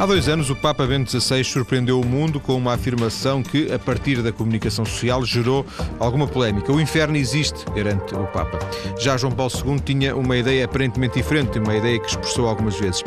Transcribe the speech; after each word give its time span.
Há 0.00 0.06
dois 0.06 0.30
anos, 0.30 0.48
o 0.48 0.56
Papa 0.56 0.86
Bento 0.86 1.10
XVI 1.10 1.44
surpreendeu 1.44 2.00
o 2.00 2.06
mundo 2.06 2.40
com 2.40 2.56
uma 2.56 2.72
afirmação 2.72 3.42
que, 3.42 3.70
a 3.70 3.78
partir 3.78 4.22
da 4.22 4.32
comunicação 4.32 4.82
social, 4.82 5.22
gerou 5.26 5.66
alguma 5.98 6.26
polémica. 6.26 6.72
O 6.72 6.80
inferno 6.80 7.18
existe, 7.18 7.66
garante 7.74 8.14
o 8.14 8.26
Papa. 8.28 8.58
Já 8.98 9.18
João 9.18 9.30
Paulo 9.30 9.52
II 9.54 9.78
tinha 9.78 10.16
uma 10.16 10.38
ideia 10.38 10.64
aparentemente 10.64 11.16
diferente, 11.16 11.58
uma 11.58 11.76
ideia 11.76 12.00
que 12.00 12.08
expressou 12.08 12.48
algumas 12.48 12.80
vezes. 12.80 13.02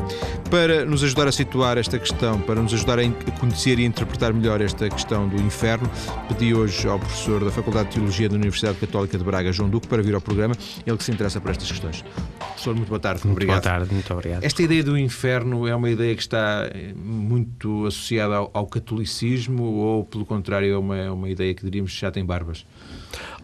Para 0.52 0.86
nos 0.86 1.04
ajudar 1.04 1.28
a 1.28 1.32
situar 1.32 1.80
esta 1.80 1.98
questão, 1.98 2.40
para 2.40 2.62
nos 2.62 2.72
ajudar 2.76 3.00
a 3.00 3.10
conhecer 3.40 3.80
e 3.80 3.86
interpretar 3.86 4.32
melhor 4.32 4.62
esta 4.62 4.88
questão 4.88 5.28
do 5.28 5.42
inferno, 5.42 5.90
pedi 6.28 6.54
hoje 6.54 6.88
ao 6.88 7.00
professor 7.00 7.44
da 7.44 7.50
Faculdade 7.50 7.90
de 7.90 7.96
Teologia 7.96 8.30
da 8.30 8.36
Universidade 8.36 8.78
Católica 8.78 9.18
de 9.18 9.24
Braga, 9.24 9.52
João 9.52 9.68
Duque, 9.68 9.88
para 9.88 10.04
vir 10.04 10.14
ao 10.14 10.22
programa, 10.22 10.54
ele 10.86 10.98
que 10.98 11.04
se 11.04 11.12
interessa 11.12 11.42
por 11.42 11.50
estas 11.50 11.72
questões. 11.72 12.06
Professor, 12.38 12.76
muito 12.76 12.90
boa 12.90 13.00
tarde. 13.00 13.22
Muito 13.26 13.32
obrigado. 13.34 13.64
Boa 13.64 13.74
tarde, 13.74 13.94
muito 13.94 14.14
obrigado. 14.14 14.44
Esta 14.44 14.62
ideia 14.62 14.84
do 14.84 14.96
inferno 14.96 15.68
é 15.68 15.76
uma 15.76 15.90
ideia 15.90 16.16
que 16.16 16.22
está 16.22 16.70
muito 16.96 17.86
associada 17.86 18.36
ao, 18.36 18.52
ao 18.54 18.68
catolicismo 18.68 19.64
ou, 19.64 20.04
pelo 20.06 20.26
contrário, 20.26 20.74
é 20.74 20.78
uma, 20.78 21.12
uma 21.12 21.30
ideia 21.30 21.54
que 21.54 21.64
diríamos 21.64 21.94
que 21.94 22.02
já 22.02 22.12
tem 22.12 22.26
barbas? 22.26 22.66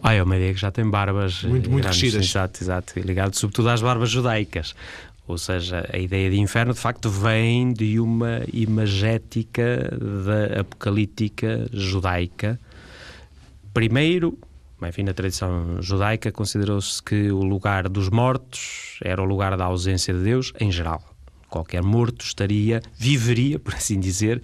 Ah, 0.02 0.12
é 0.12 0.22
uma 0.22 0.36
ideia 0.36 0.52
que 0.52 0.60
já 0.60 0.70
tem 0.70 0.88
barbas. 0.88 1.44
Muito, 1.44 1.70
muito 1.70 1.84
crescidas. 1.84 2.24
Exato, 2.24 2.62
exato. 2.62 2.98
Ligado 3.00 3.34
sobretudo 3.34 3.68
às 3.68 3.80
barbas 3.80 4.10
judaicas. 4.10 4.74
Ou 5.26 5.38
seja, 5.38 5.88
a 5.92 5.98
ideia 5.98 6.28
de 6.28 6.40
inferno 6.40 6.74
de 6.74 6.80
facto 6.80 7.08
vem 7.08 7.72
de 7.72 8.00
uma 8.00 8.42
imagética 8.52 9.88
da 10.24 10.60
apocalíptica 10.62 11.68
judaica. 11.72 12.58
Primeiro, 13.72 14.36
enfim, 14.82 15.04
na 15.04 15.14
tradição 15.14 15.80
judaica 15.80 16.32
considerou-se 16.32 17.00
que 17.02 17.30
o 17.30 17.44
lugar 17.44 17.88
dos 17.88 18.08
mortos 18.08 18.98
era 19.02 19.22
o 19.22 19.24
lugar 19.24 19.56
da 19.56 19.66
ausência 19.66 20.12
de 20.12 20.20
Deus 20.24 20.52
em 20.58 20.72
geral. 20.72 21.09
Qualquer 21.50 21.82
morto 21.82 22.24
estaria, 22.24 22.80
viveria, 22.96 23.58
por 23.58 23.74
assim 23.74 23.98
dizer, 23.98 24.40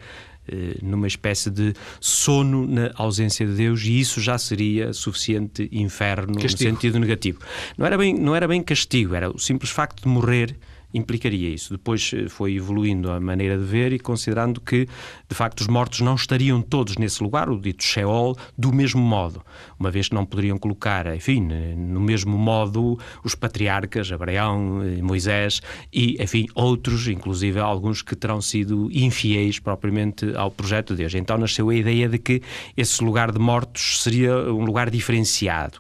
eh, 0.49 0.77
numa 0.83 1.07
espécie 1.07 1.51
de 1.51 1.73
sono 2.01 2.67
na 2.67 2.91
ausência 2.95 3.47
de 3.47 3.53
Deus 3.55 3.83
e 3.85 3.99
isso 3.99 4.21
já 4.21 4.37
seria 4.39 4.93
suficiente 4.93 5.69
inferno 5.73 6.39
castigo. 6.41 6.71
no 6.71 6.77
sentido 6.77 6.99
negativo. 7.01 7.39
Não 7.77 7.87
era 7.87 7.97
bem, 7.97 8.15
não 8.15 8.35
era 8.35 8.47
bem 8.47 8.63
castigo, 8.63 9.15
era 9.15 9.31
o 9.31 9.39
simples 9.39 9.71
facto 9.71 10.03
de 10.03 10.09
morrer 10.09 10.57
implicaria 10.93 11.49
isso. 11.51 11.73
Depois 11.73 12.11
eh, 12.15 12.29
foi 12.29 12.55
evoluindo 12.55 13.11
a 13.11 13.21
maneira 13.21 13.57
de 13.59 13.65
ver 13.65 13.93
e 13.93 13.99
considerando 13.99 14.61
que, 14.61 14.87
de 15.29 15.35
facto, 15.35 15.61
os 15.61 15.69
mortos 15.69 16.01
não 16.01 16.15
estariam 16.15 16.63
todos 16.63 16.97
nesse 16.97 17.23
lugar, 17.23 17.49
o 17.51 17.61
dito 17.61 17.83
Sheol, 17.85 18.37
do 18.57 18.73
mesmo 18.73 19.01
modo, 19.01 19.43
uma 19.79 19.91
vez 19.91 20.09
que 20.09 20.15
não 20.15 20.25
poderiam 20.25 20.59
colocar, 20.59 21.15
enfim, 21.15 21.41
no 21.77 22.01
mesmo 22.01 22.37
modo 22.37 22.99
os 23.25 23.35
patriarcas, 23.35 24.11
Abraão, 24.11 24.83
eh, 24.83 25.03
Moisés 25.03 25.61
e, 25.93 26.23
enfim, 26.23 26.47
outros, 26.55 27.09
inclusive 27.09 27.59
alguns 27.59 28.03
que 28.03 28.17
terão 28.17 28.41
sido 28.41 28.89
infiéis 28.93 29.59
propriamente 29.59 30.35
ao 30.37 30.51
projeto 30.51 30.95
de 30.95 31.03
Deus. 31.03 31.15
Então 31.15 31.39
nasceu 31.39 31.69
a 31.69 31.75
ideia 31.75 32.09
de 32.09 32.19
que 32.19 32.43
esse 32.77 33.03
lugar 33.03 33.33
de 33.33 33.39
mortos 33.39 34.03
seria 34.03 34.37
um 34.53 34.65
lugar 34.65 34.91
diferenciado 34.91 35.79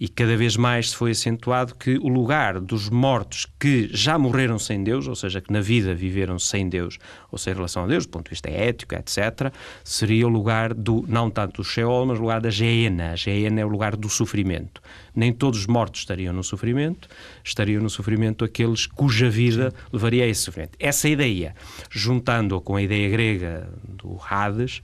e 0.00 0.08
cada 0.08 0.36
vez 0.36 0.56
mais 0.56 0.90
se 0.90 0.96
foi 0.96 1.10
acentuado 1.10 1.74
que 1.74 1.98
o 1.98 2.08
lugar 2.08 2.60
dos 2.60 2.88
mortos 2.88 3.46
que 3.58 3.88
já 3.92 4.16
morreram 4.18 4.58
sem 4.58 4.84
Deus, 4.84 5.08
ou 5.08 5.16
seja, 5.16 5.40
que 5.40 5.52
na 5.52 5.60
vida 5.60 5.94
viveram 5.94 6.38
sem 6.38 6.68
Deus, 6.68 6.98
ou 7.32 7.38
sem 7.38 7.52
relação 7.52 7.84
a 7.84 7.86
Deus, 7.86 8.06
do 8.06 8.10
ponto 8.10 8.24
de 8.24 8.30
vista 8.30 8.48
ético, 8.48 8.94
etc., 8.94 9.52
seria 9.82 10.26
o 10.26 10.30
lugar 10.30 10.72
do, 10.72 11.04
não 11.08 11.28
tanto 11.30 11.62
do 11.62 11.64
Sheol, 11.64 12.06
mas 12.06 12.18
o 12.18 12.22
lugar 12.22 12.40
da 12.40 12.50
Geena. 12.50 13.12
A 13.12 13.16
Geena 13.16 13.60
é 13.60 13.64
o 13.64 13.68
lugar 13.68 13.96
do 13.96 14.08
sofrimento. 14.08 14.80
Nem 15.14 15.32
todos 15.32 15.60
os 15.60 15.66
mortos 15.66 16.02
estariam 16.02 16.32
no 16.32 16.44
sofrimento, 16.44 17.08
estariam 17.42 17.82
no 17.82 17.90
sofrimento 17.90 18.44
aqueles 18.44 18.86
cuja 18.86 19.28
vida 19.28 19.74
levaria 19.92 20.24
a 20.24 20.28
esse 20.28 20.42
sofrimento. 20.42 20.76
Essa 20.78 21.08
ideia, 21.08 21.56
juntando-a 21.90 22.60
com 22.60 22.76
a 22.76 22.82
ideia 22.82 23.08
grega 23.08 23.68
do 23.82 24.16
Hades, 24.30 24.80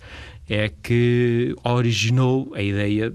é 0.48 0.68
que 0.68 1.54
originou 1.62 2.52
a 2.54 2.60
ideia 2.60 3.14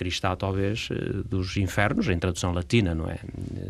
cristã, 0.00 0.34
talvez, 0.34 0.88
eh, 0.90 1.22
dos 1.28 1.58
infernos, 1.58 2.08
em 2.08 2.18
tradução 2.18 2.52
latina, 2.52 2.94
não 2.94 3.06
é? 3.06 3.18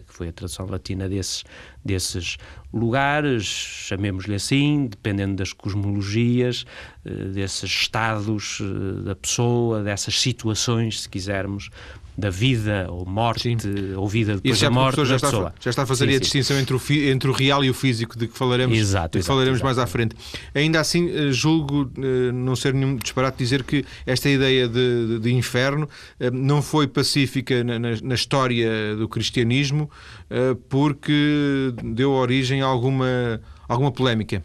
Que 0.06 0.14
foi 0.14 0.28
a 0.28 0.32
tradução 0.32 0.64
latina 0.64 1.08
desses, 1.08 1.42
desses 1.84 2.36
lugares, 2.72 3.44
chamemos-lhe 3.44 4.36
assim, 4.36 4.86
dependendo 4.86 5.34
das 5.34 5.52
cosmologias, 5.52 6.64
eh, 7.04 7.10
desses 7.10 7.68
estados 7.68 8.60
eh, 8.60 9.02
da 9.02 9.16
pessoa, 9.16 9.82
dessas 9.82 10.20
situações, 10.20 11.00
se 11.00 11.08
quisermos, 11.08 11.68
da 12.20 12.30
vida 12.30 12.86
ou 12.90 13.06
morte, 13.06 13.42
sim. 13.42 13.94
ou 13.96 14.08
vida 14.08 14.36
depois 14.36 14.58
já, 14.58 14.68
da 14.68 14.74
morte 14.74 14.96
já 14.96 15.04
da 15.04 15.16
está, 15.16 15.28
pessoa. 15.28 15.54
Já 15.58 15.70
está 15.70 15.82
a 15.82 15.86
fazer 15.86 16.04
sim, 16.04 16.10
a 16.10 16.14
sim. 16.14 16.20
distinção 16.20 16.58
entre 16.58 16.76
o, 16.76 16.80
entre 17.10 17.30
o 17.30 17.32
real 17.32 17.64
e 17.64 17.70
o 17.70 17.74
físico, 17.74 18.16
de 18.16 18.28
que 18.28 18.36
falaremos, 18.36 18.76
exato, 18.76 19.08
de 19.08 19.12
que 19.12 19.18
exato, 19.18 19.26
falaremos 19.26 19.58
exato, 19.58 19.64
mais 19.64 19.78
à 19.78 19.86
frente. 19.86 20.14
Ainda 20.54 20.78
assim, 20.78 21.10
eh, 21.10 21.32
julgo 21.32 21.90
não 22.32 22.54
ser 22.54 22.74
nenhum 22.74 22.96
disparate 22.96 23.38
dizer 23.38 23.64
que 23.64 23.84
esta 24.06 24.28
ideia 24.28 24.68
de, 24.68 25.06
de, 25.06 25.18
de 25.18 25.32
inferno 25.32 25.88
não 26.32 26.60
foi 26.62 26.86
pacífica 26.86 27.64
na, 27.64 27.78
na, 27.78 27.88
na, 28.02 28.14
história 28.14 28.94
do 28.96 29.08
cristianismo 29.08 29.90
porque 30.68 31.72
deu 31.82 32.12
origem 32.12 32.62
a 32.62 32.66
alguma, 32.66 33.40
alguma 33.68 33.90
polémica. 33.90 34.44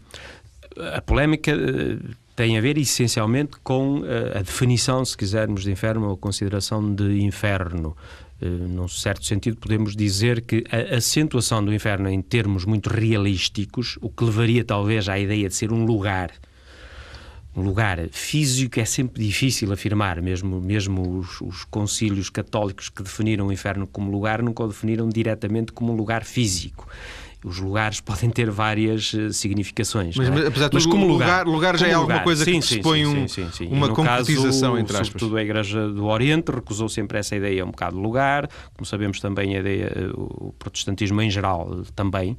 A 0.94 1.00
polémica 1.00 1.52
tem 2.36 2.58
a 2.58 2.60
ver 2.60 2.76
essencialmente 2.76 3.52
com 3.64 4.02
a, 4.04 4.38
a 4.38 4.42
definição, 4.42 5.02
se 5.04 5.16
quisermos, 5.16 5.64
de 5.64 5.72
inferno 5.72 6.06
ou 6.08 6.12
a 6.12 6.16
consideração 6.16 6.94
de 6.94 7.22
inferno. 7.22 7.96
Uh, 8.40 8.68
num 8.68 8.86
certo 8.86 9.24
sentido, 9.24 9.56
podemos 9.56 9.96
dizer 9.96 10.42
que 10.42 10.62
a 10.70 10.96
acentuação 10.96 11.64
do 11.64 11.72
inferno 11.72 12.10
em 12.10 12.20
termos 12.20 12.66
muito 12.66 12.90
realísticos, 12.90 13.98
o 14.02 14.10
que 14.10 14.22
levaria 14.22 14.62
talvez 14.62 15.08
à 15.08 15.18
ideia 15.18 15.48
de 15.48 15.54
ser 15.54 15.72
um 15.72 15.86
lugar, 15.86 16.30
um 17.56 17.62
lugar 17.62 17.98
físico 18.10 18.78
é 18.78 18.84
sempre 18.84 19.24
difícil 19.24 19.72
afirmar, 19.72 20.20
mesmo, 20.20 20.60
mesmo 20.60 21.18
os, 21.18 21.40
os 21.40 21.64
concílios 21.64 22.28
católicos 22.28 22.90
que 22.90 23.02
definiram 23.02 23.46
o 23.46 23.52
inferno 23.52 23.86
como 23.86 24.10
lugar 24.10 24.42
nunca 24.42 24.62
o 24.62 24.68
definiram 24.68 25.08
diretamente 25.08 25.72
como 25.72 25.94
um 25.94 25.96
lugar 25.96 26.22
físico 26.22 26.86
os 27.46 27.58
lugares 27.58 28.00
podem 28.02 28.28
ter 28.28 28.50
várias 28.50 29.12
uh, 29.12 29.32
significações. 29.32 30.16
Mas, 30.16 30.28
é? 30.28 30.46
apesar 30.48 30.68
de 30.68 30.78
tudo, 30.78 30.90
como 30.90 31.06
lugar, 31.06 31.46
lugar 31.46 31.78
já 31.78 31.86
é 31.86 31.92
alguma 31.92 32.20
coisa 32.20 32.44
sim, 32.44 32.60
que 32.60 32.66
pressupõe 32.66 33.28
sim, 33.28 33.44
um, 33.44 33.52
sim, 33.52 33.68
uma 33.68 33.88
concretização, 33.88 34.72
caso, 34.72 34.78
entre 34.78 34.96
aspas. 34.96 35.06
Sobretudo 35.06 35.36
a 35.36 35.42
Igreja 35.42 35.88
do 35.88 36.06
Oriente 36.06 36.50
recusou 36.50 36.88
sempre 36.88 37.18
essa 37.18 37.36
ideia 37.36 37.64
um 37.64 37.70
bocado 37.70 37.96
de 37.96 38.02
lugar, 38.02 38.48
como 38.74 38.84
sabemos 38.84 39.20
também 39.20 39.56
a 39.56 39.60
ideia, 39.60 39.92
eh, 39.94 40.10
o 40.14 40.52
protestantismo 40.58 41.22
em 41.22 41.30
geral 41.30 41.84
também, 41.94 42.36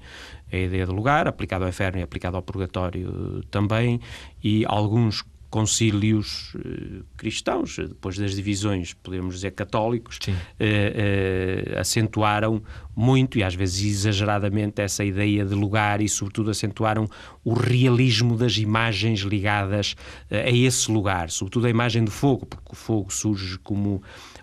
a 0.51 0.57
ideia 0.57 0.85
de 0.85 0.91
lugar, 0.91 1.27
aplicado 1.27 1.63
ao 1.63 1.69
inferno 1.69 1.99
e 1.99 2.03
aplicado 2.03 2.35
ao 2.35 2.43
purgatório 2.43 3.43
também, 3.49 4.01
e 4.43 4.65
alguns 4.67 5.23
concílios 5.49 6.53
eh, 6.55 7.03
cristãos, 7.15 7.77
depois 7.77 8.17
das 8.17 8.35
divisões, 8.35 8.93
podemos 8.93 9.35
dizer, 9.35 9.51
católicos, 9.51 10.19
eh, 10.27 10.33
eh, 10.59 11.79
acentuaram 11.79 12.61
muito 12.95 13.37
e 13.37 13.43
às 13.43 13.55
vezes 13.55 13.85
exageradamente 13.85 14.81
essa 14.81 15.03
ideia 15.03 15.45
de 15.45 15.53
lugar 15.53 16.01
e, 16.01 16.09
sobretudo, 16.09 16.49
acentuaram 16.49 17.07
o 17.43 17.53
realismo 17.53 18.35
das 18.35 18.57
imagens 18.57 19.21
ligadas 19.21 19.95
eh, 20.29 20.49
a 20.49 20.51
esse 20.51 20.91
lugar, 20.91 21.29
sobretudo 21.29 21.67
a 21.67 21.69
imagem 21.69 22.03
do 22.03 22.11
fogo, 22.11 22.45
porque 22.45 22.71
o 22.71 22.75
fogo 22.75 23.11
surge 23.13 23.57
como 23.59 24.01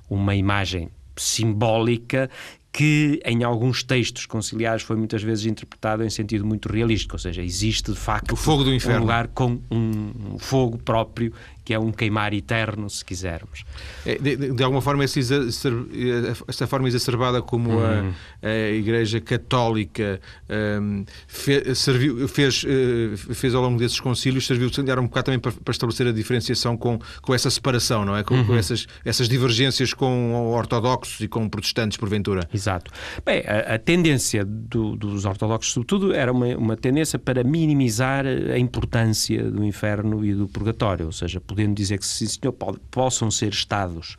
uma 0.08 0.34
imagem 0.34 0.88
simbólica 1.16 2.30
que 2.74 3.20
em 3.24 3.44
alguns 3.44 3.84
textos 3.84 4.26
conciliares 4.26 4.82
foi 4.82 4.96
muitas 4.96 5.22
vezes 5.22 5.46
interpretado 5.46 6.02
em 6.02 6.10
sentido 6.10 6.44
muito 6.44 6.68
realístico, 6.68 7.14
ou 7.14 7.20
seja, 7.20 7.40
existe 7.40 7.92
de 7.92 7.96
facto 7.96 8.32
o 8.32 8.36
fogo 8.36 8.64
do 8.64 8.74
inferno. 8.74 8.98
um 8.98 9.00
lugar 9.02 9.28
com 9.28 9.60
um 9.70 10.36
fogo 10.40 10.76
próprio 10.78 11.32
que 11.64 11.72
é 11.72 11.78
um 11.78 11.90
queimar 11.90 12.34
eterno, 12.34 12.88
se 12.90 13.04
quisermos. 13.04 13.64
É, 14.04 14.16
de, 14.16 14.36
de, 14.52 14.62
alguma 14.62 14.82
forma, 14.82 15.02
essa, 15.02 15.18
essa 16.46 16.66
forma 16.66 16.86
exacerbada 16.86 17.40
como 17.40 17.70
uhum. 17.70 18.12
a, 18.42 18.46
a, 18.46 18.70
Igreja 18.70 19.20
Católica 19.20 20.20
um, 20.80 21.04
fe, 21.26 21.74
serviu, 21.74 22.28
fez, 22.28 22.64
uh, 22.64 23.34
fez 23.34 23.54
ao 23.54 23.62
longo 23.62 23.78
desses 23.78 23.98
concílios, 23.98 24.46
serviu 24.46 24.70
era 24.86 25.00
um 25.00 25.06
bocado 25.06 25.26
também 25.26 25.38
para, 25.38 25.52
para, 25.52 25.72
estabelecer 25.72 26.06
a 26.06 26.12
diferenciação 26.12 26.76
com, 26.76 26.98
com 27.22 27.34
essa 27.34 27.48
separação, 27.48 28.04
não 28.04 28.16
é? 28.16 28.22
Com, 28.22 28.34
uhum. 28.34 28.46
com 28.46 28.54
essas, 28.56 28.86
essas 29.04 29.28
divergências 29.28 29.94
com 29.94 30.34
ortodoxos 30.52 31.20
e 31.20 31.28
com 31.28 31.48
protestantes, 31.48 31.96
porventura. 31.96 32.48
Exato. 32.52 32.90
Bem, 33.24 33.42
a, 33.46 33.74
a 33.74 33.78
tendência 33.78 34.44
do, 34.44 34.96
dos 34.96 35.24
ortodoxos, 35.24 35.72
sobretudo, 35.72 36.12
era 36.12 36.32
uma, 36.32 36.46
uma 36.56 36.76
tendência 36.76 37.18
para 37.18 37.42
minimizar 37.44 38.24
a 38.26 38.58
importância 38.58 39.50
do 39.50 39.64
inferno 39.64 40.24
e 40.24 40.34
do 40.34 40.48
purgatório, 40.48 41.06
ou 41.06 41.12
seja, 41.12 41.40
podendo 41.54 41.74
dizer 41.74 41.98
que 41.98 42.06
sim, 42.06 42.26
senhor, 42.26 42.52
possam 42.90 43.30
ser 43.30 43.52
estados, 43.52 44.16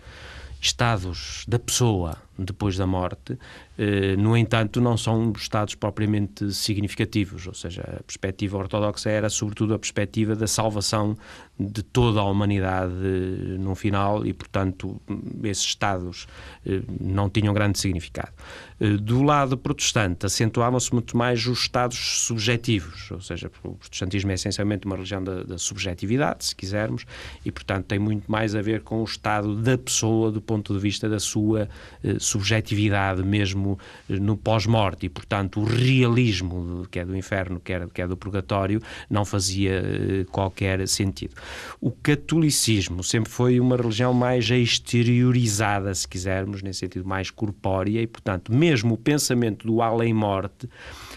estados 0.62 1.44
da 1.46 1.60
pessoa, 1.60 2.18
depois 2.38 2.78
da 2.78 2.86
morte, 2.86 3.38
eh, 3.78 4.16
no 4.18 4.36
entanto, 4.36 4.82
não 4.82 4.98
são 4.98 5.32
estados 5.36 5.76
propriamente 5.76 6.54
significativos, 6.54 7.48
ou 7.48 7.54
seja, 7.54 7.82
a 8.00 8.04
perspectiva 8.04 8.58
ortodoxa 8.58 9.10
era 9.10 9.30
sobretudo 9.30 9.74
a 9.74 9.80
perspectiva 9.80 10.36
da 10.36 10.48
salvação 10.48 11.18
de 11.58 11.82
toda 11.82 12.20
a 12.20 12.24
humanidade 12.26 12.94
eh, 12.94 13.58
no 13.58 13.76
final 13.76 14.26
e, 14.26 14.34
portanto, 14.34 15.00
esses 15.44 15.64
estados 15.64 16.28
eh, 16.66 16.82
não 17.00 17.30
tinham 17.30 17.54
grande 17.54 17.80
significado. 17.80 18.34
Do 19.02 19.24
lado 19.24 19.58
protestante, 19.58 20.26
acentuavam-se 20.26 20.92
muito 20.92 21.16
mais 21.16 21.48
os 21.48 21.60
estados 21.60 21.98
subjetivos, 22.26 23.10
ou 23.10 23.22
seja, 23.22 23.50
o 23.64 23.76
protestantismo 23.76 24.32
é 24.32 24.34
essencialmente 24.34 24.86
uma 24.86 24.98
religião 24.98 25.24
da, 25.24 25.44
da 25.44 25.58
subjetividade, 25.58 26.44
se 26.44 26.56
quisermos, 26.56 27.06
e, 27.46 27.52
portanto, 27.54 27.86
tem 27.86 28.00
muito 28.00 28.30
mais 28.30 28.54
a 28.54 28.62
ver 28.62 28.82
com 28.82 29.00
o 29.00 29.06
estado 29.06 29.56
da 29.56 29.78
pessoa 29.78 30.30
do 30.30 30.42
ponto 30.42 30.74
de 30.74 30.80
vista 30.80 31.08
da 31.08 31.20
sua 31.20 31.70
subjetividade 32.26 33.24
mesmo 33.24 33.80
eh, 34.10 34.20
no 34.20 34.36
pós-morte 34.36 35.06
e, 35.06 35.10
portanto, 35.10 35.62
o 35.62 35.64
realismo, 35.64 36.88
que 36.90 37.00
é 37.00 37.06
do 37.06 37.16
inferno, 37.16 37.60
que 37.60 37.74
é, 37.74 37.88
é 37.96 38.08
do 38.08 38.18
purgatório, 38.18 38.82
não 39.10 39.24
fazia 39.24 39.82
eh, 39.84 40.26
qualquer 40.32 40.88
sentido. 40.88 41.34
O 41.80 41.92
catolicismo 41.92 43.04
sempre 43.04 43.32
foi 43.32 43.60
uma 43.60 43.78
religião 43.78 44.14
mais 44.14 44.50
exteriorizada, 44.50 45.94
se 45.94 46.08
quisermos, 46.08 46.62
nesse 46.62 46.80
sentido 46.80 47.08
mais 47.08 47.30
corpórea, 47.30 48.02
e, 48.02 48.08
portanto, 48.08 48.54
mesmo 48.54 48.96
o 48.96 48.98
pensamento 48.98 49.68
do 49.68 49.82
além-morte 49.82 50.68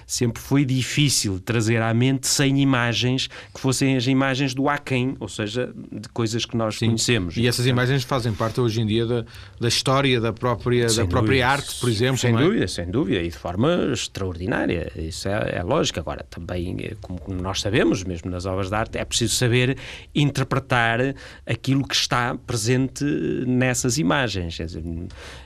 sempre 0.08 0.42
foi 0.42 0.64
difícil 0.64 1.38
trazer 1.38 1.82
à 1.82 1.92
mente 1.92 2.26
sem 2.26 2.60
imagens 2.62 3.28
que 3.54 3.60
fossem 3.60 3.94
as 3.94 4.06
imagens 4.06 4.54
do 4.54 4.66
aquém, 4.66 5.14
ou 5.20 5.28
seja, 5.28 5.70
de 5.92 6.08
coisas 6.08 6.46
que 6.46 6.56
nós 6.56 6.78
Sim. 6.78 6.86
conhecemos. 6.86 7.36
E 7.36 7.46
essas 7.46 7.66
imagens 7.66 8.04
fazem 8.04 8.32
parte 8.32 8.58
hoje 8.58 8.80
em 8.80 8.86
dia 8.86 9.04
da, 9.04 9.26
da 9.60 9.68
história 9.68 10.18
da 10.18 10.32
própria, 10.32 10.86
da 10.86 11.06
própria 11.06 11.46
arte, 11.46 11.78
por 11.78 11.90
exemplo. 11.90 12.16
Sem 12.16 12.34
é? 12.34 12.38
dúvida, 12.38 12.66
sem 12.66 12.90
dúvida, 12.90 13.20
e 13.20 13.28
de 13.28 13.36
forma 13.36 13.90
extraordinária. 13.92 14.90
Isso 14.96 15.28
é, 15.28 15.58
é 15.58 15.62
lógico. 15.62 16.00
Agora, 16.00 16.24
também, 16.30 16.74
eh, 16.80 16.96
como 17.02 17.20
nós 17.42 17.60
sabemos, 17.60 18.02
mesmo 18.02 18.30
nas 18.30 18.46
obras 18.46 18.70
de 18.70 18.74
arte, 18.74 18.96
é 18.96 19.04
preciso 19.04 19.34
saber 19.34 19.76
interpretar 20.14 21.14
aquilo 21.46 21.86
que 21.86 21.94
está 21.94 22.34
presente 22.34 23.04
nessas 23.46 23.98
imagens. 23.98 24.58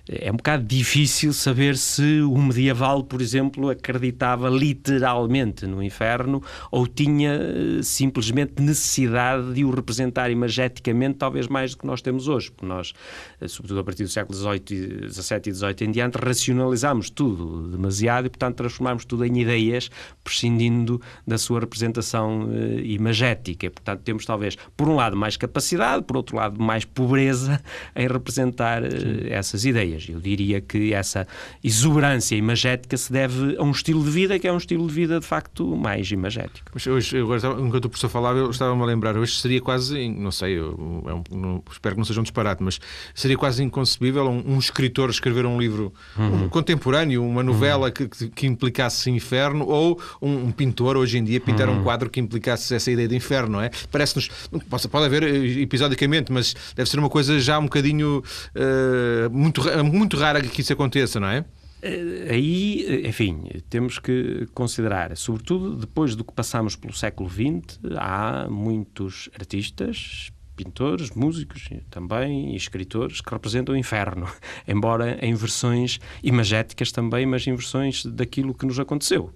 É 0.09 0.33
um 0.33 0.37
bocado 0.37 0.65
difícil 0.65 1.33
saber 1.33 1.77
se 1.77 2.23
o 2.23 2.37
medieval, 2.37 3.05
por 3.05 3.23
exemplo, 3.23 3.71
acreditava 3.71 4.51
literalmente 4.51 5.65
no 5.65 5.81
inferno 5.81 6.43
ou 6.73 6.89
tinha 6.89 7.35
eh, 7.35 7.83
simplesmente 7.85 8.61
necessidade 8.61 9.55
de 9.55 9.65
o 9.65 9.71
representar 9.71 10.29
imageticamente, 10.29 11.19
talvez 11.19 11.47
mais 11.47 11.71
do 11.71 11.79
que 11.79 11.87
nós 11.87 12.03
temos 12.03 12.27
hoje, 12.27 12.51
porque 12.51 12.67
nós, 12.67 12.93
eh, 13.41 13.47
sobretudo 13.47 13.79
a 13.79 13.85
partir 13.85 14.03
do 14.03 14.09
século 14.09 14.37
XVII, 14.37 15.09
XVII 15.09 15.41
e 15.47 15.55
XVIII 15.55 15.77
em 15.83 15.91
diante, 15.93 16.19
racionalizámos 16.19 17.09
tudo 17.09 17.69
demasiado 17.69 18.27
e, 18.27 18.29
portanto, 18.29 18.57
transformámos 18.57 19.05
tudo 19.05 19.25
em 19.25 19.41
ideias, 19.41 19.89
prescindindo 20.25 21.01
da 21.25 21.39
sua 21.39 21.61
representação 21.61 22.49
uh, 22.49 22.81
imagética. 22.81 23.71
Portanto, 23.71 24.01
temos 24.01 24.27
talvez, 24.27 24.57
por 24.77 24.89
um 24.89 24.97
lado, 24.97 25.17
mais 25.17 25.37
capacidade, 25.37 26.03
por 26.03 26.17
outro 26.17 26.37
lado, 26.37 26.61
mais 26.61 26.85
pobreza 26.85 27.63
em 27.95 28.09
representar 28.09 28.83
essas 29.31 29.65
ideias. 29.65 29.93
Eu 30.09 30.21
diria 30.21 30.61
que 30.61 30.93
essa 30.93 31.27
exuberância 31.63 32.37
imagética 32.37 32.97
se 32.97 33.13
deve 33.13 33.57
a 33.57 33.63
um 33.63 33.71
estilo 33.71 34.03
de 34.03 34.11
vida 34.11 34.39
que 34.39 34.47
é 34.47 34.53
um 34.53 34.57
estilo 34.57 34.87
de 34.87 34.93
vida 34.93 35.21
de 35.21 35.27
facto 35.27 35.77
mais 35.77 36.11
imagético. 36.11 36.71
Mas 36.73 36.87
hoje, 36.87 37.19
agora, 37.19 37.41
enquanto 37.61 37.87
o 37.87 37.89
professor 37.89 38.09
falava, 38.09 38.39
eu 38.39 38.51
estava-me 38.51 38.83
a 38.83 38.85
lembrar, 38.85 39.17
hoje 39.17 39.41
seria 39.41 39.61
quase, 39.61 40.09
não 40.09 40.31
sei, 40.31 40.59
eu, 40.59 41.03
é 41.07 41.73
espero 41.73 41.95
que 41.95 41.99
não 41.99 42.05
seja 42.05 42.21
um 42.21 42.23
disparate, 42.23 42.63
mas 42.63 42.81
seria 43.15 43.37
quase 43.37 43.63
inconcebível 43.63 44.29
um, 44.29 44.55
um 44.55 44.59
escritor 44.59 45.11
escrever 45.11 45.47
um 45.47 45.59
livro 45.59 45.93
uhum. 46.17 46.45
um 46.45 46.49
contemporâneo, 46.49 47.25
uma 47.25 47.43
novela 47.43 47.87
uhum. 47.87 48.09
que, 48.09 48.29
que, 48.29 48.47
implicasse 48.47 49.11
inferno, 49.11 49.67
ou 49.67 50.01
um, 50.21 50.51
pintor 50.51 50.97
hoje 50.97 51.19
em 51.19 51.25
dia 51.25 51.41
pintar 51.41 51.69
uhum. 51.69 51.81
um 51.81 51.83
quadro 51.83 52.11
que 52.11 52.21
implicasse 52.21 52.75
essa 52.75 52.91
ideia 52.91 53.09
de 53.09 53.17
inferno, 53.17 53.53
não 53.53 53.61
é? 53.61 53.71
Parece-nos, 53.91 54.29
pode, 54.69 54.89
pode 54.89 55.07
haver 55.07 55.23
eh, 55.23 55.61
episodicamente, 55.61 56.33
mas 56.33 56.55
deve 56.75 56.89
ser 56.89 56.99
uma 56.99 57.09
coisa 57.09 57.39
já 57.41 57.59
um 57.59 57.65
bocadinho 57.65 58.23
uh, 58.55 59.31
muito, 59.31 59.63
muito 59.83 60.17
rara 60.17 60.41
que 60.43 60.61
isso 60.61 60.73
aconteça, 60.73 61.19
não 61.19 61.29
é? 61.29 61.45
Eh, 61.83 62.29
aí, 62.31 62.87
eh, 62.89 63.09
enfim, 63.09 63.45
temos 63.69 63.99
que 63.99 64.47
considerar, 64.55 65.17
sobretudo 65.17 65.75
depois 65.75 66.15
do 66.15 66.25
que 66.25 66.33
passamos 66.33 66.77
pelo 66.77 66.93
século 66.93 67.29
XX, 67.29 67.81
há 67.99 68.47
muitos 68.49 69.29
artistas, 69.35 70.31
pintores, 70.55 71.11
músicos 71.11 71.69
também, 71.91 72.53
e 72.53 72.57
escritores 72.57 73.21
que 73.21 73.31
representam 73.31 73.75
o 73.75 73.79
inferno, 73.79 74.29
embora 74.69 75.19
em 75.25 75.35
versões 75.35 75.99
imagéticas 76.23 76.93
também, 76.93 77.27
mas 77.27 77.47
em 77.47 77.55
versões 77.55 78.05
daquilo 78.07 78.55
que 78.55 78.65
nos 78.65 78.79
aconteceu. 78.79 79.33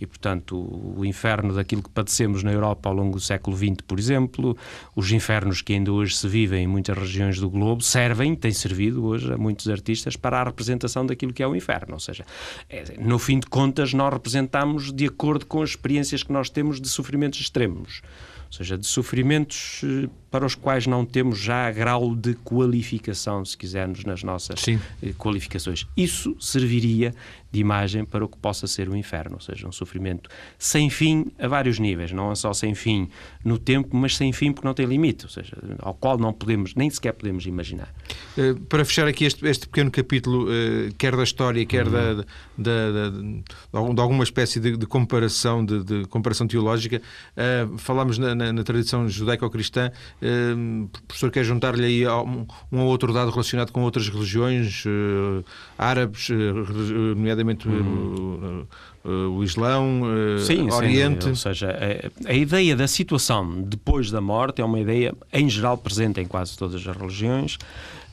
E, 0.00 0.06
portanto, 0.06 0.56
o 0.56 1.04
inferno 1.04 1.54
daquilo 1.54 1.82
que 1.82 1.90
padecemos 1.90 2.42
na 2.42 2.52
Europa 2.52 2.88
ao 2.88 2.94
longo 2.94 3.16
do 3.16 3.20
século 3.20 3.56
XX, 3.56 3.76
por 3.86 3.98
exemplo, 3.98 4.56
os 4.96 5.12
infernos 5.12 5.62
que 5.62 5.74
ainda 5.74 5.92
hoje 5.92 6.16
se 6.16 6.26
vivem 6.26 6.64
em 6.64 6.66
muitas 6.66 6.96
regiões 6.96 7.38
do 7.38 7.50
globo, 7.50 7.82
servem, 7.82 8.34
têm 8.34 8.52
servido 8.52 9.04
hoje 9.04 9.32
a 9.32 9.36
muitos 9.36 9.68
artistas 9.68 10.16
para 10.16 10.40
a 10.40 10.44
representação 10.44 11.04
daquilo 11.04 11.32
que 11.32 11.42
é 11.42 11.46
o 11.46 11.54
inferno. 11.54 11.94
Ou 11.94 12.00
seja, 12.00 12.24
é, 12.68 12.84
no 12.98 13.18
fim 13.18 13.38
de 13.38 13.46
contas, 13.46 13.92
nós 13.92 14.12
representamos 14.12 14.92
de 14.92 15.06
acordo 15.06 15.46
com 15.46 15.62
as 15.62 15.70
experiências 15.70 16.22
que 16.22 16.32
nós 16.32 16.48
temos 16.48 16.80
de 16.80 16.88
sofrimentos 16.88 17.40
extremos. 17.40 18.02
Ou 18.50 18.56
seja, 18.56 18.76
de 18.76 18.84
sofrimentos 18.84 19.82
eh, 19.84 20.08
para 20.28 20.44
os 20.44 20.56
quais 20.56 20.84
não 20.84 21.04
temos 21.04 21.38
já 21.38 21.70
grau 21.70 22.16
de 22.16 22.34
qualificação, 22.34 23.44
se 23.44 23.56
quisermos, 23.56 24.04
nas 24.04 24.24
nossas 24.24 24.60
Sim. 24.60 24.80
Eh, 25.00 25.12
qualificações. 25.16 25.86
Isso 25.96 26.36
serviria 26.40 27.14
de 27.52 27.60
imagem 27.60 28.04
para 28.04 28.24
o 28.24 28.28
que 28.28 28.36
possa 28.36 28.66
ser 28.66 28.88
o 28.88 28.96
inferno, 28.96 29.36
ou 29.36 29.40
seja, 29.40 29.66
um 29.66 29.72
sofrimento 29.72 30.30
sem 30.58 30.88
fim 30.90 31.26
a 31.38 31.48
vários 31.48 31.80
níveis, 31.80 32.12
não 32.12 32.30
é 32.30 32.34
só 32.36 32.52
sem 32.52 32.76
fim 32.76 33.08
no 33.44 33.58
tempo, 33.58 33.96
mas 33.96 34.16
sem 34.16 34.32
fim 34.32 34.52
porque 34.52 34.66
não 34.66 34.74
tem 34.74 34.86
limite, 34.86 35.24
ou 35.24 35.30
seja, 35.30 35.56
ao 35.80 35.94
qual 35.94 36.16
não 36.16 36.32
podemos, 36.32 36.76
nem 36.76 36.88
sequer 36.90 37.12
podemos 37.12 37.46
imaginar. 37.46 37.92
Eh, 38.36 38.54
para 38.68 38.84
fechar 38.84 39.06
aqui 39.06 39.24
este, 39.24 39.46
este 39.46 39.66
pequeno 39.66 39.90
capítulo, 39.92 40.46
quer 40.98 41.14
da 41.16 41.22
história, 41.22 41.64
quer 41.66 41.86
uhum. 41.86 41.92
da, 41.92 42.14
da, 42.58 42.90
da, 42.90 43.92
de 43.94 44.00
alguma 44.00 44.24
espécie 44.24 44.58
de, 44.58 44.76
de 44.76 44.86
comparação, 44.86 45.64
de, 45.64 45.82
de, 45.82 46.04
comparação 46.06 46.46
teológica, 46.46 47.00
falámos 47.78 48.18
na, 48.18 48.39
na, 48.40 48.52
na 48.52 48.64
tradição 48.64 49.08
judaico-cristã 49.08 49.90
Uh, 50.20 50.84
o 50.84 51.02
professor 51.06 51.30
quer 51.30 51.44
juntar-lhe 51.44 51.84
aí 51.84 52.08
um, 52.08 52.46
um 52.70 52.80
outro 52.80 53.12
dado 53.12 53.30
relacionado 53.30 53.72
com 53.72 53.82
outras 53.82 54.08
religiões 54.08 54.84
uh, 54.84 55.44
árabes, 55.78 56.28
uh, 56.28 56.34
nomeadamente 57.16 57.66
uhum. 57.66 58.66
o 59.04 59.42
Islão, 59.42 60.02
Sim, 60.44 60.70
Oriente. 60.70 61.28
Ou 61.28 61.34
seja, 61.34 61.70
a, 61.70 62.30
a, 62.30 62.34
ideia 62.34 62.76
da 62.76 62.86
situação 62.86 63.62
depois 63.62 64.10
da 64.10 64.20
morte 64.20 64.60
é 64.60 64.64
uma 64.64 64.78
ideia, 64.78 65.14
em 65.32 65.48
geral, 65.48 65.78
presente 65.78 66.20
em 66.20 66.26
quase 66.26 66.56
todas 66.56 66.86
as 66.86 66.96
religiões. 66.96 67.56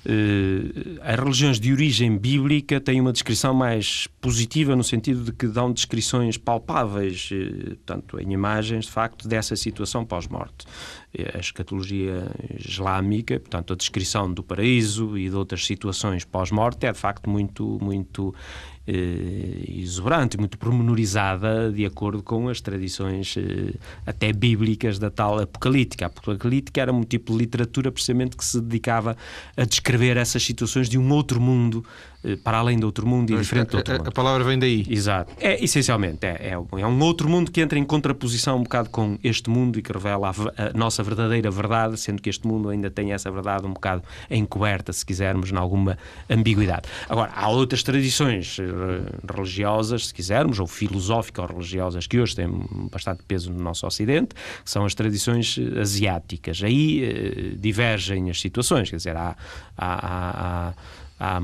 Uh, 0.08 1.00
as 1.02 1.20
religiões 1.20 1.60
de 1.60 1.74
origem 1.74 2.18
bíblica 2.18 2.80
têm 2.80 3.02
uma 3.02 3.12
descrição 3.12 3.54
mais 3.54 4.08
positiva 4.22 4.74
no 4.74 4.84
sentido 4.84 5.22
de 5.22 5.34
que 5.34 5.48
dão 5.48 5.74
descrições 5.74 6.38
palpáveis, 6.38 7.30
portanto, 7.68 8.18
em 8.18 8.32
imagens, 8.32 8.86
de 8.86 8.92
facto, 8.92 9.28
dessa 9.28 9.58
situação 9.58 10.06
pós-morte. 10.06 10.66
Uh, 11.14 11.36
a 11.36 11.40
escatologia 11.40 12.32
islâmica, 12.58 13.38
portanto, 13.38 13.74
a 13.74 13.76
descrição 13.76 14.32
do 14.32 14.42
paraíso 14.42 15.18
e 15.18 15.30
de 15.30 15.36
outras 15.36 15.66
situações 15.66 16.24
pós-morte 16.24 16.86
é, 16.86 16.92
de 16.94 17.00
facto, 17.00 17.30
muito, 17.30 17.78
muito 17.82 18.34
eh, 18.34 18.77
exuberante, 18.88 20.38
muito 20.38 20.58
pormenorizada, 20.58 21.72
de 21.72 21.86
acordo 21.86 22.24
com 22.24 22.48
as 22.48 22.62
tradições 22.62 23.36
eh, 23.38 23.74
até 24.06 24.32
bíblicas 24.32 24.98
da 24.98 25.10
tal 25.10 25.40
apocalíptica. 25.40 26.06
A 26.06 26.08
apocalíptica 26.08 26.82
era 26.82 26.94
um 26.94 27.04
tipo 27.04 27.34
de 27.34 27.40
literatura 27.40 27.92
precisamente 27.92 28.38
que 28.38 28.46
se 28.46 28.62
dedicava 28.62 29.18
a 29.58 29.66
descrever 29.66 30.16
essas 30.16 30.42
situações 30.42 30.88
de 30.88 30.98
um 30.98 31.12
outro 31.12 31.42
mundo 31.42 31.84
eh, 32.17 32.17
para 32.36 32.58
além 32.58 32.80
do 32.80 32.86
outro 32.86 33.08
mundo 33.08 33.32
e 33.32 33.34
Mas 33.34 33.44
diferente 33.44 33.70
do 33.70 33.78
outro 33.78 33.94
a, 33.94 33.98
mundo. 33.98 34.08
A 34.08 34.12
palavra 34.12 34.44
vem 34.44 34.60
daí. 34.60 34.86
Exato. 34.90 35.32
É, 35.40 35.64
essencialmente, 35.64 36.26
é, 36.26 36.30
é, 36.30 36.52
é, 36.52 36.88
um 36.88 37.02
outro 37.02 37.30
mundo 37.30 37.52
que 37.52 37.62
entra 37.62 37.78
em 37.78 37.84
contraposição 37.84 38.58
um 38.58 38.64
bocado 38.64 38.90
com 38.90 39.18
este 39.24 39.50
mundo 39.50 39.80
e 39.80 39.82
que 39.82 39.92
revela 39.92 40.30
a, 40.30 40.70
a, 40.70 40.74
nossa 40.74 41.04
verdadeira 41.04 41.50
verdade, 41.50 41.98
sendo 41.98 42.22
que 42.22 42.30
este 42.30 42.48
mundo 42.48 42.70
ainda 42.70 42.90
tem 42.90 43.14
essa 43.14 43.32
verdade 43.32 43.66
um 43.66 43.74
bocado 43.74 44.04
encoberta, 44.30 44.92
se 44.92 45.06
quisermos, 45.06 45.52
em 45.52 45.56
alguma 45.56 45.98
ambiguidade. 46.30 46.84
Agora, 47.10 47.32
há 47.36 47.50
outras 47.50 47.84
tradições 47.84 48.58
eh, 48.60 49.34
religiosas, 49.34 50.08
se 50.08 50.14
quisermos, 50.14 50.60
ou 50.60 50.68
filosófico-religiosas, 50.68 52.08
que 52.08 52.20
hoje 52.20 52.36
têm 52.36 52.50
bastante 52.92 53.24
peso 53.28 53.52
no 53.52 53.62
nosso 53.62 53.86
Ocidente, 53.86 54.36
que 54.64 54.70
são 54.70 54.86
as 54.86 54.94
tradições 54.94 55.58
eh, 55.58 55.80
asiáticas. 55.80 56.62
Aí 56.64 57.58
divergem 57.60 58.30
as 58.30 58.40
situações, 58.42 58.90
quer 58.90 58.98
dizer, 58.98 59.16
há, 59.16 59.36
há, 59.78 60.68
há 60.68 60.68
há 60.68 60.74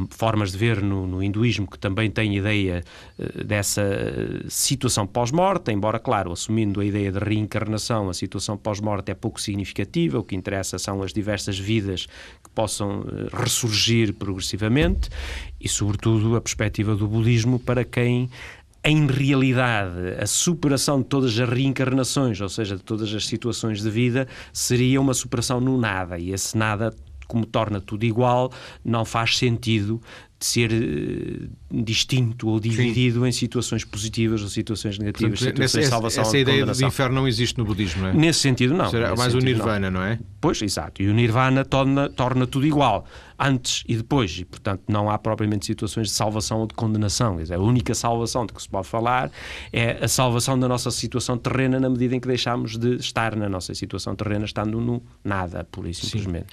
formas 0.10 0.52
de 0.52 0.58
ver 0.58 0.82
no, 0.82 1.08
no 1.08 1.24
hinduísmo 1.24 1.68
que 1.68 1.80
também 1.80 2.10
têm 2.10 2.38
ideia 2.38 2.84
uh, 3.18 3.44
dessa 3.44 3.84
situação 4.48 5.08
pós-morte, 5.08 5.72
embora, 5.72 6.00
claro, 6.00 6.32
assumindo 6.32 6.80
a 6.80 6.86
ideia 6.86 7.12
de 7.12 7.20
reencarnação, 7.20 8.10
a 8.10 8.14
situação 8.14 8.58
pós-morte 8.58 9.12
é 9.12 9.16
pouco 9.16 9.42
significativa, 9.42 10.20
o 10.20 10.24
que 10.24 10.36
interessa 10.36 10.78
são 10.78 11.02
as 11.02 11.12
diversas 11.12 11.58
vidas 11.58 12.06
que 12.44 12.50
possam 12.54 13.02
uh, 13.02 13.36
ressurgir 13.36 14.14
progressivamente 14.14 15.10
e, 15.60 15.68
sobretudo, 15.68 16.36
a 16.36 16.42
perspectiva 16.42 16.96
do 16.96 17.08
budismo 17.08 17.60
para 17.60 17.84
quem 17.84 18.30
em 18.86 19.08
realidade, 19.08 20.16
a 20.20 20.28
superação 20.28 21.02
de 21.02 21.06
todas 21.06 21.40
as 21.40 21.50
reencarnações, 21.50 22.42
ou 22.42 22.50
seja, 22.50 22.76
de 22.76 22.84
todas 22.84 23.14
as 23.14 23.26
situações 23.26 23.82
de 23.82 23.90
vida, 23.90 24.28
seria 24.52 25.00
uma 25.00 25.14
superação 25.14 25.62
no 25.62 25.78
nada. 25.78 26.20
E 26.20 26.34
esse 26.34 26.58
nada 26.58 26.94
como 27.28 27.46
torna 27.46 27.80
tudo 27.80 28.06
igual, 28.06 28.52
não 28.84 29.06
faz 29.06 29.38
sentido 29.38 30.02
de 30.44 30.48
ser 30.48 30.72
uh, 30.74 31.84
distinto 31.84 32.50
ou 32.50 32.60
dividido 32.60 33.22
Sim. 33.22 33.28
em 33.28 33.32
situações 33.32 33.86
positivas 33.86 34.42
ou 34.42 34.50
situações 34.50 35.00
negativas, 35.00 35.40
Portanto, 35.40 35.56
situações 35.56 35.74
nessa, 35.74 35.80
de 35.80 35.86
salvação 35.88 36.22
Essa 36.24 36.38
ideia 36.38 36.66
de 36.66 36.86
inferno 36.86 37.16
não 37.16 37.28
existe 37.28 37.58
no 37.58 37.64
budismo, 37.64 38.02
não 38.02 38.10
é? 38.10 38.14
Nesse 38.14 38.40
sentido, 38.40 38.74
não. 38.74 38.90
Será 38.90 39.16
mais 39.16 39.34
o 39.34 39.40
nirvana, 39.40 39.90
não. 39.90 40.02
não. 40.02 40.06
é? 40.06 40.20
Pois, 40.42 40.62
exato. 40.62 41.02
E 41.02 41.08
o 41.08 41.14
nirvana 41.14 41.64
torna, 41.64 42.10
torna 42.10 42.46
tudo 42.46 42.68
igual, 42.68 43.06
antes 43.40 43.86
e 43.88 43.96
depois. 43.96 44.38
E, 44.38 44.44
portanto, 44.44 44.84
não 44.90 45.10
há 45.10 45.18
propriamente 45.18 45.66
situações 45.66 46.08
de 46.08 46.14
salvação 46.14 46.60
ou 46.60 46.68
de 46.68 46.74
condenação. 46.74 47.38
Quer 47.38 47.44
dizer, 47.44 47.56
a 47.56 47.62
única 47.62 47.96
salvação 47.96 48.46
de 48.46 48.54
que 48.54 48.62
se 48.62 48.68
pode 48.68 48.88
falar 48.88 49.32
é 49.72 50.04
a 50.04 50.08
salvação 50.10 50.60
da 50.60 50.68
nossa 50.68 50.92
situação 50.92 51.38
terrena 51.38 51.80
na 51.80 51.90
medida 51.90 52.16
em 52.16 52.20
que 52.20 52.28
deixamos 52.28 52.78
de 52.78 52.96
estar 52.96 53.34
na 53.36 53.48
nossa 53.48 53.74
situação 53.74 54.14
terrena, 54.14 54.44
estando 54.44 54.82
no 54.82 55.02
nada, 55.24 55.64
pura 55.72 55.90
e 55.90 55.94
simplesmente. 55.94 56.48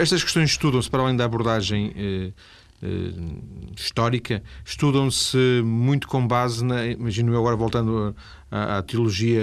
Estas 0.00 0.24
questões 0.24 0.50
estudam-se 0.50 0.90
para 0.90 1.02
além 1.02 1.16
da 1.16 1.24
abordagem. 1.24 1.92
Eh, 1.96 2.32
histórica, 3.76 4.42
estudam-se 4.64 5.62
muito 5.64 6.08
com 6.08 6.26
base 6.26 6.64
na. 6.64 6.86
Imagino 6.86 7.32
eu 7.32 7.38
agora 7.38 7.56
voltando 7.56 8.14
à, 8.50 8.78
à 8.78 8.82
teologia 8.82 9.42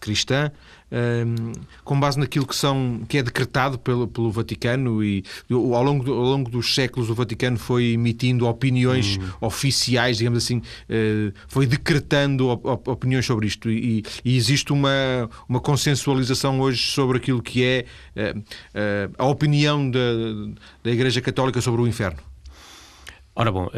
cristã, 0.00 0.52
um, 0.92 1.52
com 1.82 1.98
base 1.98 2.18
naquilo 2.18 2.46
que, 2.46 2.54
são, 2.54 3.00
que 3.08 3.18
é 3.18 3.22
decretado 3.22 3.78
pelo, 3.78 4.06
pelo 4.06 4.30
Vaticano 4.30 5.02
e 5.02 5.24
ao 5.50 5.82
longo, 5.82 6.12
ao 6.12 6.22
longo 6.22 6.50
dos 6.50 6.74
séculos 6.74 7.08
o 7.08 7.14
Vaticano 7.14 7.58
foi 7.58 7.92
emitindo 7.92 8.46
opiniões 8.46 9.16
hum. 9.16 9.28
oficiais, 9.40 10.18
digamos 10.18 10.44
assim, 10.44 10.58
uh, 10.58 11.32
foi 11.48 11.66
decretando 11.66 12.48
op, 12.48 12.88
opiniões 12.88 13.24
sobre 13.24 13.46
isto 13.46 13.70
e, 13.70 14.04
e, 14.24 14.36
existe 14.36 14.72
uma, 14.72 14.90
uma 15.48 15.60
consensualização 15.60 16.60
hoje 16.60 16.82
sobre 16.82 17.16
aquilo 17.16 17.42
que 17.42 17.64
é 17.64 17.86
uh, 18.14 18.38
uh, 18.38 19.14
a 19.16 19.26
opinião 19.26 19.90
da, 19.90 19.98
da 20.82 20.90
Igreja 20.90 21.20
Católica 21.22 21.60
sobre 21.62 21.80
o 21.80 21.86
inferno. 21.86 22.33
Ora 23.36 23.50
bom, 23.50 23.68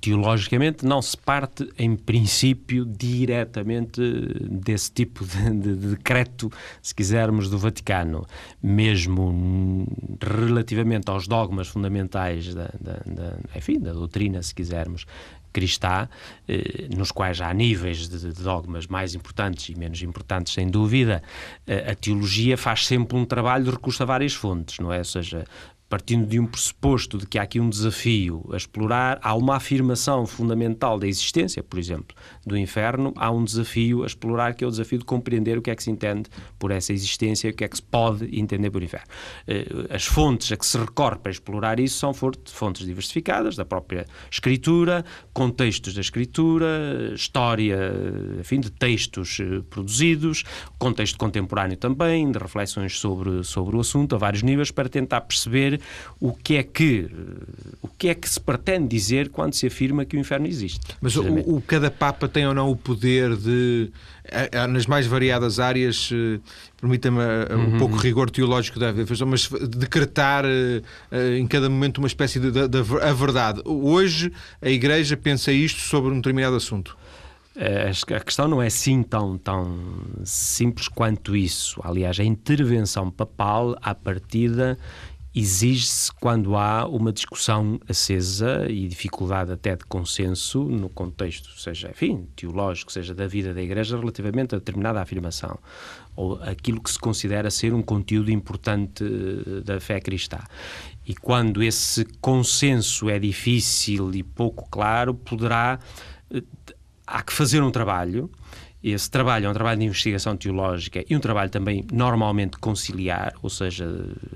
teologicamente 0.00 0.84
não 0.84 1.02
se 1.02 1.16
parte, 1.16 1.68
em 1.78 1.94
princípio, 1.94 2.84
diretamente 2.84 4.00
desse 4.48 4.90
tipo 4.90 5.24
de, 5.24 5.50
de, 5.50 5.76
de, 5.76 5.88
decreto, 5.96 6.50
se 6.80 6.94
quisermos, 6.94 7.50
do 7.50 7.58
Vaticano. 7.58 8.26
Mesmo 8.62 9.86
relativamente 10.22 11.10
aos 11.10 11.26
dogmas 11.26 11.68
fundamentais 11.68 12.54
da, 12.54 12.70
da, 12.80 13.00
da 13.06 13.36
enfim, 13.54 13.78
da 13.78 13.92
doutrina, 13.92 14.42
se 14.42 14.54
quisermos, 14.54 15.04
cristã, 15.52 16.08
eh, 16.48 16.88
nos 16.96 17.10
quais 17.10 17.40
há 17.40 17.52
níveis 17.52 18.08
de, 18.08 18.32
de, 18.32 18.42
dogmas 18.42 18.86
mais 18.86 19.14
importantes 19.14 19.68
e 19.68 19.78
menos 19.78 20.00
importantes, 20.02 20.52
sem 20.52 20.68
dúvida, 20.68 21.22
eh, 21.66 21.90
a 21.90 21.94
teologia 21.94 22.56
faz 22.56 22.86
sempre 22.86 23.16
um 23.18 23.24
trabalho 23.24 23.64
de 23.64 23.70
recurso 23.70 24.02
a 24.02 24.06
várias 24.06 24.32
fontes, 24.32 24.78
não 24.78 24.92
é? 24.92 24.98
Ou 24.98 25.04
seja, 25.04 25.44
partindo 25.90 26.24
de 26.24 26.38
um 26.38 26.46
pressuposto 26.46 27.18
de 27.18 27.26
que 27.26 27.36
há 27.36 27.42
aqui 27.42 27.58
um 27.58 27.68
desafio 27.68 28.48
a 28.52 28.56
explorar, 28.56 29.18
há 29.20 29.34
uma 29.34 29.56
afirmação 29.56 30.24
fundamental 30.24 30.96
da 30.96 31.06
existência, 31.06 31.64
por 31.64 31.80
exemplo, 31.80 32.16
do 32.46 32.56
inferno, 32.56 33.12
há 33.16 33.28
um 33.28 33.44
desafio 33.44 34.04
a 34.04 34.06
explorar 34.06 34.54
que 34.54 34.62
é 34.62 34.66
o 34.68 34.70
desafio 34.70 35.00
de 35.00 35.04
compreender 35.04 35.58
o 35.58 35.62
que 35.62 35.68
é 35.68 35.74
que 35.74 35.82
se 35.82 35.90
entende 35.90 36.30
por 36.60 36.70
essa 36.70 36.92
existência 36.92 37.50
o 37.50 37.52
que 37.52 37.64
é 37.64 37.68
que 37.68 37.76
se 37.76 37.82
pode 37.82 38.38
entender 38.38 38.70
por 38.70 38.84
inferno. 38.84 39.08
Eh, 39.48 39.66
as 39.90 40.06
fontes 40.06 40.52
a 40.52 40.56
que 40.56 40.64
se 40.64 40.78
recorre 40.78 41.16
para 41.16 41.32
explorar 41.32 41.80
isso 41.80 41.98
são 41.98 42.14
fontes 42.14 42.86
diversificadas, 42.86 43.56
da 43.56 43.64
própria 43.64 44.06
escritura, 44.30 45.04
contextos 45.32 45.94
da 45.94 46.00
escritura, 46.00 47.12
história, 47.16 47.92
enfim, 48.38 48.60
de 48.60 48.70
textos 48.70 49.38
eh, 49.40 49.60
produzidos, 49.68 50.44
contexto 50.78 51.18
contemporâneo 51.18 51.76
também, 51.76 52.30
de 52.30 52.38
reflexões 52.38 52.96
sobre, 52.96 53.42
sobre 53.42 53.76
o 53.76 53.80
assunto 53.80 54.14
a 54.14 54.18
vários 54.18 54.44
níveis, 54.44 54.70
para 54.70 54.88
tentar 54.88 55.22
perceber 55.22 55.79
o 56.20 56.32
que 56.32 56.56
é 56.56 56.62
que 56.62 57.08
o 57.82 57.88
que 57.88 58.08
é 58.08 58.14
que 58.14 58.28
se 58.28 58.40
pretende 58.40 58.88
dizer 58.88 59.28
quando 59.30 59.54
se 59.54 59.66
afirma 59.66 60.04
que 60.04 60.16
o 60.16 60.20
inferno 60.20 60.46
existe. 60.46 60.80
Mas 61.00 61.16
o, 61.16 61.22
o 61.22 61.62
cada 61.62 61.90
papa 61.90 62.28
tem 62.28 62.46
ou 62.46 62.54
não 62.54 62.70
o 62.70 62.76
poder 62.76 63.36
de 63.36 63.90
nas 64.68 64.86
mais 64.86 65.06
variadas 65.06 65.58
áreas, 65.58 66.10
eh, 66.12 66.38
permita-me 66.80 67.18
eh, 67.18 67.54
um 67.54 67.72
uhum. 67.72 67.78
pouco 67.78 67.96
rigor 67.96 68.30
teológico 68.30 68.78
da 68.78 68.92
mas 69.26 69.48
decretar 69.48 70.44
eh, 70.44 71.38
em 71.38 71.46
cada 71.46 71.68
momento 71.68 71.98
uma 71.98 72.06
espécie 72.06 72.38
de, 72.38 72.50
de, 72.50 72.68
de 72.68 72.78
a 72.78 73.12
verdade. 73.12 73.60
Hoje 73.64 74.32
a 74.62 74.68
Igreja 74.68 75.16
pensa 75.16 75.52
isto 75.52 75.80
sobre 75.80 76.12
um 76.12 76.16
determinado 76.16 76.56
assunto. 76.56 76.96
A 77.56 78.20
questão 78.20 78.48
não 78.48 78.62
é 78.62 78.68
assim 78.68 79.02
tão, 79.02 79.36
tão 79.36 79.78
simples 80.24 80.88
quanto 80.88 81.36
isso. 81.36 81.80
Aliás, 81.84 82.18
a 82.18 82.24
intervenção 82.24 83.10
papal, 83.10 83.76
à 83.82 83.94
partida, 83.94 84.78
exige-se 85.34 86.12
quando 86.14 86.56
há 86.56 86.86
uma 86.86 87.12
discussão 87.12 87.80
acesa 87.88 88.66
e 88.68 88.88
dificuldade 88.88 89.52
até 89.52 89.76
de 89.76 89.84
consenso 89.84 90.64
no 90.64 90.88
contexto, 90.88 91.48
seja, 91.60 91.90
enfim, 91.90 92.26
teológico, 92.34 92.90
seja 92.90 93.14
da 93.14 93.26
vida 93.26 93.54
da 93.54 93.62
Igreja, 93.62 93.96
relativamente 93.96 94.54
a 94.54 94.58
determinada 94.58 95.00
afirmação 95.00 95.58
ou 96.16 96.42
aquilo 96.42 96.82
que 96.82 96.90
se 96.90 96.98
considera 96.98 97.50
ser 97.50 97.72
um 97.72 97.82
conteúdo 97.82 98.30
importante 98.30 99.04
eh, 99.04 99.60
da 99.60 99.80
fé 99.80 100.00
cristã. 100.00 100.38
E 101.06 101.14
quando 101.14 101.62
esse 101.62 102.04
consenso 102.20 103.08
é 103.08 103.18
difícil 103.18 104.12
e 104.14 104.22
pouco 104.22 104.68
claro, 104.68 105.14
poderá 105.14 105.78
eh, 106.32 106.42
há 107.06 107.22
que 107.22 107.32
fazer 107.32 107.62
um 107.62 107.70
trabalho 107.70 108.30
esse 108.82 109.10
trabalho 109.10 109.46
é 109.46 109.50
um 109.50 109.52
trabalho 109.52 109.78
de 109.78 109.86
investigação 109.86 110.36
teológica 110.36 111.04
e 111.08 111.14
um 111.14 111.20
trabalho 111.20 111.50
também 111.50 111.84
normalmente 111.92 112.56
conciliar, 112.58 113.34
ou 113.42 113.50
seja, 113.50 113.86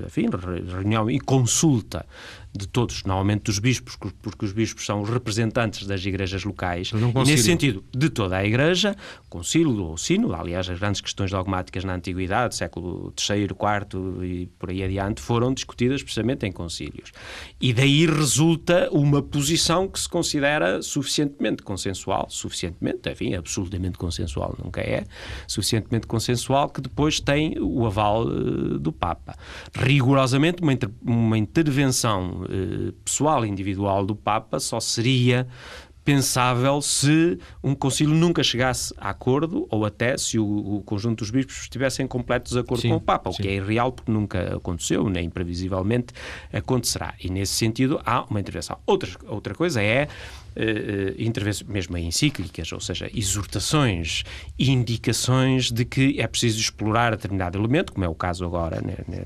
enfim, 0.05 0.27
reunião 0.71 1.11
e 1.11 1.19
consulta 1.19 2.05
de 2.57 2.69
todos, 2.69 3.03
normalmente 3.03 3.45
dos 3.45 3.59
bispos, 3.59 3.97
porque 3.97 4.45
os 4.45 4.53
bispos 4.53 4.87
são 4.87 5.03
os 5.03 5.09
representantes 5.09 5.89
das 5.89 6.05
igrejas 6.05 6.45
locais, 6.45 6.93
e 6.93 7.25
nesse 7.27 7.43
sentido, 7.43 7.83
de 7.93 8.09
toda 8.09 8.37
a 8.37 8.45
igreja, 8.45 8.95
concílio 9.29 9.83
ou 9.83 9.97
sínodo, 9.97 10.35
aliás, 10.35 10.69
as 10.69 10.79
grandes 10.79 11.01
questões 11.01 11.33
dogmáticas 11.33 11.83
na 11.83 11.95
antiguidade, 11.95 12.55
século 12.55 13.13
III, 13.19 13.45
IV 13.47 14.25
e 14.25 14.47
por 14.59 14.71
aí 14.71 14.85
adiante, 14.85 15.21
foram 15.21 15.53
discutidas 15.53 16.01
precisamente 16.01 16.47
em 16.47 16.53
concílios. 16.53 17.11
E 17.61 17.73
daí 17.73 18.07
resulta 18.07 18.89
uma 18.93 19.21
posição 19.21 19.89
que 19.89 19.99
se 19.99 20.09
considera 20.09 20.81
suficientemente 20.81 21.63
consensual, 21.63 22.27
suficientemente, 22.31 23.11
enfim, 23.11 23.35
absolutamente 23.35 23.99
consensual 23.99 24.34
nunca 24.63 24.81
é, 24.81 25.05
suficientemente 25.47 26.07
consensual, 26.07 26.69
que 26.69 26.81
depois 26.81 27.21
tem 27.21 27.57
o 27.61 27.87
aval 27.87 28.27
uh, 28.27 28.79
do 28.79 28.93
Papa. 28.93 29.37
Rigorosamente, 29.75 30.63
uma, 30.63 30.73
inter 30.73 30.91
uma 31.05 31.39
intervenção 31.39 32.45
eh, 32.49 32.93
pessoal, 33.05 33.45
individual 33.45 34.05
do 34.05 34.15
Papa 34.15 34.59
só 34.61 34.81
seria 34.81 35.47
pensável 36.05 36.83
se 36.83 37.39
um 37.63 37.75
concílio 37.75 38.15
nunca 38.15 38.43
chegasse 38.43 38.93
a 38.99 39.11
acordo 39.11 39.67
ou 39.71 39.87
até 39.87 40.17
se 40.19 40.39
o, 40.39 40.77
o 40.77 40.83
conjunto 40.83 41.21
dos 41.21 41.31
bispos 41.31 41.63
estivesse 41.63 42.03
em 42.03 42.07
completo 42.07 42.51
desacordo 42.51 42.83
sim, 42.83 42.91
com 42.91 42.97
o 42.97 43.01
Papa, 43.01 43.33
sim. 43.33 43.39
o 43.39 43.43
que 43.43 43.49
é 43.49 43.55
irreal 43.55 43.91
porque 43.91 44.13
nunca 44.13 44.57
aconteceu, 44.57 45.09
nem 45.09 45.31
previsivelmente 45.31 46.13
acontecerá. 46.53 47.15
E 47.23 47.31
nesse 47.31 47.55
sentido 47.55 48.01
há 48.05 48.25
uma 48.25 48.39
intervenção. 48.39 48.79
Outra, 48.87 49.11
outra 49.27 49.55
coisa 49.55 49.83
é 49.83 50.05
uh, 50.05 50.09
intervenções, 51.19 51.69
mesmo 51.69 51.97
encíclicas, 51.99 52.71
ou 52.73 52.81
seja, 52.81 53.11
exortações 53.15 54.25
indicações 54.59 55.71
de 55.71 55.85
que 55.85 56.21
é 56.21 56.27
preciso 56.27 56.61
explorar 56.61 57.11
determinado 57.11 57.59
elemento, 57.59 57.93
como 57.93 58.05
é 58.05 58.09
o 58.09 58.15
caso 58.15 58.45
agora 58.45 58.81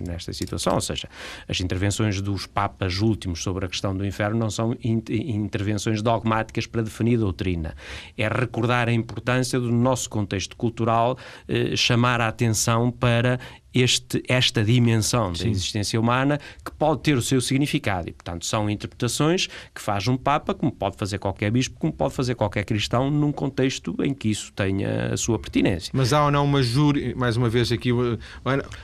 nesta 0.06 0.32
situação, 0.32 0.74
ou 0.74 0.80
seja, 0.80 1.08
as 1.46 1.60
intervenções 1.60 2.20
dos 2.20 2.46
papas 2.46 3.00
últimos 3.00 3.42
sobre 3.42 3.66
a 3.66 3.68
questão 3.68 3.96
do 3.96 4.06
inferno 4.06 4.38
não 4.38 4.50
são 4.50 4.76
intervenções 4.82 6.02
dogmáticas 6.02 6.66
para 6.66 6.82
definir 6.82 7.18
doutrina. 7.18 7.74
É 8.16 8.28
recordar 8.28 8.88
a 8.88 8.92
importância 8.92 9.58
do 9.58 9.70
nosso 9.70 10.08
contexto 10.08 10.56
cultural, 10.56 11.18
uh, 11.48 11.76
chamar 11.76 12.20
a 12.20 12.28
atenção 12.28 12.90
para 12.90 13.38
este, 13.74 14.22
esta 14.28 14.64
dimensão 14.64 15.34
Sim. 15.34 15.44
da 15.44 15.50
existência 15.50 16.00
humana 16.00 16.40
que 16.64 16.70
pode 16.72 17.02
ter 17.02 17.16
o 17.16 17.22
seu 17.22 17.40
significado. 17.40 18.08
E, 18.08 18.12
portanto, 18.12 18.46
são 18.46 18.68
interpretações 18.68 19.48
que 19.74 19.80
faz 19.80 20.08
um 20.08 20.16
Papa, 20.16 20.54
como 20.54 20.72
pode 20.72 20.96
fazer 20.96 21.18
qualquer 21.18 21.50
bispo, 21.50 21.76
como 21.78 21.92
pode 21.92 22.14
fazer 22.14 22.34
qualquer 22.34 22.64
cristão, 22.64 23.10
num 23.10 23.32
contexto 23.32 23.94
em 24.02 24.12
que 24.12 24.28
isso 24.28 24.52
tenha 24.52 25.12
a 25.12 25.16
sua 25.16 25.38
pertinência. 25.38 25.90
Mas 25.94 26.12
há 26.12 26.24
ou 26.24 26.30
não 26.30 26.44
uma 26.44 26.62
júri, 26.62 27.14
mais 27.14 27.36
uma 27.36 27.48
vez 27.48 27.70
aqui, 27.70 27.90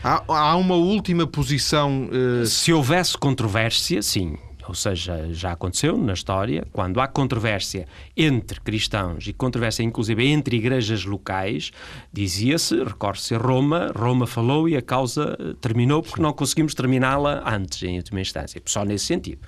há, 0.02 0.22
há 0.28 0.56
uma 0.56 0.76
última 0.76 1.26
posição. 1.26 2.08
Uh... 2.08 2.46
Se 2.46 2.72
houvesse 2.72 3.16
controvérsia, 3.16 4.02
sim 4.02 4.36
ou 4.66 4.75
seja, 4.75 5.28
já 5.33 5.52
aconteceu 5.52 5.97
na 5.97 6.12
história, 6.12 6.66
quando 6.73 7.00
há 7.00 7.06
controvérsia 7.06 7.87
entre 8.16 8.61
cristãos 8.61 9.26
e 9.26 9.33
controvérsia 9.33 9.83
inclusive 9.83 10.26
entre 10.26 10.56
igrejas 10.56 11.04
locais, 11.04 11.71
dizia-se, 12.12 12.83
recorre-se 12.83 13.35
a 13.35 13.38
Roma, 13.38 13.92
Roma 13.94 14.26
falou 14.26 14.68
e 14.68 14.76
a 14.76 14.83
causa 14.83 15.37
eh, 15.38 15.54
terminou 15.61 16.02
porque 16.02 16.21
não 16.23 16.33
conseguimos 16.33 16.75
terminá-la 16.75 17.42
antes, 17.47 17.83
em 17.83 17.97
última 17.97 18.21
instância, 18.21 18.61
só 18.64 18.85
nesse 18.85 19.06
sentido. 19.06 19.40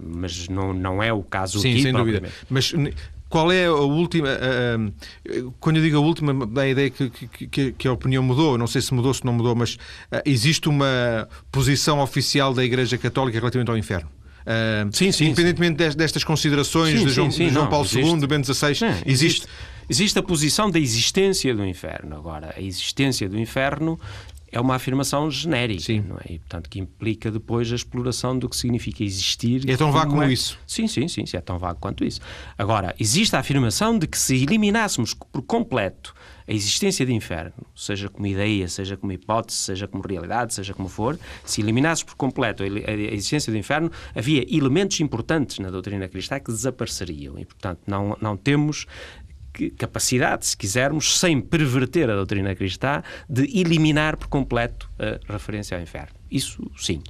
Mas 0.00 0.48
não, 0.48 0.72
não 0.72 1.02
é 1.02 1.12
o 1.12 1.22
caso 1.22 1.58
Sim, 1.58 1.72
aqui, 1.72 1.82
sem 1.82 1.92
dúvida. 1.92 2.22
Mas 2.48 2.72
qual 3.28 3.50
é 3.50 3.66
a 3.66 3.72
última. 3.72 4.28
quando 5.58 5.78
eu 5.78 5.82
digo 5.82 5.96
a 5.96 6.00
última, 6.00 6.46
dá 6.46 6.62
a 6.62 6.68
ideia 6.68 6.88
que, 6.88 7.10
que, 7.10 7.72
que, 7.72 7.88
a 7.88 7.92
opinião 7.92 8.22
mudou. 8.22 8.56
Não 8.56 8.68
sei 8.68 8.80
se 8.80 8.94
mudou, 8.94 9.12
se 9.12 9.24
não 9.24 9.32
mudou, 9.32 9.56
mas 9.56 9.74
uh, 9.74 10.22
existe 10.24 10.68
uma 10.68 11.28
posição 11.50 11.98
oficial 11.98 12.54
da 12.54 12.64
Igreja 12.64 12.96
Católica 12.96 13.36
relativamente 13.36 13.70
ao 13.70 13.76
inferno. 13.76 14.08
Uh, 14.44 14.94
sim, 14.94 15.10
sim, 15.10 15.26
independentemente 15.26 15.92
sim. 15.92 15.96
destas 15.96 16.22
considerações 16.22 16.98
sim, 16.98 17.06
de 17.06 17.12
João, 17.12 17.30
sim, 17.30 17.48
João 17.48 17.66
Paulo 17.66 17.86
existe. 17.86 18.10
II, 18.10 18.18
de 18.18 18.26
Bento 18.26 18.54
XVI, 18.54 18.70
existe. 18.70 19.02
existe. 19.06 19.46
Existe 19.88 20.18
a 20.18 20.22
posição 20.22 20.70
da 20.70 20.78
existência 20.78 21.54
do 21.54 21.64
inferno. 21.64 22.16
Agora, 22.16 22.54
a 22.56 22.60
existência 22.60 23.28
do 23.28 23.38
inferno 23.38 24.00
é 24.54 24.60
uma 24.60 24.76
afirmação 24.76 25.28
genérica, 25.28 25.82
sim. 25.82 26.00
não 26.00 26.16
é? 26.16 26.34
E, 26.34 26.38
portanto, 26.38 26.70
que 26.70 26.78
implica 26.78 27.28
depois 27.28 27.72
a 27.72 27.74
exploração 27.74 28.38
do 28.38 28.48
que 28.48 28.56
significa 28.56 29.02
existir. 29.02 29.68
É 29.68 29.76
tão 29.76 29.90
vago 29.90 30.12
como 30.12 30.22
é... 30.22 30.32
isso? 30.32 30.56
Sim, 30.64 30.86
sim, 30.86 31.08
sim, 31.08 31.26
sim, 31.26 31.36
é 31.36 31.40
tão 31.40 31.58
vago 31.58 31.80
quanto 31.80 32.04
isso. 32.04 32.20
Agora, 32.56 32.94
existe 32.98 33.34
a 33.34 33.40
afirmação 33.40 33.98
de 33.98 34.06
que 34.06 34.16
se 34.16 34.44
eliminássemos 34.44 35.12
por 35.12 35.42
completo 35.42 36.14
a 36.46 36.52
existência 36.52 37.04
de 37.04 37.12
inferno, 37.12 37.54
seja 37.74 38.08
como 38.08 38.26
ideia, 38.26 38.68
seja 38.68 38.96
como 38.96 39.10
hipótese, 39.10 39.58
seja 39.58 39.88
como 39.88 40.06
realidade, 40.06 40.52
seja 40.52 40.74
como 40.74 40.88
for, 40.88 41.18
se 41.44 41.62
eliminasse 41.62 42.04
por 42.04 42.14
completo 42.16 42.62
a 42.62 42.66
existência 42.66 43.50
do 43.50 43.58
inferno, 43.58 43.90
havia 44.14 44.44
elementos 44.54 45.00
importantes 45.00 45.58
na 45.58 45.70
doutrina 45.70 46.06
cristã 46.06 46.38
que 46.38 46.52
desapareceriam. 46.52 47.38
E, 47.38 47.44
portanto, 47.44 47.80
não, 47.86 48.16
não 48.20 48.36
temos 48.36 48.86
capacidade, 49.76 50.46
se 50.46 50.56
quisermos, 50.56 51.18
sem 51.18 51.40
perverter 51.40 52.10
a 52.10 52.14
doutrina 52.14 52.54
cristã, 52.54 53.02
de 53.28 53.42
eliminar 53.58 54.16
por 54.16 54.28
completo 54.28 54.90
a 55.28 55.32
referência 55.32 55.76
ao 55.76 55.82
inferno. 55.82 56.14
Isso 56.30 56.70
sim. 56.76 57.02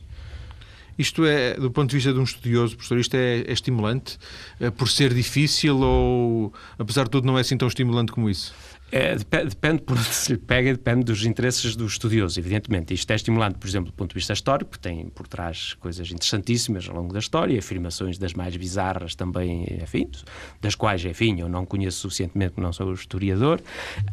Isto 0.98 1.24
é, 1.24 1.54
do 1.54 1.70
ponto 1.70 1.90
de 1.90 1.96
vista 1.96 2.12
de 2.12 2.18
um 2.18 2.22
estudioso, 2.22 2.76
professor, 2.76 2.98
isto 2.98 3.16
é, 3.16 3.40
é 3.40 3.52
estimulante 3.52 4.16
é, 4.60 4.70
por 4.70 4.88
ser 4.88 5.12
difícil 5.12 5.78
ou, 5.78 6.52
apesar 6.78 7.04
de 7.04 7.10
tudo, 7.10 7.26
não 7.26 7.36
é 7.36 7.40
assim 7.40 7.56
tão 7.56 7.66
estimulante 7.66 8.12
como 8.12 8.30
isso? 8.30 8.54
É, 8.92 9.16
depende, 9.16 9.82
por 9.82 9.96
onde 9.96 10.06
se 10.14 10.36
pega, 10.36 10.72
depende 10.72 11.04
dos 11.04 11.24
interesses 11.24 11.74
do 11.74 11.84
estudioso, 11.86 12.38
evidentemente. 12.38 12.94
Isto 12.94 13.10
é 13.10 13.16
estimulante, 13.16 13.58
por 13.58 13.66
exemplo, 13.66 13.90
do 13.90 13.94
ponto 13.94 14.10
de 14.10 14.14
vista 14.14 14.32
histórico, 14.32 14.78
tem 14.78 15.08
por 15.08 15.26
trás 15.26 15.74
coisas 15.74 16.10
interessantíssimas 16.10 16.88
ao 16.88 16.94
longo 16.94 17.12
da 17.12 17.18
história, 17.18 17.58
afirmações 17.58 18.18
das 18.18 18.34
mais 18.34 18.56
bizarras 18.56 19.14
também, 19.14 19.66
enfim, 19.82 20.08
das 20.60 20.74
quais, 20.74 21.04
enfim, 21.04 21.40
eu 21.40 21.48
não 21.48 21.66
conheço 21.66 21.98
suficientemente, 22.00 22.54
não 22.56 22.72
sou 22.72 22.92
historiador. 22.92 23.60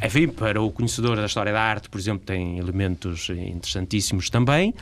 Enfim, 0.03 0.27
para 0.27 0.61
o 0.61 0.71
conhecedor 0.71 1.15
da 1.15 1.25
história 1.25 1.53
da 1.53 1.61
arte, 1.61 1.89
por 1.89 1.99
exemplo, 1.99 2.25
tem 2.25 2.57
elementos 2.57 3.29
interessantíssimos 3.29 4.29
também 4.29 4.73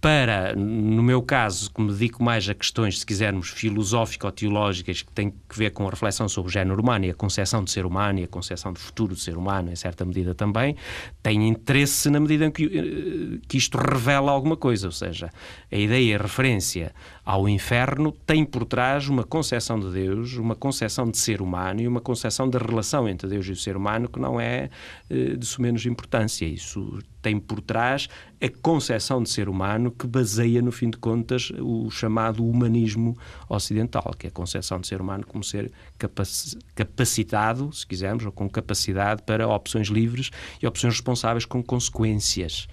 para, 0.00 0.54
no 0.54 1.02
meu 1.02 1.20
caso, 1.20 1.70
que 1.72 1.80
me 1.80 1.92
dedico 1.92 2.22
mais 2.22 2.48
a 2.48 2.54
questões, 2.54 3.00
se 3.00 3.06
quisermos, 3.06 3.50
filosófico-teológicas, 3.50 5.02
que 5.02 5.12
têm 5.12 5.30
que 5.30 5.58
ver 5.58 5.70
com 5.70 5.86
a 5.86 5.90
reflexão 5.90 6.28
sobre 6.28 6.50
o 6.50 6.52
género 6.52 6.80
humano 6.80 7.06
e 7.06 7.10
a 7.10 7.14
concepção 7.14 7.64
de 7.64 7.70
ser 7.70 7.84
humano 7.84 8.20
e 8.20 8.24
a 8.24 8.28
concepção 8.28 8.72
de 8.72 8.78
futuro 8.78 9.14
do 9.14 9.20
ser 9.20 9.36
humano, 9.36 9.72
em 9.72 9.76
certa 9.76 10.04
medida 10.04 10.34
também, 10.34 10.76
tenho 11.22 11.42
interesse 11.42 12.08
na 12.10 12.20
medida 12.20 12.46
em 12.46 12.50
que, 12.50 12.64
eh, 12.64 13.40
que 13.48 13.56
isto 13.56 13.76
revela 13.76 14.30
alguma 14.30 14.56
coisa, 14.56 14.86
ou 14.86 14.92
seja, 14.92 15.30
a 15.70 15.76
ideia, 15.76 16.16
a 16.16 16.22
referência 16.22 16.94
ao 17.24 17.48
inferno 17.48 18.12
tem 18.12 18.44
por 18.44 18.64
trás 18.64 19.08
uma 19.08 19.24
concepção 19.24 19.78
de 19.80 19.90
Deus, 19.90 20.34
uma 20.34 20.54
concepção 20.54 21.10
de 21.10 21.18
ser 21.18 21.42
humano 21.42 21.80
e 21.80 21.88
uma 21.88 22.00
concepção 22.00 22.48
da 22.48 22.58
relação 22.58 23.08
entre 23.08 23.28
Deus 23.28 23.46
e 23.46 23.52
o 23.52 23.56
ser 23.56 23.76
humano 23.76 24.08
que 24.08 24.20
não 24.20 24.40
é 24.40 24.70
eh, 25.10 25.36
de 25.36 25.44
sumenos 25.44 25.84
importância. 25.86 26.46
Isso 26.46 27.00
tem 27.20 27.38
por 27.38 27.60
trás 27.60 28.08
a 28.40 28.48
concepção 28.62 29.22
de 29.22 29.28
ser 29.28 29.48
humano 29.48 29.90
que 29.90 30.06
baseia, 30.06 30.62
no 30.62 30.70
fim 30.70 30.90
de 30.90 30.96
contas, 30.96 31.50
o 31.58 31.90
chamado 31.90 32.44
humanismo 32.44 33.18
ocidental, 33.48 34.14
que 34.16 34.26
é 34.26 34.30
a 34.30 34.32
concepção 34.32 34.80
de 34.80 34.86
ser 34.86 35.00
humano 35.00 35.24
como 35.26 35.42
ser 35.42 35.72
capacitado, 36.74 37.72
se 37.72 37.86
quisermos, 37.86 38.24
ou 38.24 38.30
com 38.30 38.48
capacidade 38.48 39.22
para 39.22 39.48
opções 39.48 39.88
livres 39.88 40.30
e 40.62 40.66
opções 40.66 40.94
responsáveis 40.94 41.44
com 41.44 41.62
consequências 41.62 42.68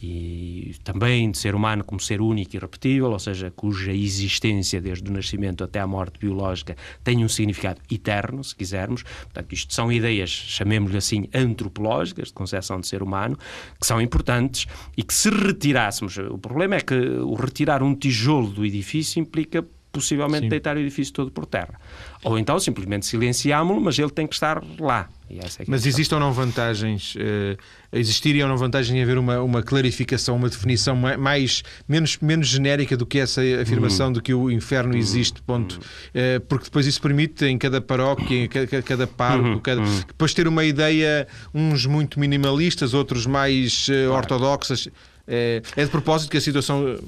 e 0.00 0.74
também 0.84 1.30
de 1.30 1.38
ser 1.38 1.54
humano 1.54 1.82
como 1.82 2.00
ser 2.00 2.20
único 2.20 2.54
e 2.54 2.58
repetível, 2.58 3.10
ou 3.10 3.18
seja, 3.18 3.50
cuja 3.50 3.92
existência 3.92 4.80
desde 4.80 5.08
o 5.10 5.12
nascimento 5.12 5.64
até 5.64 5.80
a 5.80 5.86
morte 5.86 6.18
biológica 6.18 6.76
tem 7.02 7.24
um 7.24 7.28
significado 7.28 7.80
eterno, 7.90 8.44
se 8.44 8.54
quisermos. 8.54 9.02
Portanto, 9.02 9.52
isto 9.52 9.72
são 9.72 9.90
ideias, 9.90 10.30
chamemos-lhe 10.30 10.98
assim, 10.98 11.28
antropológicas, 11.34 12.28
de 12.28 12.34
concepção 12.34 12.80
de 12.80 12.86
ser 12.86 13.02
humano, 13.02 13.38
que 13.80 13.86
são 13.86 14.00
importantes 14.00 14.66
e 14.96 15.02
que 15.02 15.14
se 15.14 15.30
retirássemos, 15.30 16.18
o 16.18 16.38
problema 16.38 16.76
é 16.76 16.80
que 16.80 16.94
o 16.94 17.34
retirar 17.34 17.82
um 17.82 17.94
tijolo 17.94 18.48
do 18.48 18.64
edifício 18.64 19.20
implica 19.20 19.64
possivelmente 19.96 20.42
Sim. 20.42 20.48
deitar 20.50 20.76
o 20.76 20.78
edifício 20.78 21.12
todo 21.12 21.30
por 21.30 21.46
terra. 21.46 21.80
Ou 22.22 22.38
então 22.38 22.58
simplesmente 22.58 23.06
silenciámo-lo, 23.06 23.80
mas 23.80 23.98
ele 23.98 24.10
tem 24.10 24.26
que 24.26 24.34
estar 24.34 24.62
lá. 24.78 25.08
É 25.30 25.64
mas 25.66 25.86
existem 25.86 26.16
ou 26.16 26.20
não 26.20 26.32
vantagens, 26.32 27.14
uh, 27.16 27.58
existirem 27.92 28.42
ou 28.42 28.48
não 28.48 28.56
vantagens 28.56 28.94
em 28.94 29.02
haver 29.02 29.18
uma, 29.18 29.40
uma 29.40 29.62
clarificação, 29.62 30.36
uma 30.36 30.48
definição 30.48 30.94
mais, 30.94 31.64
menos, 31.88 32.18
menos 32.18 32.46
genérica 32.46 32.96
do 32.96 33.04
que 33.06 33.18
essa 33.18 33.40
afirmação 33.60 34.10
hum. 34.10 34.12
de 34.12 34.22
que 34.22 34.34
o 34.34 34.50
inferno 34.50 34.94
hum. 34.94 34.98
existe, 34.98 35.40
ponto. 35.42 35.80
Uh, 35.80 36.40
porque 36.46 36.66
depois 36.66 36.86
isso 36.86 37.00
permite 37.00 37.44
em 37.46 37.56
cada 37.58 37.80
paróquia, 37.80 38.44
em 38.44 38.48
cada, 38.48 38.82
cada 38.82 39.06
pároco, 39.06 39.48
hum. 39.48 39.60
cada, 39.60 39.80
hum. 39.80 40.00
depois 40.06 40.34
ter 40.34 40.46
uma 40.46 40.64
ideia, 40.64 41.26
uns 41.54 41.86
muito 41.86 42.20
minimalistas, 42.20 42.92
outros 42.94 43.26
mais 43.26 43.88
uh, 43.88 43.92
claro. 43.92 44.12
ortodoxas. 44.12 44.88
é 45.26 45.60
de 45.76 45.90
propósito 45.90 46.30
que 46.30 46.36
a 46.36 46.40
situação 46.40 46.98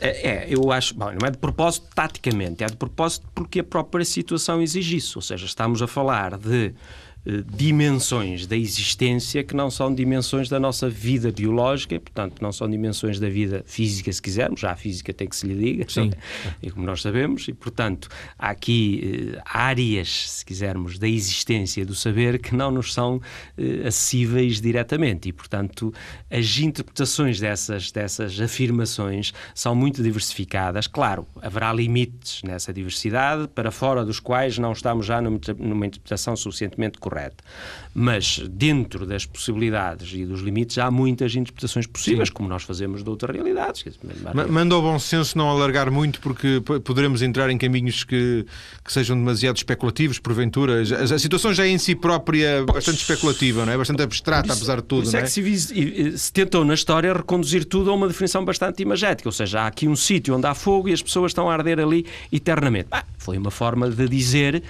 é, 0.00 0.28
é, 0.28 0.46
eu 0.48 0.70
acho, 0.70 0.94
bom, 0.94 1.06
não 1.06 1.26
é 1.26 1.30
de 1.30 1.38
propósito 1.38 1.86
taticamente, 1.94 2.62
é 2.62 2.66
de 2.66 2.76
propósito 2.76 3.26
porque 3.34 3.60
a 3.60 3.64
própria 3.64 4.04
situação 4.04 4.62
exige 4.62 4.96
isso. 4.96 5.18
Ou 5.18 5.22
seja, 5.22 5.46
estamos 5.46 5.82
a 5.82 5.86
falar 5.86 6.36
de 6.36 6.74
dimensões 7.46 8.46
da 8.46 8.56
existência 8.56 9.44
que 9.44 9.54
não 9.54 9.70
são 9.70 9.94
dimensões 9.94 10.48
da 10.48 10.58
nossa 10.58 10.88
vida 10.88 11.30
biológica 11.30 11.94
e, 11.94 11.98
portanto, 11.98 12.40
não 12.40 12.50
são 12.50 12.68
dimensões 12.68 13.20
da 13.20 13.28
vida 13.28 13.62
física, 13.66 14.10
se 14.10 14.22
quisermos. 14.22 14.60
Já 14.60 14.72
a 14.72 14.76
física 14.76 15.12
tem 15.12 15.28
que 15.28 15.36
se 15.36 15.46
lhe 15.46 15.54
diga, 15.54 15.84
Sim. 15.88 16.10
É? 16.62 16.70
como 16.72 16.86
nós 16.86 17.02
sabemos, 17.02 17.46
e, 17.48 17.52
portanto, 17.52 18.08
há 18.38 18.50
aqui 18.50 19.34
eh, 19.34 19.42
áreas, 19.44 20.30
se 20.30 20.44
quisermos, 20.44 20.98
da 20.98 21.08
existência 21.08 21.84
do 21.84 21.94
saber 21.94 22.38
que 22.38 22.54
não 22.54 22.70
nos 22.70 22.94
são 22.94 23.20
eh, 23.58 23.86
acessíveis 23.86 24.60
diretamente 24.60 25.28
e, 25.28 25.32
portanto, 25.32 25.92
as 26.30 26.58
interpretações 26.58 27.38
dessas, 27.38 27.92
dessas 27.92 28.40
afirmações 28.40 29.34
são 29.54 29.74
muito 29.74 30.02
diversificadas. 30.02 30.86
Claro, 30.86 31.26
haverá 31.42 31.72
limites 31.72 32.42
nessa 32.42 32.72
diversidade, 32.72 33.48
para 33.48 33.70
fora 33.70 34.04
dos 34.04 34.18
quais 34.18 34.56
não 34.56 34.72
estamos 34.72 35.04
já 35.04 35.20
numa 35.20 35.86
interpretação 35.86 36.34
suficientemente 36.34 36.98
correta 36.98 37.17
Mas 37.94 38.38
dentro 38.50 39.04
das 39.04 39.26
possibilidades 39.26 40.12
e 40.12 40.24
dos 40.24 40.40
limites 40.40 40.78
há 40.78 40.90
muitas 40.90 41.34
interpretações 41.34 41.86
possíveis, 41.86 42.28
Sim. 42.28 42.34
como 42.34 42.48
nós 42.48 42.62
fazemos 42.62 43.02
de 43.02 43.10
outras 43.10 43.34
realidades. 43.34 43.84
Manda 44.48 44.74
ao 44.74 44.82
bom 44.82 44.98
senso 44.98 45.36
não 45.36 45.48
alargar 45.48 45.90
muito, 45.90 46.20
porque 46.20 46.62
poderemos 46.84 47.22
entrar 47.22 47.50
em 47.50 47.58
caminhos 47.58 48.04
que, 48.04 48.46
que 48.84 48.92
sejam 48.92 49.16
demasiado 49.16 49.56
especulativos, 49.56 50.18
porventura. 50.18 50.82
A 50.82 51.18
situação 51.18 51.52
já 51.52 51.64
é 51.64 51.70
em 51.70 51.78
si 51.78 51.94
própria 51.94 52.64
bastante 52.64 52.98
especulativa, 52.98 53.66
não 53.66 53.72
é? 53.72 53.76
Bastante 53.76 54.02
abstrata, 54.02 54.52
apesar 54.52 54.76
de 54.76 54.84
tudo. 54.84 55.04
Isso 55.04 55.16
é, 55.16 55.20
é 55.20 55.22
que 55.22 55.30
se, 55.30 56.18
se 56.18 56.32
tentou 56.32 56.64
na 56.64 56.74
história 56.74 57.12
reconduzir 57.12 57.64
tudo 57.64 57.90
a 57.90 57.94
uma 57.94 58.06
definição 58.06 58.44
bastante 58.44 58.82
imagética, 58.82 59.28
ou 59.28 59.32
seja, 59.32 59.62
há 59.62 59.66
aqui 59.66 59.88
um 59.88 59.96
sítio 59.96 60.36
onde 60.36 60.46
há 60.46 60.54
fogo 60.54 60.88
e 60.88 60.92
as 60.92 61.02
pessoas 61.02 61.30
estão 61.30 61.50
a 61.50 61.52
arder 61.52 61.80
ali 61.80 62.06
eternamente. 62.30 62.88
Ah, 62.92 63.04
foi 63.16 63.36
uma 63.36 63.50
forma 63.50 63.90
de 63.90 64.08
dizer 64.08 64.62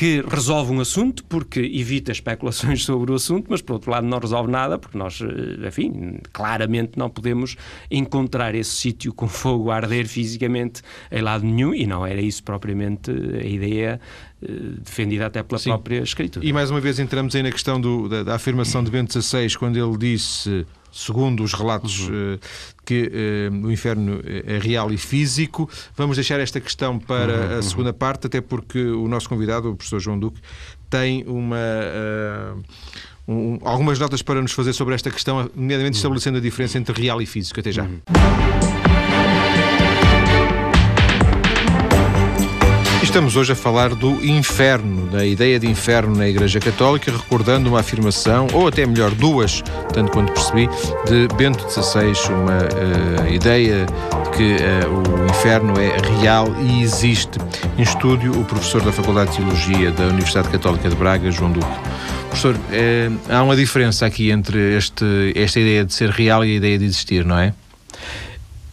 que 0.00 0.24
resolve 0.26 0.72
um 0.72 0.80
assunto 0.80 1.22
porque 1.24 1.60
evita 1.60 2.10
especulações 2.10 2.84
sobre 2.88 3.12
o 3.12 3.16
assunto, 3.16 3.48
mas 3.50 3.60
por 3.60 3.74
outro 3.74 3.90
lado 3.90 4.06
não 4.06 4.18
resolve 4.18 4.50
nada 4.50 4.78
porque 4.78 4.96
nós, 4.96 5.20
eh, 5.20 5.68
enfim, 5.68 6.20
claramente 6.32 6.92
não 6.96 7.10
podemos 7.10 7.54
encontrar 7.90 8.54
esse 8.54 8.70
sítio 8.70 9.12
com 9.12 9.28
fogo 9.28 9.70
a 9.70 9.76
arder 9.76 10.08
fisicamente 10.08 10.80
em 11.12 11.20
lado 11.20 11.44
nenhum 11.44 11.74
e 11.74 11.86
não 11.86 12.06
era 12.06 12.18
isso 12.18 12.42
propriamente 12.42 13.10
a 13.10 13.44
ideia 13.44 14.00
eh, 14.42 14.46
defendida 14.82 15.26
até 15.26 15.42
pela 15.42 15.58
Sim. 15.58 15.68
própria 15.68 16.00
escritura. 16.00 16.46
E 16.46 16.50
mais 16.50 16.70
uma 16.70 16.80
vez 16.80 16.98
entramos 16.98 17.36
aí 17.36 17.42
na 17.42 17.52
questão 17.52 17.78
do, 17.78 18.08
da, 18.08 18.22
da 18.22 18.36
afirmação 18.36 18.82
de 18.82 18.90
Bento 18.90 19.12
XVI 19.12 19.54
quando 19.58 19.76
ele 19.76 19.98
disse 19.98 20.64
segundo 20.92 21.42
os 21.42 21.52
relatos 21.52 22.08
uhum. 22.08 22.34
uh, 22.34 22.40
que 22.84 23.10
uh, 23.50 23.66
o 23.66 23.70
inferno 23.70 24.20
é 24.24 24.58
real 24.58 24.92
e 24.92 24.98
físico. 24.98 25.68
Vamos 25.96 26.16
deixar 26.16 26.40
esta 26.40 26.60
questão 26.60 26.98
para 26.98 27.32
uhum. 27.32 27.52
a 27.52 27.56
uhum. 27.56 27.62
segunda 27.62 27.92
parte, 27.92 28.26
até 28.26 28.40
porque 28.40 28.82
o 28.82 29.08
nosso 29.08 29.28
convidado, 29.28 29.70
o 29.70 29.76
professor 29.76 30.00
João 30.00 30.18
Duque, 30.18 30.40
tem 30.88 31.24
uma. 31.26 31.56
Uh, 31.56 32.62
um, 33.28 33.58
algumas 33.62 33.98
notas 33.98 34.22
para 34.22 34.42
nos 34.42 34.52
fazer 34.52 34.72
sobre 34.72 34.94
esta 34.94 35.10
questão, 35.10 35.48
nomeadamente 35.54 35.96
estabelecendo 35.96 36.38
a 36.38 36.40
diferença 36.40 36.78
entre 36.78 37.00
real 37.00 37.22
e 37.22 37.26
físico. 37.26 37.60
Até 37.60 37.70
já. 37.70 37.84
Uhum. 37.84 38.59
Estamos 43.02 43.34
hoje 43.34 43.52
a 43.52 43.56
falar 43.56 43.94
do 43.94 44.24
inferno, 44.24 45.06
da 45.06 45.24
ideia 45.24 45.58
de 45.58 45.66
inferno 45.66 46.14
na 46.14 46.28
Igreja 46.28 46.60
Católica, 46.60 47.10
recordando 47.10 47.68
uma 47.68 47.80
afirmação, 47.80 48.46
ou 48.52 48.68
até 48.68 48.84
melhor, 48.84 49.10
duas, 49.12 49.62
tanto 49.92 50.12
quanto 50.12 50.32
percebi, 50.32 50.68
de 51.06 51.26
Bento 51.36 51.66
XVI, 51.70 52.12
uma 52.32 52.58
uh, 52.58 53.32
ideia 53.32 53.86
de 53.86 54.30
que 54.36 54.56
uh, 54.62 55.24
o 55.24 55.30
inferno 55.30 55.74
é 55.80 55.96
real 56.20 56.46
e 56.60 56.82
existe. 56.82 57.38
Em 57.78 57.82
estúdio, 57.82 58.38
o 58.38 58.44
professor 58.44 58.82
da 58.82 58.92
Faculdade 58.92 59.30
de 59.30 59.38
Teologia 59.38 59.90
da 59.92 60.04
Universidade 60.04 60.48
Católica 60.48 60.88
de 60.88 60.94
Braga, 60.94 61.30
João 61.30 61.52
Duque. 61.52 61.66
Professor, 62.28 62.56
eh, 62.70 63.10
há 63.28 63.42
uma 63.42 63.56
diferença 63.56 64.06
aqui 64.06 64.30
entre 64.30 64.76
este, 64.76 65.32
esta 65.34 65.58
ideia 65.58 65.84
de 65.84 65.92
ser 65.92 66.10
real 66.10 66.44
e 66.44 66.52
a 66.52 66.54
ideia 66.54 66.78
de 66.78 66.84
existir, 66.84 67.24
não 67.24 67.36
é? 67.36 67.52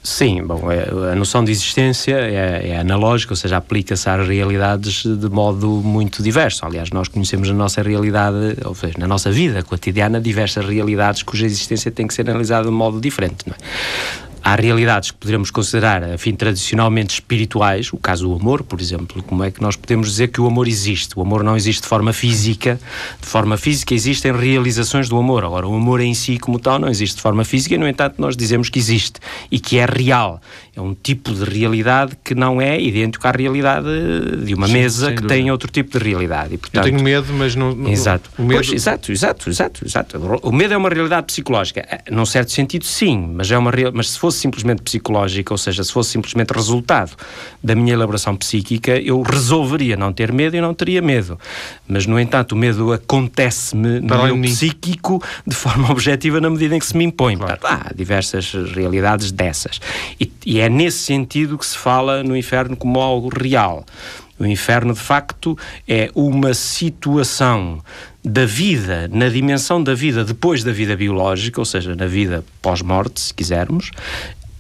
Sim, 0.08 0.42
bom, 0.42 0.72
é, 0.72 1.12
a 1.12 1.16
noção 1.16 1.44
de 1.44 1.52
existência 1.52 2.16
é, 2.16 2.70
é 2.70 2.78
analógica, 2.80 3.34
ou 3.34 3.36
seja, 3.36 3.58
aplica-se 3.58 4.10
às 4.10 4.26
realidades 4.26 5.04
de 5.04 5.30
modo 5.30 5.68
muito 5.68 6.24
diverso. 6.24 6.66
Aliás, 6.66 6.92
nós 6.92 7.10
conhecemos 7.10 7.50
na 7.50 7.54
nossa 7.54 7.82
realidade, 7.82 8.56
ou 8.64 8.74
seja, 8.74 8.94
na 8.98 9.06
nossa 9.06 9.30
vida 9.30 9.62
cotidiana, 9.64 10.22
diversas 10.22 10.66
realidades 10.66 11.24
cuja 11.24 11.46
existência 11.46 11.92
tem 11.92 12.08
que 12.08 12.14
ser 12.14 12.30
analisada 12.30 12.70
de 12.70 12.72
modo 12.72 13.02
diferente. 13.02 13.44
Não 13.46 13.54
é? 13.54 14.27
Há 14.48 14.56
realidades 14.56 15.12
que 15.12 15.18
poderemos 15.18 15.52
considerar, 15.52 16.10
enfim, 16.14 16.34
tradicionalmente 16.34 17.16
espirituais, 17.16 17.92
o 17.92 17.98
caso 17.98 18.30
do 18.30 18.34
amor, 18.34 18.64
por 18.64 18.80
exemplo. 18.80 19.22
Como 19.24 19.44
é 19.44 19.52
que 19.52 19.62
nós 19.62 19.76
podemos 19.76 20.08
dizer 20.08 20.30
que 20.30 20.40
o 20.40 20.48
amor 20.48 20.70
existe? 20.70 21.20
O 21.20 21.22
amor 21.22 21.44
não 21.44 21.58
existe 21.58 21.82
de 21.82 21.88
forma 21.90 22.14
física. 22.14 22.80
De 23.20 23.28
forma 23.28 23.58
física 23.58 23.94
existem 23.94 24.32
realizações 24.32 25.10
do 25.10 25.18
amor. 25.18 25.44
Agora, 25.44 25.68
o 25.68 25.76
amor 25.76 26.00
em 26.00 26.14
si, 26.14 26.38
como 26.40 26.60
tal, 26.60 26.80
não 26.80 26.88
existe 26.88 27.18
de 27.18 27.22
forma 27.22 27.44
física 27.44 27.76
e, 27.76 27.78
no 27.78 27.88
entanto, 27.88 28.22
nós 28.22 28.38
dizemos 28.38 28.70
que 28.70 28.80
existe 28.80 29.20
e 29.52 29.60
que 29.60 29.80
é 29.80 29.86
real. 29.86 30.42
É 30.78 30.82
um 30.82 30.94
tipo 30.94 31.34
de 31.34 31.44
realidade 31.44 32.18
que 32.24 32.34
não 32.34 32.62
é 32.62 32.80
idêntico 32.80 33.28
à 33.28 33.32
realidade 33.32 33.88
de 34.46 34.54
uma 34.54 34.68
Sim, 34.68 34.74
mesa 34.74 35.08
que 35.08 35.16
dúvida. 35.16 35.34
tem 35.34 35.52
outro 35.52 35.70
tipo 35.70 35.98
de 35.98 36.04
realidade. 36.04 36.54
E, 36.54 36.58
portanto, 36.58 36.86
Eu 36.86 36.92
tenho 36.92 37.04
medo, 37.04 37.34
mas 37.34 37.56
não. 37.56 37.76
não 37.76 37.90
exato. 37.90 38.30
O 38.38 38.44
medo... 38.44 38.58
Pois, 38.60 38.72
exato, 38.72 39.12
exato, 39.12 39.50
exato, 39.50 39.86
exato. 39.86 40.40
O 40.44 40.52
medo 40.52 40.74
é 40.74 40.78
uma 40.78 40.90
realidade 40.90 41.28
psicológica. 41.28 41.86
Eh, 41.90 42.04
num 42.12 42.26
certo 42.26 42.52
sentido, 42.52 42.86
sim, 42.86 43.34
mas, 43.36 43.52
é 43.52 43.58
uma 43.58 43.72
real... 43.72 43.92
mas 43.94 44.12
se 44.12 44.20
fosse 44.20 44.38
fosse 44.38 44.40
simplesmente 44.40 44.82
psicológica, 44.82 45.54
ou 45.54 45.58
seja, 45.58 45.84
se 45.84 45.92
fosse 45.92 46.12
simplesmente 46.12 46.52
resultado 46.52 47.16
da 47.64 47.74
minha 47.76 47.94
elaboração 47.94 48.36
psíquica, 48.36 48.98
eu 49.00 49.22
resolveria 49.22 49.96
não 49.96 50.14
ter 50.14 50.32
medo 50.32 50.56
e 50.56 50.62
não 50.62 50.74
teria 50.74 51.02
medo. 51.02 51.40
Mas, 51.88 52.06
no 52.06 52.20
entanto, 52.20 52.52
o 52.52 52.56
medo 52.56 52.92
acontece-me 52.92 54.00
no 54.00 54.24
meu 54.24 54.42
psíquico 54.42 55.24
de 55.46 55.56
forma 55.56 55.90
objetiva 55.92 56.40
na 56.40 56.50
medida 56.50 56.76
em 56.76 56.80
que 56.80 56.86
se 56.86 56.96
me 56.96 57.06
impõe. 57.06 57.38
Claro. 57.38 57.58
Portanto, 57.58 57.88
há 57.88 57.94
diversas 57.94 58.54
realidades 58.74 59.32
dessas. 59.32 59.80
E, 60.20 60.32
e 60.46 60.60
é 60.60 60.67
nesse 60.70 61.00
sentido 61.00 61.58
que 61.58 61.66
se 61.66 61.78
fala 61.78 62.24
no 62.24 62.36
inferno 62.36 62.76
como 62.76 63.00
algo 63.00 63.30
real. 63.30 63.86
O 64.40 64.46
inferno, 64.46 64.94
de 64.94 65.00
facto, 65.00 65.58
é 65.88 66.12
uma 66.14 66.54
situação 66.54 67.82
da 68.24 68.46
vida, 68.46 69.10
na 69.12 69.30
dimensão 69.30 69.82
da 69.82 69.96
vida 69.96 70.24
depois 70.24 70.64
da 70.64 70.72
vida 70.72 70.96
biológica, 70.96 71.60
ou 71.60 71.66
seja, 71.66 71.96
na 71.96 72.06
vida 72.06 72.44
pós-morte, 72.62 73.20
se 73.20 73.34
quisermos, 73.34 73.90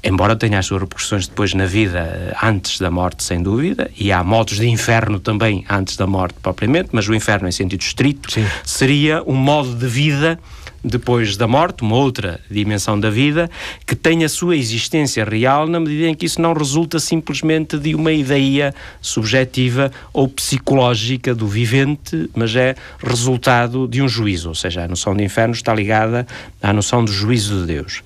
embora 0.03 0.35
tenha 0.35 0.57
as 0.57 0.65
suas 0.65 0.81
repercussões 0.81 1.27
depois 1.27 1.53
na 1.53 1.65
vida 1.65 2.35
antes 2.41 2.79
da 2.79 2.89
morte, 2.89 3.23
sem 3.23 3.43
dúvida, 3.43 3.91
e 3.97 4.11
há 4.11 4.23
modos 4.23 4.57
de 4.57 4.67
inferno 4.67 5.19
também 5.19 5.65
antes 5.69 5.97
da 5.97 6.07
morte 6.07 6.37
propriamente, 6.41 6.89
mas 6.91 7.07
o 7.07 7.13
inferno 7.13 7.47
em 7.47 7.51
sentido 7.51 7.81
estrito 7.81 8.31
Sim. 8.31 8.45
seria 8.63 9.21
um 9.27 9.35
modo 9.35 9.75
de 9.75 9.87
vida 9.87 10.39
depois 10.83 11.37
da 11.37 11.47
morte, 11.47 11.83
uma 11.83 11.95
outra 11.95 12.39
dimensão 12.49 12.99
da 12.99 13.09
vida, 13.09 13.49
que 13.85 13.95
tem 13.95 14.23
a 14.23 14.29
sua 14.29 14.55
existência 14.55 15.23
real 15.23 15.67
na 15.67 15.79
medida 15.79 16.07
em 16.07 16.15
que 16.15 16.25
isso 16.25 16.41
não 16.41 16.53
resulta 16.53 16.99
simplesmente 16.99 17.77
de 17.77 17.95
uma 17.95 18.11
ideia 18.11 18.73
subjetiva 19.01 19.91
ou 20.13 20.27
psicológica 20.27 21.33
do 21.33 21.47
vivente, 21.47 22.29
mas 22.35 22.55
é 22.55 22.75
resultado 23.03 23.87
de 23.87 24.01
um 24.01 24.07
juízo, 24.07 24.49
ou 24.49 24.55
seja, 24.55 24.83
a 24.83 24.87
noção 24.87 25.15
de 25.15 25.23
inferno 25.23 25.53
está 25.53 25.73
ligada 25.73 26.25
à 26.61 26.71
noção 26.71 27.03
do 27.03 27.11
juízo 27.11 27.61
de 27.61 27.67
Deus 27.67 28.03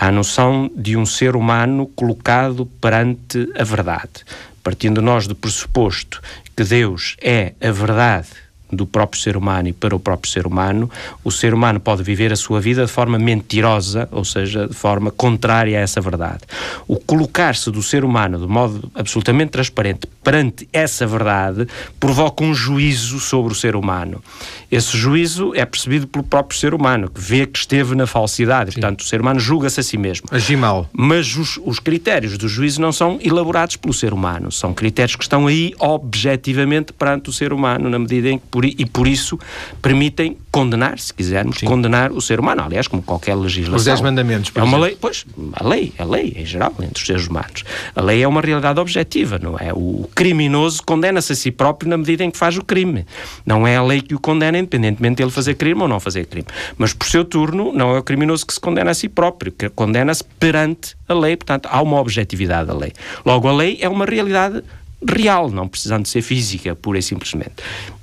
à 0.00 0.12
noção 0.12 0.70
de 0.76 0.96
um 0.96 1.04
ser 1.04 1.34
humano 1.34 1.84
colocado 1.88 2.64
perante 2.80 3.50
a 3.58 3.64
verdade. 3.64 4.24
Partindo 4.62 5.02
nós 5.02 5.26
do 5.26 5.34
pressuposto 5.34 6.22
que 6.56 6.62
Deus 6.62 7.16
é 7.20 7.54
a 7.60 7.72
verdade 7.72 8.28
do 8.70 8.86
próprio 8.86 9.20
ser 9.20 9.36
humano 9.36 9.68
e 9.68 9.72
para 9.72 9.94
o 9.94 10.00
próprio 10.00 10.30
ser 10.30 10.46
humano, 10.46 10.90
o 11.24 11.30
ser 11.30 11.54
humano 11.54 11.80
pode 11.80 12.02
viver 12.02 12.32
a 12.32 12.36
sua 12.36 12.60
vida 12.60 12.84
de 12.84 12.92
forma 12.92 13.18
mentirosa, 13.18 14.08
ou 14.12 14.24
seja, 14.24 14.66
de 14.66 14.74
forma 14.74 15.10
contrária 15.10 15.78
a 15.78 15.82
essa 15.82 16.00
verdade. 16.00 16.40
O 16.86 16.96
colocar-se 16.96 17.70
do 17.70 17.82
ser 17.82 18.04
humano 18.04 18.38
de 18.38 18.46
modo 18.46 18.90
absolutamente 18.94 19.50
transparente 19.50 20.06
perante 20.22 20.68
essa 20.72 21.06
verdade 21.06 21.66
provoca 21.98 22.44
um 22.44 22.54
juízo 22.54 23.18
sobre 23.18 23.52
o 23.52 23.56
ser 23.56 23.74
humano. 23.74 24.22
Esse 24.70 24.96
juízo 24.96 25.52
é 25.54 25.64
percebido 25.64 26.06
pelo 26.06 26.22
próprio 26.22 26.58
ser 26.58 26.74
humano, 26.74 27.08
que 27.08 27.20
vê 27.20 27.46
que 27.46 27.58
esteve 27.58 27.94
na 27.94 28.06
falsidade. 28.06 28.72
Sim. 28.72 28.80
Portanto, 28.80 29.00
o 29.00 29.04
ser 29.04 29.20
humano 29.20 29.40
julga-se 29.40 29.80
a 29.80 29.82
si 29.82 29.96
mesmo. 29.96 30.26
Agir 30.30 30.56
mal. 30.56 30.88
Mas 30.92 31.34
os, 31.36 31.58
os 31.64 31.78
critérios 31.78 32.36
do 32.36 32.48
juízo 32.48 32.80
não 32.80 32.92
são 32.92 33.18
elaborados 33.22 33.76
pelo 33.76 33.94
ser 33.94 34.12
humano. 34.12 34.52
São 34.52 34.74
critérios 34.74 35.16
que 35.16 35.22
estão 35.22 35.46
aí 35.46 35.72
objetivamente 35.78 36.92
perante 36.92 37.30
o 37.30 37.32
ser 37.32 37.52
humano, 37.52 37.88
na 37.88 37.98
medida 37.98 38.28
em 38.28 38.38
que 38.38 38.44
por, 38.58 38.64
e 38.64 38.86
por 38.86 39.06
isso 39.06 39.38
permitem 39.80 40.36
condenar, 40.50 40.98
se 40.98 41.14
quisermos, 41.14 41.58
Sim. 41.58 41.66
condenar 41.66 42.10
o 42.10 42.20
ser 42.20 42.40
humano. 42.40 42.64
Aliás, 42.64 42.88
como 42.88 43.00
qualquer 43.00 43.36
legislação. 43.36 43.76
Os 43.76 43.84
10 43.84 44.00
mandamentos, 44.00 44.50
por 44.50 44.60
É 44.60 44.64
uma 44.64 44.78
lei, 44.78 44.98
pois, 45.00 45.24
a 45.52 45.64
lei, 45.64 45.92
a 45.96 46.04
lei 46.04 46.34
em 46.36 46.44
geral, 46.44 46.74
entre 46.80 47.00
os 47.00 47.06
seres 47.06 47.28
humanos. 47.28 47.62
A 47.94 48.02
lei 48.02 48.20
é 48.20 48.26
uma 48.26 48.40
realidade 48.40 48.80
objetiva, 48.80 49.38
não 49.38 49.56
é? 49.56 49.72
O 49.72 50.10
criminoso 50.12 50.82
condena-se 50.82 51.32
a 51.32 51.36
si 51.36 51.52
próprio 51.52 51.88
na 51.88 51.96
medida 51.96 52.24
em 52.24 52.32
que 52.32 52.36
faz 52.36 52.58
o 52.58 52.64
crime. 52.64 53.06
Não 53.46 53.64
é 53.64 53.76
a 53.76 53.82
lei 53.82 54.00
que 54.00 54.16
o 54.16 54.18
condena, 54.18 54.58
independentemente 54.58 55.18
de 55.18 55.22
ele 55.22 55.30
fazer 55.30 55.54
crime 55.54 55.82
ou 55.82 55.86
não 55.86 56.00
fazer 56.00 56.26
crime. 56.26 56.48
Mas, 56.76 56.92
por 56.92 57.06
seu 57.06 57.24
turno, 57.24 57.72
não 57.72 57.94
é 57.94 57.98
o 58.00 58.02
criminoso 58.02 58.44
que 58.44 58.54
se 58.54 58.60
condena 58.60 58.90
a 58.90 58.94
si 58.94 59.08
próprio, 59.08 59.52
que 59.52 59.68
condena-se 59.68 60.24
perante 60.40 60.96
a 61.06 61.14
lei. 61.14 61.36
Portanto, 61.36 61.68
há 61.70 61.80
uma 61.80 62.00
objetividade 62.00 62.66
da 62.66 62.74
lei. 62.74 62.92
Logo, 63.24 63.46
a 63.46 63.52
lei 63.52 63.78
é 63.80 63.88
uma 63.88 64.04
realidade 64.04 64.64
real, 65.06 65.50
não 65.50 65.68
precisando 65.68 66.06
ser 66.06 66.22
física, 66.22 66.74
pura 66.74 66.98
e 66.98 67.02
simplesmente. 67.02 67.54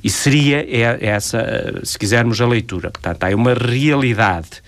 E 0.03 0.09
seria 0.09 0.59
é, 0.59 1.05
essa, 1.05 1.81
se 1.83 1.97
quisermos, 1.97 2.39
a 2.39 2.47
leitura. 2.47 2.91
Portanto, 2.91 3.23
há 3.23 3.35
uma 3.35 3.53
realidade 3.53 4.63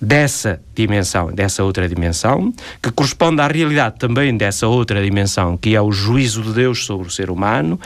dessa 0.00 0.60
dimensão, 0.74 1.32
dessa 1.32 1.64
outra 1.64 1.88
dimensão, 1.88 2.52
que 2.80 2.90
corresponde 2.90 3.40
à 3.40 3.48
realidade 3.48 3.96
também 3.98 4.36
dessa 4.36 4.66
outra 4.66 5.02
dimensão, 5.02 5.56
que 5.56 5.74
é 5.74 5.82
o 5.82 5.90
juízo 5.90 6.42
de 6.42 6.52
Deus 6.52 6.84
sobre 6.84 7.08
o 7.08 7.10
ser 7.10 7.30
humano, 7.30 7.78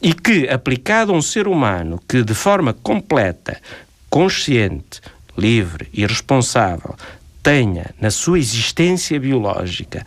e 0.00 0.14
que, 0.14 0.48
aplicado 0.48 1.12
a 1.12 1.16
um 1.16 1.22
ser 1.22 1.46
humano 1.46 2.00
que, 2.08 2.22
de 2.22 2.34
forma 2.34 2.72
completa, 2.72 3.60
consciente, 4.08 5.00
livre 5.36 5.88
e 5.92 6.06
responsável, 6.06 6.96
tenha 7.42 7.90
na 8.00 8.10
sua 8.10 8.38
existência 8.38 9.18
biológica 9.20 10.04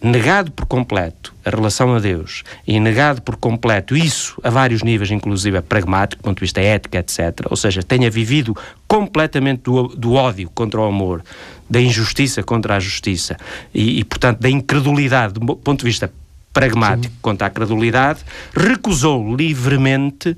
negado 0.00 0.50
por 0.50 0.66
completo 0.66 1.33
a 1.44 1.50
relação 1.50 1.94
a 1.94 1.98
Deus 1.98 2.42
e 2.66 2.78
negado 2.80 3.22
por 3.22 3.36
completo 3.36 3.96
isso 3.96 4.40
a 4.42 4.50
vários 4.50 4.82
níveis, 4.82 5.10
inclusive 5.10 5.60
pragmático, 5.62 6.22
do 6.22 6.24
ponto 6.24 6.38
de 6.38 6.44
vista 6.44 6.60
ético, 6.60 6.96
etc., 6.96 7.46
ou 7.50 7.56
seja, 7.56 7.82
tenha 7.82 8.10
vivido 8.10 8.56
completamente 8.88 9.62
do, 9.62 9.88
do 9.88 10.14
ódio 10.14 10.50
contra 10.54 10.80
o 10.80 10.84
amor, 10.84 11.22
da 11.68 11.80
injustiça 11.80 12.42
contra 12.42 12.76
a 12.76 12.80
justiça 12.80 13.36
e, 13.74 14.00
e, 14.00 14.04
portanto, 14.04 14.40
da 14.40 14.50
incredulidade 14.50 15.34
do 15.34 15.40
ponto 15.40 15.80
de 15.80 15.84
vista 15.84 16.10
pragmático 16.52 17.12
Sim. 17.12 17.20
contra 17.20 17.48
a 17.48 17.50
credulidade, 17.50 18.20
recusou 18.54 19.34
livremente 19.34 20.36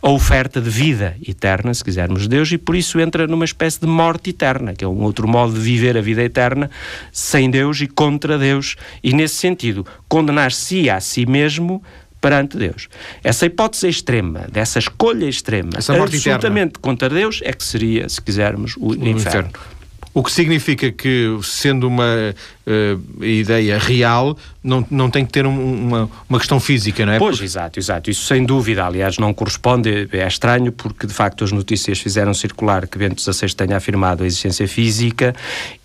a 0.00 0.10
oferta 0.10 0.60
de 0.60 0.70
vida 0.70 1.16
eterna, 1.26 1.74
se 1.74 1.82
quisermos, 1.82 2.22
de 2.22 2.28
Deus, 2.28 2.50
e 2.52 2.58
por 2.58 2.76
isso 2.76 3.00
entra 3.00 3.26
numa 3.26 3.44
espécie 3.44 3.80
de 3.80 3.86
morte 3.86 4.30
eterna, 4.30 4.74
que 4.74 4.84
é 4.84 4.88
um 4.88 5.02
outro 5.02 5.26
modo 5.26 5.52
de 5.54 5.60
viver 5.60 5.96
a 5.96 6.00
vida 6.00 6.22
eterna 6.22 6.70
sem 7.12 7.50
Deus 7.50 7.80
e 7.80 7.86
contra 7.86 8.38
Deus, 8.38 8.76
e 9.02 9.12
nesse 9.12 9.34
sentido, 9.36 9.84
condenar-se 10.08 10.88
a 10.88 11.00
si 11.00 11.26
mesmo 11.26 11.82
perante 12.20 12.56
Deus. 12.56 12.88
Essa 13.22 13.46
hipótese 13.46 13.88
extrema, 13.88 14.46
dessa 14.50 14.78
escolha 14.78 15.26
extrema, 15.26 15.70
absolutamente 15.76 16.28
eterna. 16.28 16.70
contra 16.80 17.08
Deus, 17.08 17.40
é 17.44 17.52
que 17.52 17.64
seria, 17.64 18.08
se 18.08 18.20
quisermos, 18.20 18.76
o, 18.76 18.90
o 18.90 18.94
inferno. 18.94 19.18
inferno. 19.18 19.77
O 20.18 20.22
que 20.24 20.32
significa 20.32 20.90
que, 20.90 21.38
sendo 21.44 21.86
uma 21.86 22.34
uh, 22.66 23.24
ideia 23.24 23.78
real, 23.78 24.36
não, 24.64 24.84
não 24.90 25.08
tem 25.08 25.24
que 25.24 25.30
ter 25.30 25.46
um, 25.46 25.86
uma, 25.86 26.10
uma 26.28 26.38
questão 26.40 26.58
física, 26.58 27.06
não 27.06 27.12
é? 27.12 27.18
Pois, 27.20 27.40
exato, 27.40 27.78
exato. 27.78 28.10
Isso 28.10 28.26
sem 28.26 28.44
dúvida, 28.44 28.84
aliás, 28.84 29.16
não 29.16 29.32
corresponde, 29.32 30.08
é 30.12 30.26
estranho, 30.26 30.72
porque 30.72 31.06
de 31.06 31.14
facto 31.14 31.44
as 31.44 31.52
notícias 31.52 32.00
fizeram 32.00 32.34
circular 32.34 32.88
que 32.88 32.98
Bento 32.98 33.22
XVI 33.22 33.54
tenha 33.54 33.76
afirmado 33.76 34.24
a 34.24 34.26
existência 34.26 34.66
física. 34.66 35.36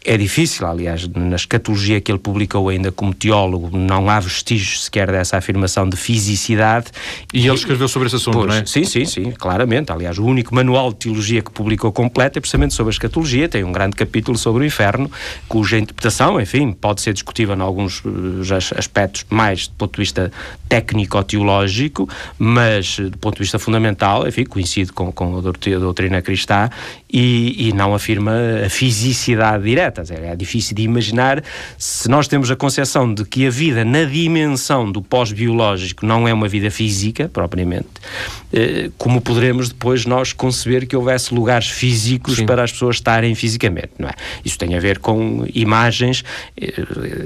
É 0.04 0.18
difícil, 0.18 0.68
aliás, 0.68 1.08
na 1.08 1.36
escatologia 1.36 2.02
que 2.02 2.12
ele 2.12 2.20
publicou 2.20 2.68
ainda 2.68 2.92
como 2.92 3.14
teólogo, 3.14 3.78
não 3.78 4.10
há 4.10 4.20
vestígios 4.20 4.86
sequer 4.86 5.10
dessa 5.12 5.38
afirmação 5.38 5.88
de 5.88 5.96
fisicidade. 5.96 6.88
E, 7.32 7.42
e 7.42 7.48
ele 7.48 7.56
escreveu 7.56 7.88
sobre 7.88 8.08
esse 8.08 8.16
assunto, 8.16 8.40
pois, 8.40 8.48
não 8.48 8.56
é? 8.56 8.66
Sim, 8.66 8.84
sim, 8.84 9.06
sim, 9.06 9.32
claramente. 9.32 9.92
Aliás, 9.92 10.18
o 10.18 10.26
único 10.26 10.54
manual 10.54 10.92
de 10.92 10.98
teologia 10.98 11.42
que 11.42 11.52
publicou 11.52 11.92
completo 11.92 12.40
é 12.40 12.42
precisamente 12.42 12.74
sobre 12.74 12.90
a 12.90 12.96
escatologia, 12.96 13.48
tem 13.48 13.64
um 13.64 13.72
grande 13.72 13.96
capítulo 13.96 14.23
capítulo 14.24 14.38
sobre 14.38 14.64
o 14.64 14.66
inferno, 14.66 15.12
cuja 15.48 15.78
interpretação, 15.78 16.40
enfim, 16.40 16.72
pode 16.72 17.02
ser 17.02 17.14
discutível 17.14 17.56
em 17.56 17.62
alguns 17.62 18.00
uh, 18.06 18.42
aspectos 18.78 19.26
mais 19.30 19.68
do 19.68 19.74
ponto 19.76 19.94
de 19.94 20.00
vista 20.00 20.32
técnico-teológico, 20.70 22.08
mas 22.40 22.98
do 22.98 23.18
ponto 23.18 23.36
de 23.36 23.42
vista 23.42 23.60
fundamental, 23.60 24.28
enfim, 24.28 24.46
coincide 24.46 24.92
com, 24.92 25.12
com 25.12 25.38
a 25.38 25.42
doutrina 25.42 26.22
cristã 26.22 26.70
e, 27.14 27.68
e 27.68 27.74
não 27.74 27.94
afirma 27.94 28.34
a 28.66 28.70
fisicidade 28.70 29.64
direta. 29.64 30.04
É 30.12 30.36
difícil 30.36 30.76
de 30.76 30.82
imaginar 30.82 31.44
se 31.78 32.10
nós 32.10 32.28
temos 32.28 32.50
a 32.50 32.56
concepção 32.56 33.14
de 33.14 33.24
que 33.24 33.46
a 33.46 33.52
vida 33.52 33.86
na 33.86 34.04
dimensão 34.04 34.92
do 34.92 35.00
pós-biológico 35.00 36.04
não 36.06 36.28
é 36.28 36.34
uma 36.34 36.48
vida 36.48 36.72
física, 36.72 37.30
propriamente, 37.30 37.88
eh, 38.52 38.90
como 38.98 39.22
poderemos 39.22 39.70
depois 39.70 40.08
nós 40.08 40.34
conceber 40.34 40.88
que 40.88 40.96
houvesse 40.96 41.36
lugares 41.36 41.68
físicos 41.68 42.38
Sim. 42.38 42.48
para 42.48 42.64
as 42.64 42.72
pessoas 42.72 42.96
estarem 42.96 43.36
fisicamente, 43.36 43.92
não 44.00 44.10
é? 44.10 44.14
Isso 44.44 44.58
tem 44.58 44.76
a 44.76 44.80
ver 44.80 44.98
com 44.98 45.46
imagens. 45.54 46.24
Eh, 46.60 46.74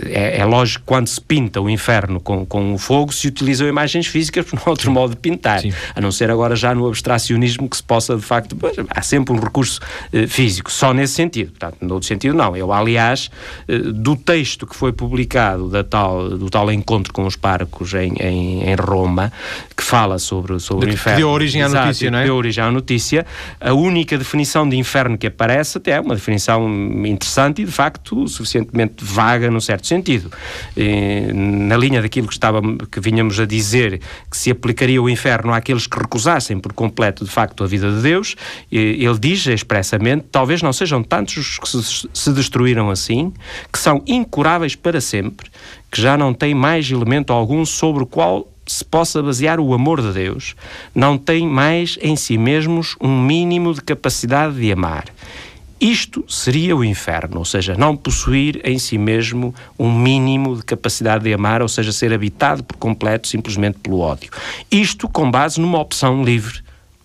é, 0.08 0.40
é 0.40 0.46
lógico 0.46 0.82
que 0.82 0.86
quando 0.86 1.08
se 1.08 1.22
pinta 1.22 1.62
o 1.62 1.70
inferno 1.70 2.20
com, 2.20 2.46
com 2.46 2.74
o 2.74 2.78
fogo, 2.78 3.14
se 3.14 3.28
utilizam 3.28 3.66
imagens 3.66 4.08
físicas, 4.08 4.46
não 4.52 4.62
há 4.66 4.70
outro 4.70 4.92
modo 4.92 5.12
de 5.12 5.22
pintar. 5.22 5.62
Sim. 5.62 5.72
A 5.96 6.02
não 6.02 6.12
ser 6.12 6.30
agora 6.30 6.58
já 6.58 6.76
no 6.76 6.88
abstracionismo 6.88 7.70
que 7.70 7.78
se 7.78 7.84
possa, 7.84 8.18
de 8.18 8.22
facto, 8.22 8.58
há 8.90 9.02
sempre 9.02 9.34
um 9.34 9.40
recurso 9.40 9.77
eh, 10.12 10.28
físico, 10.28 10.72
só 10.72 10.94
nesse 10.94 11.14
sentido. 11.14 11.52
Portanto, 11.52 11.78
no 11.82 11.96
outro 11.96 12.08
sentido, 12.08 12.36
não. 12.36 12.56
Eu, 12.56 12.72
aliás, 12.72 13.30
eh, 13.68 13.78
do 13.78 14.16
texto 14.16 14.66
que 14.66 14.76
foi 14.76 14.92
publicado 14.92 15.70
da 15.70 15.84
tal, 15.84 16.30
do 16.30 16.50
tal 16.50 16.72
encontro 16.72 17.14
com 17.14 17.26
os 17.26 17.36
parcos 17.36 17.94
em, 17.94 18.14
em, 18.20 18.70
em 18.70 18.76
Roma, 18.76 19.32
que 19.76 19.84
fala 19.84 20.20
sobre, 20.20 20.60
sobre 20.60 20.90
o 20.90 20.94
inferno. 20.94 21.18
Que 21.18 21.22
deu 21.22 21.30
origem 21.30 21.62
à 21.62 21.70
notícia, 21.70 22.12
não 22.12 22.20
é? 22.20 22.26
deu 22.26 22.36
origem 22.36 22.64
à 22.64 22.72
notícia. 22.72 23.26
A 23.60 23.74
única 23.74 24.18
definição 24.18 24.68
de 24.68 24.76
inferno 24.76 25.18
que 25.18 25.28
aparece 25.28 25.78
até 25.78 25.92
é 25.92 26.00
uma 26.00 26.16
definição 26.16 26.68
interessante 27.06 27.62
e, 27.62 27.66
de 27.66 27.72
facto, 27.72 28.28
suficientemente 28.28 29.04
vaga, 29.04 29.50
num 29.50 29.60
certo 29.60 29.88
sentido. 29.88 30.32
E, 30.76 31.32
na 31.34 31.78
linha 31.78 32.02
daquilo 32.02 32.28
que, 32.28 32.34
estava, 32.34 32.62
que 32.92 33.00
vinhamos 33.00 33.40
a 33.40 33.46
dizer, 33.46 34.00
que 34.30 34.38
se 34.38 34.52
aplicaria 34.52 35.02
o 35.02 35.10
inferno 35.10 35.54
àqueles 35.54 35.88
que 35.88 35.98
recusassem 35.98 36.60
por 36.60 36.74
completo, 36.74 37.24
de 37.24 37.32
facto, 37.32 37.64
a 37.64 37.68
vida 37.68 37.92
de 37.92 38.02
Deus, 38.02 38.36
ele 38.72 39.20
diz 39.20 39.46
expressamente, 39.68 40.26
talvez 40.32 40.62
não 40.62 40.72
sejam 40.72 41.04
tantos 41.04 41.38
os 41.38 41.60
que 41.60 41.68
se, 41.68 42.10
se 42.14 42.32
destruíram 42.32 42.90
assim, 42.90 43.34
que 43.72 43.78
são 43.78 44.02
incuráveis 44.08 44.76
para 44.76 45.02
sempre, 45.02 45.52
que 45.92 46.02
já 46.02 46.18
não 46.18 46.34
têm 46.34 46.54
mais 46.54 46.90
elemento 46.90 47.34
algum 47.34 47.66
sobre 47.66 48.04
o 48.04 48.06
qual 48.06 48.48
se 48.66 48.84
possa 48.84 49.22
basear 49.22 49.60
o 49.60 49.74
amor 49.74 50.02
de 50.02 50.12
Deus, 50.14 50.56
não 50.96 51.18
têm 51.18 51.48
mais 51.48 51.98
em 52.02 52.16
si 52.16 52.38
mesmos 52.38 52.96
um 53.00 53.22
mínimo 53.22 53.74
de 53.74 53.82
capacidade 53.82 54.56
de 54.56 54.72
amar. 54.72 55.06
Isto 55.80 56.26
seria 56.28 56.76
o 56.76 56.84
inferno, 56.84 57.38
ou 57.38 57.46
seja, 57.46 57.76
não 57.78 57.96
possuir 57.96 58.60
em 58.66 58.80
si 58.80 58.98
mesmo 58.98 59.54
um 59.78 59.94
mínimo 59.94 60.56
de 60.56 60.64
capacidade 60.64 61.24
de 61.24 61.34
amar, 61.34 61.62
ou 61.62 61.68
seja, 61.68 61.92
ser 61.92 62.12
habitado 62.12 62.64
por 62.64 62.78
completo 62.78 63.28
simplesmente 63.28 63.78
pelo 63.80 64.00
ódio. 64.00 64.32
Isto 64.72 65.08
com 65.08 65.30
base 65.30 65.62
numa 65.62 65.80
opção 65.80 66.24
livre 66.24 66.62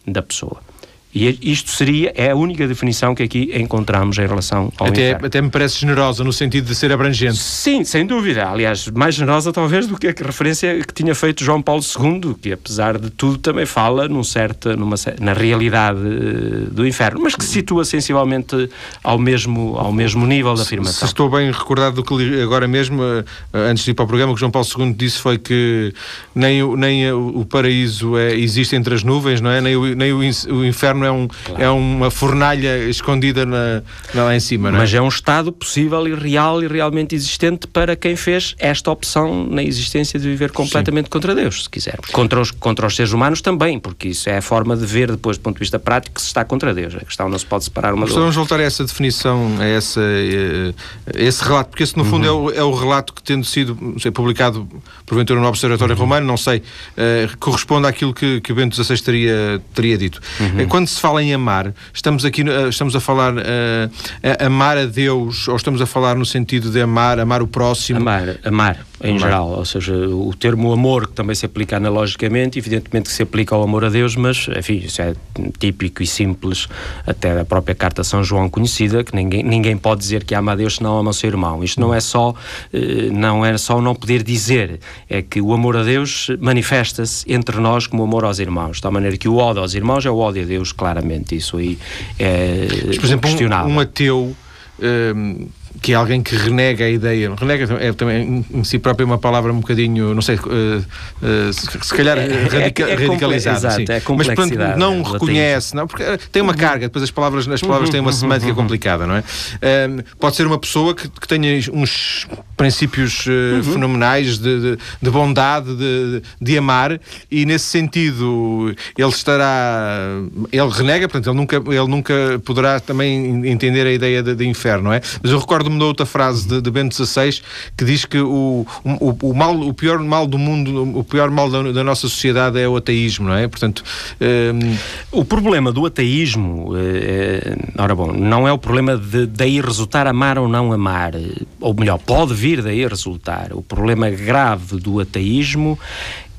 da 0.06 0.22
pessoa. 0.22 0.71
E 1.14 1.38
isto 1.42 1.70
seria, 1.70 2.10
é 2.16 2.30
a 2.30 2.34
única 2.34 2.66
definição 2.66 3.14
que 3.14 3.22
aqui 3.22 3.50
encontramos 3.54 4.16
em 4.16 4.26
relação 4.26 4.72
ao 4.78 4.86
até, 4.86 5.10
inferno. 5.10 5.26
Até 5.26 5.42
me 5.42 5.50
parece 5.50 5.78
generosa 5.78 6.24
no 6.24 6.32
sentido 6.32 6.66
de 6.66 6.74
ser 6.74 6.90
abrangente. 6.90 7.36
Sim, 7.36 7.84
sem 7.84 8.06
dúvida. 8.06 8.48
Aliás, 8.48 8.88
mais 8.88 9.14
generosa 9.14 9.52
talvez 9.52 9.86
do 9.86 9.98
que 9.98 10.06
a 10.06 10.14
referência 10.24 10.80
que 10.80 10.94
tinha 10.94 11.14
feito 11.14 11.44
João 11.44 11.60
Paulo 11.60 11.82
II, 11.82 12.34
que 12.40 12.52
apesar 12.52 12.98
de 12.98 13.10
tudo 13.10 13.36
também 13.36 13.66
fala 13.66 14.08
num 14.08 14.24
certo, 14.24 14.74
numa, 14.74 14.96
na 15.20 15.34
realidade 15.34 16.00
eh, 16.00 16.70
do 16.70 16.86
inferno, 16.86 17.20
mas 17.22 17.34
que 17.34 17.44
se 17.44 17.52
situa 17.52 17.84
sensivelmente 17.84 18.70
ao 19.04 19.18
mesmo, 19.18 19.76
ao 19.76 19.92
mesmo 19.92 20.26
nível 20.26 20.54
de 20.54 20.62
afirmação. 20.62 21.00
Se, 21.00 21.04
estou 21.04 21.28
bem 21.28 21.50
recordado 21.50 21.96
do 21.96 22.02
que 22.02 22.40
agora 22.40 22.66
mesmo, 22.66 23.02
eh, 23.02 23.24
antes 23.52 23.84
de 23.84 23.90
ir 23.90 23.94
para 23.94 24.04
o 24.04 24.08
programa, 24.08 24.32
o 24.32 24.34
que 24.34 24.40
João 24.40 24.50
Paulo 24.50 24.66
II 24.78 24.94
disse 24.94 25.18
foi 25.18 25.36
que 25.36 25.92
nem 26.34 26.62
o, 26.62 26.74
nem 26.74 27.12
o 27.12 27.44
paraíso 27.44 28.16
é, 28.16 28.34
existe 28.34 28.74
entre 28.74 28.94
as 28.94 29.02
nuvens, 29.02 29.42
não 29.42 29.50
é? 29.50 29.60
Nem 29.60 29.76
o, 29.76 29.94
nem 29.94 30.12
o, 30.12 30.20
o 30.20 30.64
inferno 31.02 31.06
é, 31.06 31.12
um, 31.12 31.28
claro. 31.28 31.62
é 31.62 31.70
uma 31.70 32.10
fornalha 32.10 32.78
escondida 32.88 33.44
na, 33.44 33.82
na, 34.14 34.24
lá 34.24 34.36
em 34.36 34.40
cima, 34.40 34.68
é? 34.68 34.72
Mas 34.72 34.94
é 34.94 35.00
um 35.00 35.08
estado 35.08 35.52
possível 35.52 36.06
e 36.06 36.14
real 36.14 36.62
e 36.62 36.66
realmente 36.66 37.14
existente 37.14 37.66
para 37.66 37.96
quem 37.96 38.16
fez 38.16 38.54
esta 38.58 38.90
opção 38.90 39.46
na 39.46 39.62
existência 39.62 40.18
de 40.18 40.28
viver 40.28 40.52
completamente 40.52 41.06
Sim. 41.06 41.10
contra 41.10 41.34
Deus, 41.34 41.64
se 41.64 41.70
quisermos. 41.70 42.10
Contra 42.10 42.40
os, 42.40 42.50
contra 42.50 42.86
os 42.86 42.94
seres 42.94 43.12
humanos 43.12 43.40
também, 43.40 43.78
porque 43.78 44.08
isso 44.08 44.28
é 44.28 44.38
a 44.38 44.42
forma 44.42 44.76
de 44.76 44.86
ver 44.86 45.10
depois, 45.10 45.36
do 45.36 45.42
ponto 45.42 45.56
de 45.56 45.60
vista 45.60 45.78
prático, 45.78 46.14
que 46.14 46.20
se 46.20 46.28
está 46.28 46.44
contra 46.44 46.72
Deus. 46.74 46.94
A 46.94 47.00
questão 47.00 47.28
não 47.28 47.38
se 47.38 47.46
pode 47.46 47.64
separar 47.64 47.94
uma 47.94 48.06
da 48.06 48.10
outra. 48.10 48.20
Vamos 48.20 48.36
voltar 48.36 48.60
a 48.60 48.62
essa 48.62 48.84
definição, 48.84 49.56
a, 49.58 49.64
essa, 49.64 50.00
a 50.00 51.20
esse 51.20 51.44
relato, 51.44 51.70
porque 51.70 51.82
esse 51.82 51.96
no 51.96 52.04
fundo 52.04 52.26
uhum. 52.28 52.50
é, 52.50 52.52
o, 52.52 52.60
é, 52.60 52.62
o, 52.62 52.72
relato 52.72 53.12
que 53.12 53.22
tendo 53.22 53.44
sido 53.44 53.96
sei, 53.98 54.10
publicado 54.10 54.68
porventura 55.06 55.40
no 55.40 55.46
Observatório 55.46 55.94
uhum. 55.94 56.00
Romano, 56.00 56.26
não 56.26 56.36
sei, 56.36 56.58
uh, 56.58 57.36
corresponde 57.38 57.86
àquilo 57.86 58.14
que, 58.14 58.40
que 58.40 58.52
o 58.52 58.54
Bento 58.54 58.74
XVI 58.74 58.98
teria, 58.98 59.62
teria 59.74 59.98
dito. 59.98 60.20
Uhum. 60.40 60.68
Quando 60.68 60.88
se 60.92 61.00
fala 61.00 61.22
em 61.22 61.32
amar, 61.34 61.74
estamos 61.92 62.24
aqui 62.24 62.42
uh, 62.42 62.68
estamos 62.68 62.94
a 62.94 63.00
falar 63.00 63.34
uh, 63.34 64.44
amar 64.44 64.78
a 64.78 64.86
Deus 64.86 65.48
ou 65.48 65.56
estamos 65.56 65.80
a 65.80 65.86
falar 65.86 66.16
no 66.16 66.24
sentido 66.24 66.70
de 66.70 66.80
amar, 66.80 67.18
amar 67.18 67.42
o 67.42 67.46
próximo? 67.46 68.00
Amar, 68.00 68.36
amar 68.44 68.91
em 69.02 69.18
geral, 69.18 69.50
ou 69.50 69.64
seja, 69.64 69.94
o 69.94 70.32
termo 70.34 70.72
amor 70.72 71.08
que 71.08 71.12
também 71.12 71.34
se 71.34 71.44
aplica 71.44 71.76
analogicamente, 71.76 72.58
evidentemente 72.58 73.08
que 73.08 73.14
se 73.14 73.22
aplica 73.22 73.54
ao 73.54 73.62
amor 73.62 73.84
a 73.84 73.88
Deus, 73.88 74.14
mas 74.16 74.48
enfim, 74.56 74.76
isso 74.76 75.02
é 75.02 75.14
típico 75.58 76.02
e 76.02 76.06
simples 76.06 76.68
até 77.06 77.34
da 77.34 77.44
própria 77.44 77.74
carta 77.74 78.04
São 78.04 78.22
João 78.22 78.48
conhecida, 78.48 79.02
que 79.02 79.14
ninguém, 79.14 79.42
ninguém 79.42 79.76
pode 79.76 80.00
dizer 80.00 80.24
que 80.24 80.34
ama 80.34 80.52
a 80.52 80.54
Deus 80.54 80.76
se 80.76 80.82
não 80.82 80.98
ama 80.98 81.10
o 81.10 81.14
seu 81.14 81.28
irmão. 81.28 81.64
Isto 81.64 81.80
não 81.80 81.92
é 81.92 82.00
só 82.00 82.34
eh, 82.72 83.10
não 83.10 83.44
é 83.44 83.58
só 83.58 83.80
não 83.80 83.94
poder 83.94 84.22
dizer, 84.22 84.80
é 85.08 85.20
que 85.20 85.40
o 85.40 85.52
amor 85.52 85.76
a 85.76 85.82
Deus 85.82 86.28
manifesta-se 86.40 87.24
entre 87.32 87.58
nós 87.58 87.86
como 87.86 88.02
amor 88.04 88.24
aos 88.24 88.38
irmãos, 88.38 88.76
de 88.76 88.82
tal 88.82 88.92
maneira 88.92 89.16
que 89.16 89.28
o 89.28 89.36
ódio 89.36 89.62
aos 89.62 89.74
irmãos 89.74 90.06
é 90.06 90.10
o 90.10 90.18
ódio 90.18 90.42
a 90.42 90.46
Deus, 90.46 90.72
claramente, 90.72 91.36
isso 91.36 91.56
aí 91.56 91.78
é 92.18 92.66
mas, 92.86 92.98
por 92.98 93.06
exemplo, 93.06 93.28
questionável. 93.28 93.70
Um, 93.70 93.76
um 93.76 93.80
ateu 93.80 94.36
um, 94.80 95.48
que 95.80 95.92
é 95.92 95.94
alguém 95.94 96.22
que 96.22 96.36
renega 96.36 96.84
a 96.84 96.90
ideia. 96.90 97.34
Renega 97.34 97.74
é 97.80 97.92
também 97.92 98.44
em 98.52 98.64
si 98.64 98.78
próprio 98.78 99.06
uma 99.06 99.18
palavra 99.18 99.52
um 99.52 99.60
bocadinho, 99.60 100.14
não 100.14 100.22
sei, 100.22 100.36
uh, 100.36 100.38
uh, 100.38 101.52
se, 101.52 101.94
calhar 101.94 102.18
é, 102.18 102.26
é 102.26 102.42
radica, 102.46 102.84
é, 102.84 102.90
é 102.90 102.94
radicalizada. 102.94 103.82
Exato, 103.82 103.92
é 103.92 104.02
Mas 104.16 104.28
pronto, 104.28 104.54
não 104.76 105.02
reconhece, 105.02 105.74
não, 105.74 105.86
porque 105.86 106.04
tem 106.30 106.42
uma 106.42 106.52
uhum. 106.52 106.58
carga, 106.58 106.86
depois 106.86 107.02
as 107.02 107.10
palavras, 107.10 107.48
as 107.48 107.60
palavras 107.60 107.90
têm 107.90 108.00
uma 108.00 108.10
uhum. 108.10 108.16
semântica 108.16 108.50
uhum. 108.50 108.56
complicada, 108.56 109.06
não 109.06 109.16
é? 109.16 109.20
Uh, 109.20 110.04
pode 110.18 110.36
ser 110.36 110.46
uma 110.46 110.58
pessoa 110.58 110.94
que, 110.94 111.08
que 111.08 111.28
tenha 111.28 111.60
uns 111.72 112.26
princípios 112.56 113.26
uhum. 113.26 113.62
fenomenais 113.62 114.38
de, 114.38 114.60
de, 114.60 114.78
de 115.00 115.10
bondade, 115.10 115.74
de, 115.74 116.22
de, 116.40 116.58
amar, 116.58 117.00
e 117.30 117.44
nesse 117.46 117.66
sentido 117.66 118.74
ele 118.96 119.08
estará. 119.08 120.06
Ele 120.52 120.68
renega, 120.70 121.08
portanto, 121.08 121.28
ele 121.28 121.36
nunca, 121.36 121.56
ele 121.56 121.88
nunca 121.88 122.14
poderá 122.44 122.78
também 122.78 123.48
entender 123.48 123.86
a 123.86 123.92
ideia 123.92 124.22
de, 124.22 124.34
de 124.34 124.46
inferno, 124.46 124.84
não 124.84 124.92
é? 124.92 125.00
Mas 125.22 125.32
eu 125.32 125.38
recordo 125.38 125.61
recordo-me 125.62 125.78
de 125.78 125.84
outra 125.84 126.04
frase 126.04 126.48
de, 126.48 126.60
de 126.60 126.70
Bento 126.70 126.94
XVI 126.94 127.40
que 127.76 127.84
diz 127.84 128.04
que 128.04 128.18
o, 128.18 128.66
o, 128.84 129.16
o, 129.22 129.34
mal, 129.34 129.58
o 129.60 129.72
pior 129.72 129.98
mal 130.00 130.26
do 130.26 130.38
mundo, 130.38 130.98
o 130.98 131.04
pior 131.04 131.30
mal 131.30 131.48
da, 131.48 131.62
da 131.70 131.84
nossa 131.84 132.02
sociedade 132.02 132.58
é 132.58 132.68
o 132.68 132.76
ateísmo, 132.76 133.28
não 133.28 133.34
é? 133.34 133.46
Portanto, 133.46 133.84
um... 134.20 135.20
o 135.20 135.24
problema 135.24 135.70
do 135.70 135.86
ateísmo, 135.86 136.72
é, 136.76 137.56
ora 137.78 137.94
bom, 137.94 138.12
não 138.12 138.46
é 138.46 138.52
o 138.52 138.58
problema 138.58 138.96
de 138.96 139.26
daí 139.26 139.60
resultar 139.60 140.06
amar 140.06 140.38
ou 140.38 140.48
não 140.48 140.72
amar, 140.72 141.12
ou 141.60 141.74
melhor, 141.74 141.98
pode 141.98 142.34
vir 142.34 142.62
daí 142.62 142.86
resultar. 142.86 143.50
O 143.52 143.62
problema 143.62 144.10
grave 144.10 144.78
do 144.78 145.00
ateísmo 145.00 145.78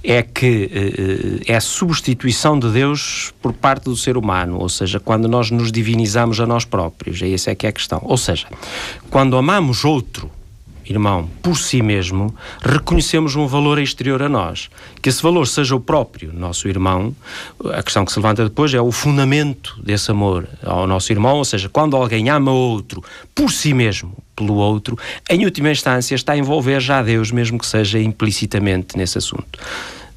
é 0.04 0.22
que 0.22 0.66
uh, 0.66 1.44
é 1.48 1.56
a 1.56 1.62
substituição 1.62 2.60
de 2.60 2.70
Deus 2.70 3.34
por 3.42 3.54
parte 3.54 3.86
do 3.86 3.96
ser 3.96 4.18
humano, 4.18 4.60
ou 4.60 4.68
seja, 4.68 5.00
quando 5.00 5.28
nós 5.28 5.50
nos 5.50 5.72
divinizamos 5.72 6.40
a 6.40 6.46
nós 6.46 6.66
próprios, 6.66 7.22
é 7.22 7.32
essa 7.32 7.52
é 7.52 7.56
que 7.56 7.66
é 7.66 7.70
a 7.70 7.74
questão. 7.74 8.02
Ou 8.04 8.18
seja, 8.18 8.48
quando 9.10 9.38
amamos 9.38 9.86
outro, 9.86 10.30
irmão, 10.92 11.30
por 11.42 11.58
si 11.58 11.82
mesmo, 11.82 12.34
reconhecemos 12.62 13.36
um 13.36 13.48
valor 13.48 13.80
exterior 13.80 14.22
a 14.22 14.30
nós. 14.30 14.70
Que 15.02 15.10
esse 15.10 15.22
valor 15.22 15.48
seja 15.48 15.76
o 15.76 15.80
próprio 15.80 16.34
nosso 16.34 16.68
irmão, 16.68 17.16
a 17.74 17.82
questão 17.82 18.04
que 18.06 18.12
se 18.12 18.20
levanta 18.20 18.44
depois 18.44 18.74
é 18.74 18.82
o 18.82 18.92
fundamento 18.92 19.80
desse 19.82 20.12
amor 20.12 20.48
ao 20.64 20.86
nosso 20.88 21.12
irmão, 21.12 21.38
ou 21.38 21.46
seja, 21.46 21.70
quando 21.70 21.96
alguém 21.96 22.30
ama 22.30 22.52
outro 22.52 23.04
por 23.34 23.52
si 23.52 23.74
mesmo, 23.74 24.16
pelo 24.36 24.56
outro, 24.56 24.98
em 25.30 25.46
última 25.46 25.72
instância 25.72 26.16
está 26.16 26.34
a 26.34 26.38
envolver 26.38 26.80
já 26.80 27.02
Deus, 27.02 27.32
mesmo 27.32 27.58
que 27.58 27.66
seja 27.66 28.00
implicitamente 28.00 28.98
nesse 28.98 29.18
assunto. 29.18 29.60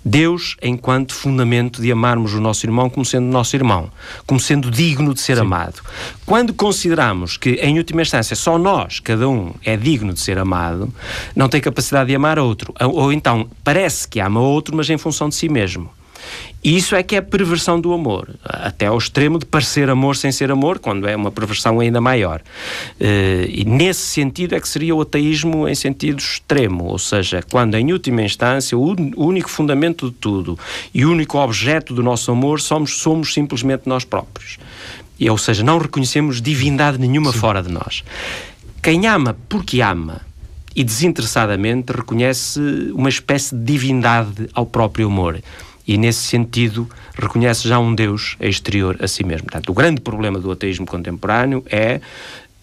Deus 0.08 0.56
enquanto 0.62 1.12
fundamento 1.12 1.82
de 1.82 1.90
amarmos 1.90 2.32
o 2.32 2.40
nosso 2.40 2.64
irmão 2.64 2.88
como 2.88 3.04
sendo 3.04 3.26
nosso 3.26 3.56
irmão, 3.56 3.90
como 4.24 4.38
sendo 4.38 4.70
digno 4.70 5.12
de 5.12 5.20
ser 5.20 5.34
Sim. 5.34 5.42
amado. 5.42 5.82
Quando 6.24 6.54
consideramos 6.54 7.36
que, 7.36 7.54
em 7.54 7.76
última 7.76 8.02
instância, 8.02 8.36
só 8.36 8.56
nós, 8.56 9.00
cada 9.00 9.28
um, 9.28 9.52
é 9.64 9.76
digno 9.76 10.12
de 10.12 10.20
ser 10.20 10.38
amado, 10.38 10.94
não 11.34 11.48
tem 11.48 11.60
capacidade 11.60 12.08
de 12.08 12.14
amar 12.14 12.38
outro. 12.38 12.72
Ou, 12.80 12.94
ou 12.94 13.12
então 13.12 13.48
parece 13.64 14.06
que 14.06 14.20
ama 14.20 14.38
outro, 14.38 14.76
mas 14.76 14.88
em 14.88 14.96
função 14.96 15.28
de 15.28 15.34
si 15.34 15.48
mesmo. 15.48 15.90
E 16.66 16.76
isso 16.76 16.96
é 16.96 17.02
que 17.02 17.14
é 17.14 17.18
a 17.18 17.22
perversão 17.22 17.80
do 17.80 17.92
amor, 17.92 18.28
até 18.42 18.86
ao 18.86 18.98
extremo 18.98 19.38
de 19.38 19.46
parecer 19.46 19.88
amor 19.88 20.16
sem 20.16 20.32
ser 20.32 20.50
amor, 20.50 20.80
quando 20.80 21.06
é 21.06 21.14
uma 21.14 21.30
perversão 21.30 21.78
ainda 21.78 22.00
maior. 22.00 22.40
Uh, 23.00 23.46
e 23.48 23.64
nesse 23.64 24.00
sentido 24.00 24.54
é 24.54 24.60
que 24.60 24.68
seria 24.68 24.92
o 24.92 25.00
ateísmo 25.00 25.68
em 25.68 25.74
sentido 25.76 26.18
extremo, 26.18 26.86
ou 26.86 26.98
seja, 26.98 27.40
quando 27.52 27.76
em 27.76 27.92
última 27.92 28.20
instância 28.22 28.76
o 28.76 28.96
único 29.16 29.48
fundamento 29.48 30.10
de 30.10 30.16
tudo 30.16 30.58
e 30.92 31.04
o 31.04 31.12
único 31.12 31.38
objeto 31.38 31.94
do 31.94 32.02
nosso 32.02 32.32
amor 32.32 32.60
somos, 32.60 32.98
somos 32.98 33.32
simplesmente 33.32 33.82
nós 33.86 34.04
próprios. 34.04 34.58
E, 35.20 35.30
ou 35.30 35.38
seja, 35.38 35.62
não 35.62 35.78
reconhecemos 35.78 36.42
divindade 36.42 36.98
nenhuma 36.98 37.32
Sim. 37.32 37.38
fora 37.38 37.62
de 37.62 37.70
nós. 37.70 38.02
Quem 38.82 39.06
ama 39.06 39.36
porque 39.48 39.80
ama 39.80 40.20
e 40.74 40.84
desinteressadamente 40.84 41.90
reconhece 41.90 42.60
uma 42.92 43.08
espécie 43.08 43.54
de 43.54 43.64
divindade 43.64 44.48
ao 44.52 44.66
próprio 44.66 45.06
amor 45.06 45.40
e, 45.86 45.96
nesse 45.96 46.24
sentido, 46.24 46.88
reconhece 47.16 47.68
já 47.68 47.78
um 47.78 47.94
Deus 47.94 48.36
exterior 48.40 48.96
a 49.00 49.08
si 49.08 49.24
mesmo. 49.24 49.44
Portanto, 49.44 49.70
o 49.70 49.74
grande 49.74 50.00
problema 50.00 50.38
do 50.38 50.50
ateísmo 50.50 50.86
contemporâneo 50.86 51.64
é 51.70 52.00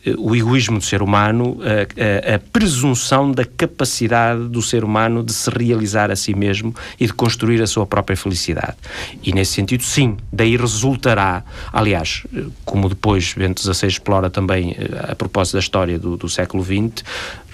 eh, 0.06 0.14
o 0.18 0.36
egoísmo 0.36 0.78
do 0.78 0.84
ser 0.84 1.02
humano, 1.02 1.58
a, 1.62 2.32
a, 2.32 2.36
a, 2.36 2.40
presunção 2.40 3.32
da 3.32 3.46
capacidade 3.46 4.48
do 4.50 4.62
ser 4.62 4.84
humano 4.84 5.24
de 5.24 5.34
se 5.34 5.50
realizar 5.50 6.12
a 6.12 6.16
si 6.16 6.36
mesmo 6.36 6.76
e 7.00 7.06
de 7.06 7.14
construir 7.14 7.62
a 7.62 7.68
sua 7.68 7.86
própria 7.86 8.18
felicidade. 8.18 8.76
E 9.24 9.32
nesse 9.32 9.54
sentido, 9.54 9.84
sim, 9.84 10.18
daí 10.32 10.58
resultará, 10.58 11.44
aliás, 11.72 12.24
eh, 12.36 12.44
como 12.66 12.90
depois 12.90 13.34
Bento 13.34 13.62
XVI 13.62 13.88
explora 13.88 14.30
também 14.30 14.76
eh, 14.78 15.12
a 15.12 15.16
propósito 15.16 15.54
da 15.54 15.60
história 15.60 15.98
do, 15.98 16.18
do 16.18 16.28
século 16.28 16.64
XX, 16.64 17.04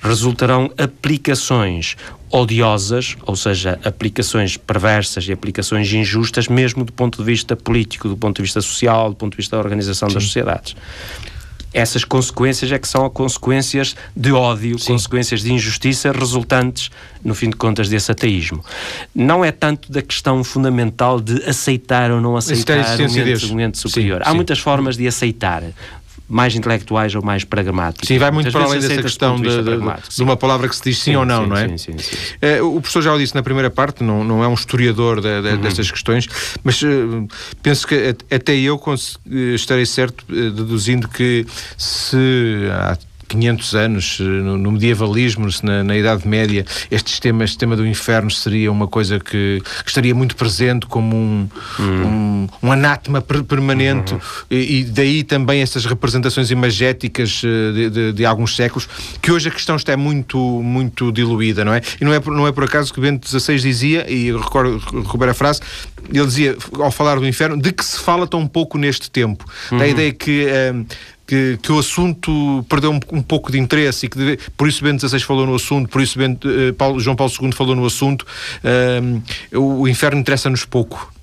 resultarão 0.02 0.72
aplicações 0.78 1.96
odiosas, 2.32 3.18
ou 3.26 3.36
seja, 3.36 3.80
aplicações 3.84 4.56
perversas 4.56 5.28
e 5.28 5.32
aplicações 5.32 5.92
injustas, 5.92 6.48
mesmo 6.48 6.84
do 6.84 6.94
ponto 6.94 7.18
de 7.18 7.24
vista 7.24 7.56
político, 7.56 8.08
do 8.08 8.16
ponto 8.16 8.38
de 8.38 8.44
vista 8.44 8.62
social, 8.62 9.10
do 9.10 9.16
ponto 9.16 9.32
de 9.32 9.38
vista 9.38 9.56
da 9.56 9.62
organização 9.62 10.10
Sim. 10.10 10.16
das 10.16 10.24
sociedades 10.24 10.76
essas 11.74 12.04
consequências 12.04 12.72
é 12.72 12.80
que 12.80 12.88
são 12.88 13.08
consequências 13.10 13.96
de 14.16 14.32
ódio, 14.32 14.80
Sim. 14.80 14.94
consequências 14.94 15.42
de 15.42 15.54
injustiça 15.54 16.12
resultantes, 16.12 16.90
no 17.24 17.36
fim 17.36 17.50
de 17.50 17.56
contas, 17.56 17.88
desse 17.90 18.12
ateísmo. 18.12 18.64
Não 19.14 19.46
é 19.46 19.52
tanto 19.52 19.92
da 19.92 20.02
questão 20.02 20.44
fundamental 20.44 21.20
de 21.20 21.44
aceitar 21.44 22.12
ou 22.12 22.20
não 22.20 22.36
aceitar 22.36 22.78
o 23.00 23.48
momento, 23.50 23.78
superior. 23.78 24.22
Sim, 24.24 24.30
Há 24.30 24.34
muitas 24.34 24.60
formas 24.60 24.98
de 24.98 25.08
aceitar 25.08 25.64
mais 26.30 26.56
intelectuais 26.56 27.16
ou 27.16 27.24
mais 27.24 27.44
pragmáticos. 27.44 28.08
Sim, 28.08 28.20
vai 28.20 28.30
muito 28.30 28.46
Muitas 28.46 28.54
para 28.54 28.70
além 28.70 28.80
dessa 28.80 29.02
questão 29.02 29.36
de, 29.36 29.64
de, 29.64 30.16
de, 30.16 30.24
uma 30.24 30.38
palavra 30.38 30.70
que 30.70 30.76
se 30.76 30.84
diz 30.84 30.98
sim, 31.00 31.12
sim 31.12 31.16
ou 31.16 31.26
não, 31.26 31.44
sim, 31.44 31.50
não 31.50 31.58
é? 31.58 31.68
Sim, 31.70 31.78
sim, 31.78 31.98
sim. 31.98 32.16
Uh, 32.62 32.78
o 32.78 32.80
professor 32.80 33.02
já 33.02 33.14
o 33.14 33.18
disse 33.18 33.34
na 33.34 33.42
primeira 33.42 33.72
parte, 33.72 34.04
não, 34.04 34.24
não 34.24 34.44
é 34.44 34.48
um 34.48 34.54
historiador 34.54 35.20
de, 35.20 35.42
de, 35.42 35.50
uhum. 35.50 35.58
destas 35.58 35.90
questões, 35.90 36.28
mas 36.64 36.80
uh, 36.84 37.28
penso 37.64 37.88
que 37.88 38.16
até 38.30 38.56
eu 38.56 38.80
estarei 39.56 39.86
certo 39.86 40.24
deduzindo 40.28 41.08
que 41.08 41.46
se 41.78 42.18
há 42.72 42.96
500 43.30 43.76
anos, 43.76 44.18
eh, 44.20 44.24
no, 44.24 44.58
no 44.58 44.72
medievalismo, 44.72 45.48
na, 45.64 45.84
na, 45.84 45.96
Idade 45.96 46.28
Média, 46.28 46.66
este 46.90 47.12
sistema, 47.12 47.44
este 47.44 47.54
sistema 47.54 47.76
do 47.76 47.86
inferno 47.86 48.32
seria 48.32 48.72
uma 48.72 48.88
coisa 48.88 49.20
que, 49.20 49.62
que 49.84 49.90
estaria 49.90 50.14
muito 50.16 50.36
presente 50.36 50.88
como 50.88 51.16
um, 51.16 51.50
hum. 51.80 51.84
um, 51.84 52.48
um, 52.64 52.72
anátema 52.72 53.22
per, 53.22 53.44
permanente 53.44 54.14
uhum. 54.14 54.20
e, 54.50 54.80
e, 54.80 54.84
daí 54.84 55.24
também 55.24 55.62
essas 55.62 55.86
representações 55.86 56.50
imagéticas 56.50 57.42
eh, 57.46 57.72
de, 57.72 57.90
de, 57.90 58.14
de, 58.14 58.26
alguns 58.26 58.56
séculos, 58.56 58.90
que 59.22 59.32
hoje 59.32 59.50
a 59.50 59.52
questão 59.52 59.76
está 59.76 59.96
muito, 59.96 60.38
muito 60.64 61.12
diluída, 61.12 61.64
não 61.64 61.74
é? 61.74 61.82
E 62.02 62.04
não 62.04 62.14
é, 62.14 62.20
não 62.26 62.48
é 62.48 62.52
por 62.52 62.64
acaso 62.64 62.94
que 62.94 63.00
Bento 63.00 63.28
XVI 63.30 63.60
dizia, 63.60 64.12
e 64.12 64.28
eu 64.28 64.40
recordo, 64.40 64.78
recuperar 64.78 65.32
a 65.32 65.36
frase, 65.36 65.62
ele 66.12 66.26
dizia, 66.26 66.58
ao 66.80 66.92
falar 66.92 67.20
do 67.20 67.28
inferno, 67.28 67.62
de 67.62 67.72
que 67.72 67.86
se 67.86 68.00
fala 68.00 68.26
tão 68.26 68.48
pouco 68.48 68.78
neste 68.78 69.12
tempo. 69.12 69.46
Uhum. 69.72 69.78
Da 69.78 69.88
ideia 69.88 70.12
que... 70.12 70.46
Eh, 70.48 70.74
que, 71.30 71.60
que 71.62 71.72
o 71.72 71.78
assunto 71.78 72.66
perdeu 72.68 72.92
um, 72.92 73.00
um, 73.14 73.22
pouco 73.22 73.52
de 73.52 73.60
interesse 73.60 74.08
e 74.08 74.10
que 74.10 74.18
deve, 74.18 74.40
por 74.58 74.68
isso 74.68 74.84
Bento 74.84 75.08
XVI 75.08 75.20
falou 75.20 75.46
no 75.46 75.54
assunto, 75.54 75.88
por 75.88 76.02
isso 76.02 76.18
Bento, 76.18 76.50
uh, 76.50 76.74
Paulo, 76.74 77.00
João 77.00 77.16
Paulo 77.16 77.32
II 77.40 77.52
falou 77.52 77.76
no 77.76 77.86
assunto. 77.86 78.26
Uh, 79.54 79.82
o, 79.82 79.88
inferno 79.88 80.20
interessa-nos 80.20 80.66
pouco. 80.66 81.14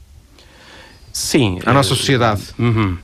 Sim. 1.13 1.59
A 1.67 1.73
nossa 1.73 1.89
sociedade. 1.89 2.43
Uhum. 2.57 2.97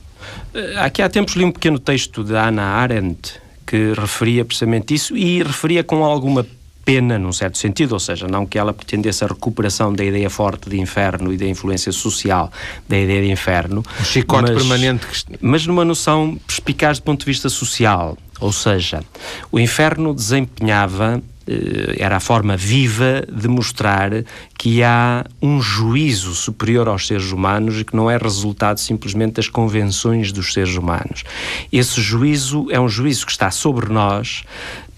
Aqui 0.77 1.01
há 1.01 1.09
tempos 1.09 1.35
li 1.35 1.43
um 1.43 1.51
pequeno 1.51 1.77
texto 1.77 2.23
de 2.23 2.37
Ana 2.37 2.63
Arendt 2.63 3.33
que 3.67 3.91
referia 3.99 4.45
precisamente 4.45 4.93
isso 4.93 5.17
e 5.17 5.43
referia 5.43 5.83
com 5.83 6.05
alguma 6.05 6.45
pena, 6.85 7.17
num 7.17 7.31
certo 7.31 7.57
sentido, 7.57 7.93
ou 7.93 7.99
seja, 7.99 8.27
não 8.27 8.45
que 8.45 8.57
ela 8.57 8.73
pretendesse 8.73 9.23
a 9.23 9.27
recuperação 9.27 9.93
da 9.93 10.03
ideia 10.03 10.29
forte 10.29 10.69
de 10.69 10.79
inferno 10.79 11.33
e 11.33 11.37
da 11.37 11.45
influência 11.45 11.91
social 11.91 12.51
da 12.87 12.97
ideia 12.97 13.21
de 13.21 13.31
inferno. 13.31 13.83
Um 13.99 14.03
chicote 14.03 14.51
mas, 14.51 14.61
permanente. 14.61 15.07
Que... 15.07 15.37
Mas 15.41 15.65
numa 15.65 15.85
noção 15.85 16.37
perspicaz 16.45 16.99
do 16.99 17.03
ponto 17.03 17.21
de 17.21 17.25
vista 17.25 17.49
social. 17.49 18.17
Ou 18.39 18.51
seja, 18.51 19.03
o 19.51 19.59
inferno 19.59 20.13
desempenhava 20.13 21.21
eh, 21.45 21.95
era 21.97 22.17
a 22.17 22.19
forma 22.19 22.55
viva 22.55 23.23
de 23.29 23.47
mostrar 23.47 24.11
que 24.57 24.81
há 24.81 25.25
um 25.41 25.61
juízo 25.61 26.33
superior 26.33 26.87
aos 26.87 27.05
seres 27.05 27.31
humanos 27.31 27.79
e 27.79 27.85
que 27.85 27.95
não 27.95 28.09
é 28.09 28.17
resultado 28.17 28.79
simplesmente 28.79 29.33
das 29.33 29.49
convenções 29.49 30.31
dos 30.31 30.53
seres 30.53 30.75
humanos. 30.75 31.23
Esse 31.71 32.01
juízo 32.01 32.67
é 32.69 32.79
um 32.79 32.87
juízo 32.87 33.25
que 33.25 33.31
está 33.31 33.51
sobre 33.51 33.91
nós, 33.91 34.43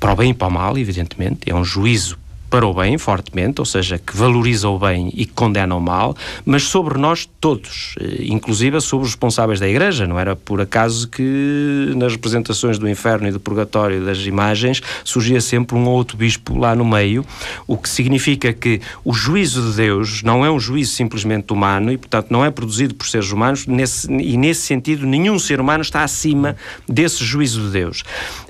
para 0.06 0.14
o 0.14 0.16
bem 0.18 0.30
e 0.30 0.34
para 0.36 0.48
o 0.48 0.52
mal, 0.52 0.78
evidentemente, 0.78 1.50
é 1.50 1.56
um 1.56 1.64
juízo 1.64 2.16
para 2.56 2.66
o 2.66 2.74
bem, 2.74 2.98
fortemente, 2.98 3.60
ou 3.60 3.66
seja, 3.66 3.98
que 3.98 4.16
valoriza 4.16 4.70
o 4.70 4.80
bem 4.80 5.12
e 5.14 5.26
que 5.26 5.34
condena 5.34 5.76
o 5.76 5.82
mal, 5.82 6.16
mas 6.46 6.64
sobre 6.64 6.98
nós 6.98 7.28
todos, 7.42 7.96
eh, 8.00 8.28
inclusive 8.28 8.80
sobre 8.80 9.04
os 9.04 9.12
responsáveis 9.12 9.60
da 9.60 9.68
Igreja. 9.68 10.08
Não 10.08 10.18
era 10.18 10.38
por 10.38 10.62
acaso 10.62 11.10
que 11.10 11.92
nas 11.98 12.14
representações 12.14 12.80
do 12.80 12.88
inferno 12.88 13.28
e 13.28 13.32
do 13.32 13.42
purgatório 13.42 14.06
das 14.06 14.20
imagens 14.20 14.82
surgia 15.04 15.42
sempre 15.42 15.76
um 15.76 15.86
outro 15.86 16.16
bispo 16.16 16.58
lá 16.58 16.74
no 16.74 16.86
meio, 16.86 17.26
o 17.68 17.78
que 17.78 17.90
significa 17.90 18.54
que 18.54 18.80
o 19.04 19.12
juízo 19.12 19.72
de 19.72 19.76
Deus 19.76 20.24
não 20.24 20.46
é 20.46 20.50
um 20.50 20.58
juízo 20.58 20.94
simplesmente 20.94 21.52
humano 21.52 21.92
e, 21.92 21.98
portanto, 21.98 22.28
não 22.30 22.46
é 22.46 22.50
produzido 22.50 22.96
por 22.96 23.06
seres 23.06 23.34
humanos 23.34 23.68
nesse, 23.68 24.10
e, 24.10 24.38
nesse 24.38 24.62
sentido, 24.62 25.06
nenhum 25.06 25.38
ser 25.38 25.60
humano 25.60 25.82
está 25.82 26.06
acima 26.06 26.56
desse 26.88 27.22
juízo 27.22 27.64
de 27.64 27.72
Deus. 27.72 28.02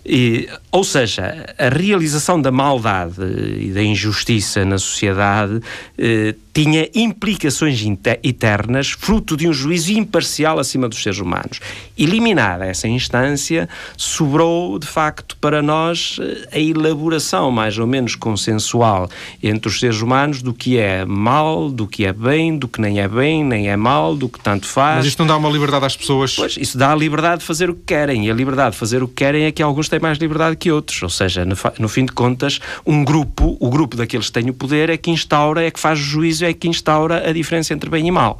E, 0.05 0.47
ou 0.71 0.83
seja, 0.83 1.55
a 1.57 1.69
realização 1.69 2.39
da 2.39 2.51
maldade 2.51 3.15
e 3.59 3.71
da 3.71 3.81
injustiça 3.81 3.94
na 4.65 4.77
sociedade 4.77 5.59
eh, 5.97 6.35
tinha 6.55 6.87
implicações 6.95 7.83
eternas, 8.23 8.91
fruto 8.91 9.35
de 9.35 9.45
um 9.45 9.51
juízo 9.51 9.91
imparcial 9.91 10.57
acima 10.57 10.87
dos 10.87 11.03
seres 11.03 11.19
humanos. 11.19 11.59
Eliminada 11.97 12.65
essa 12.65 12.87
instância, 12.87 13.67
sobrou, 13.97 14.79
de 14.79 14.87
facto, 14.87 15.35
para 15.35 15.61
nós 15.61 16.17
eh, 16.21 16.47
a 16.53 16.57
elaboração 16.57 17.51
mais 17.51 17.77
ou 17.77 17.85
menos 17.85 18.15
consensual 18.15 19.09
entre 19.43 19.67
os 19.67 19.81
seres 19.81 19.99
humanos 19.99 20.41
do 20.41 20.53
que 20.53 20.77
é 20.77 21.03
mal, 21.03 21.69
do 21.69 21.85
que 21.85 22.05
é 22.05 22.13
bem, 22.13 22.57
do 22.57 22.69
que 22.69 22.79
nem 22.79 23.01
é 23.01 23.07
bem, 23.07 23.43
nem 23.43 23.67
é 23.67 23.75
mal, 23.75 24.15
do 24.15 24.29
que 24.29 24.39
tanto 24.39 24.65
faz. 24.65 24.99
Mas 24.99 25.07
isto 25.07 25.19
não 25.19 25.27
dá 25.27 25.35
uma 25.35 25.49
liberdade 25.49 25.85
às 25.85 25.97
pessoas? 25.97 26.33
Pois, 26.37 26.55
isso 26.55 26.77
dá 26.77 26.93
a 26.93 26.95
liberdade 26.95 27.39
de 27.41 27.45
fazer 27.45 27.69
o 27.69 27.75
que 27.75 27.83
querem. 27.85 28.27
E 28.27 28.31
a 28.31 28.33
liberdade 28.33 28.71
de 28.71 28.77
fazer 28.77 29.03
o 29.03 29.09
que 29.09 29.15
querem 29.15 29.43
é 29.43 29.51
que 29.51 29.61
alguns 29.61 29.89
têm 29.89 29.99
mais 29.99 30.17
liberdade 30.17 30.55
que 30.55 30.71
outros. 30.71 31.03
Ou 31.03 31.09
seja, 31.09 31.43
no, 31.43 31.57
no 31.79 31.89
fim 31.89 32.05
de 32.05 32.13
contas, 32.13 32.61
um 32.85 33.03
grupo, 33.03 33.57
o 33.59 33.69
grupo 33.69 33.97
daqueles 33.97 34.27
que 34.27 34.31
têm 34.31 34.49
o 34.49 34.53
poder, 34.53 34.89
é 34.89 34.95
que 34.95 35.11
instaura, 35.11 35.61
é 35.61 35.69
que 35.69 35.81
faz 35.81 35.99
o 35.99 36.03
juízo 36.03 36.44
é 36.45 36.53
que 36.53 36.67
instaura 36.67 37.27
a 37.27 37.33
diferença 37.33 37.73
entre 37.73 37.89
bem 37.89 38.07
e 38.07 38.11
mal. 38.11 38.39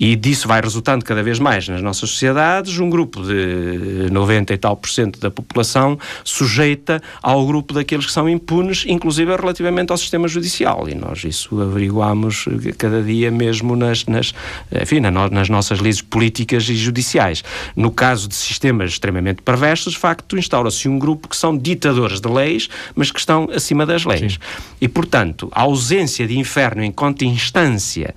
E 0.00 0.16
disso 0.16 0.48
vai 0.48 0.62
resultando 0.62 1.04
cada 1.04 1.22
vez 1.22 1.38
mais 1.38 1.68
nas 1.68 1.82
nossas 1.82 2.08
sociedades 2.08 2.78
um 2.78 2.88
grupo 2.88 3.22
de 3.22 4.10
90 4.10 4.54
e 4.54 4.56
tal 4.56 4.74
por 4.74 4.88
cento 4.88 5.20
da 5.20 5.30
população 5.30 5.98
sujeita 6.24 7.02
ao 7.22 7.46
grupo 7.46 7.74
daqueles 7.74 8.06
que 8.06 8.12
são 8.12 8.26
impunes, 8.26 8.84
inclusive 8.88 9.36
relativamente 9.36 9.90
ao 9.92 9.98
sistema 9.98 10.26
judicial. 10.26 10.88
E 10.88 10.94
nós 10.94 11.22
isso 11.24 11.60
averiguamos 11.60 12.46
cada 12.78 13.02
dia 13.02 13.30
mesmo 13.30 13.76
nas, 13.76 14.06
nas, 14.06 14.32
enfim, 14.80 15.00
nas 15.00 15.50
nossas 15.50 15.80
leis 15.80 16.00
políticas 16.00 16.66
e 16.70 16.74
judiciais. 16.74 17.44
No 17.76 17.90
caso 17.90 18.26
de 18.26 18.34
sistemas 18.34 18.92
extremamente 18.92 19.42
perversos, 19.42 19.92
de 19.92 19.98
facto, 19.98 20.38
instaura-se 20.38 20.88
um 20.88 20.98
grupo 20.98 21.28
que 21.28 21.36
são 21.36 21.56
ditadores 21.56 22.20
de 22.20 22.28
leis, 22.28 22.70
mas 22.94 23.10
que 23.10 23.18
estão 23.18 23.50
acima 23.54 23.84
das 23.84 24.06
leis. 24.06 24.32
Sim. 24.32 24.38
E, 24.80 24.88
portanto, 24.88 25.50
a 25.52 25.60
ausência 25.62 26.26
de 26.26 26.38
inferno 26.38 26.82
enquanto 26.82 27.22
instância 27.22 28.14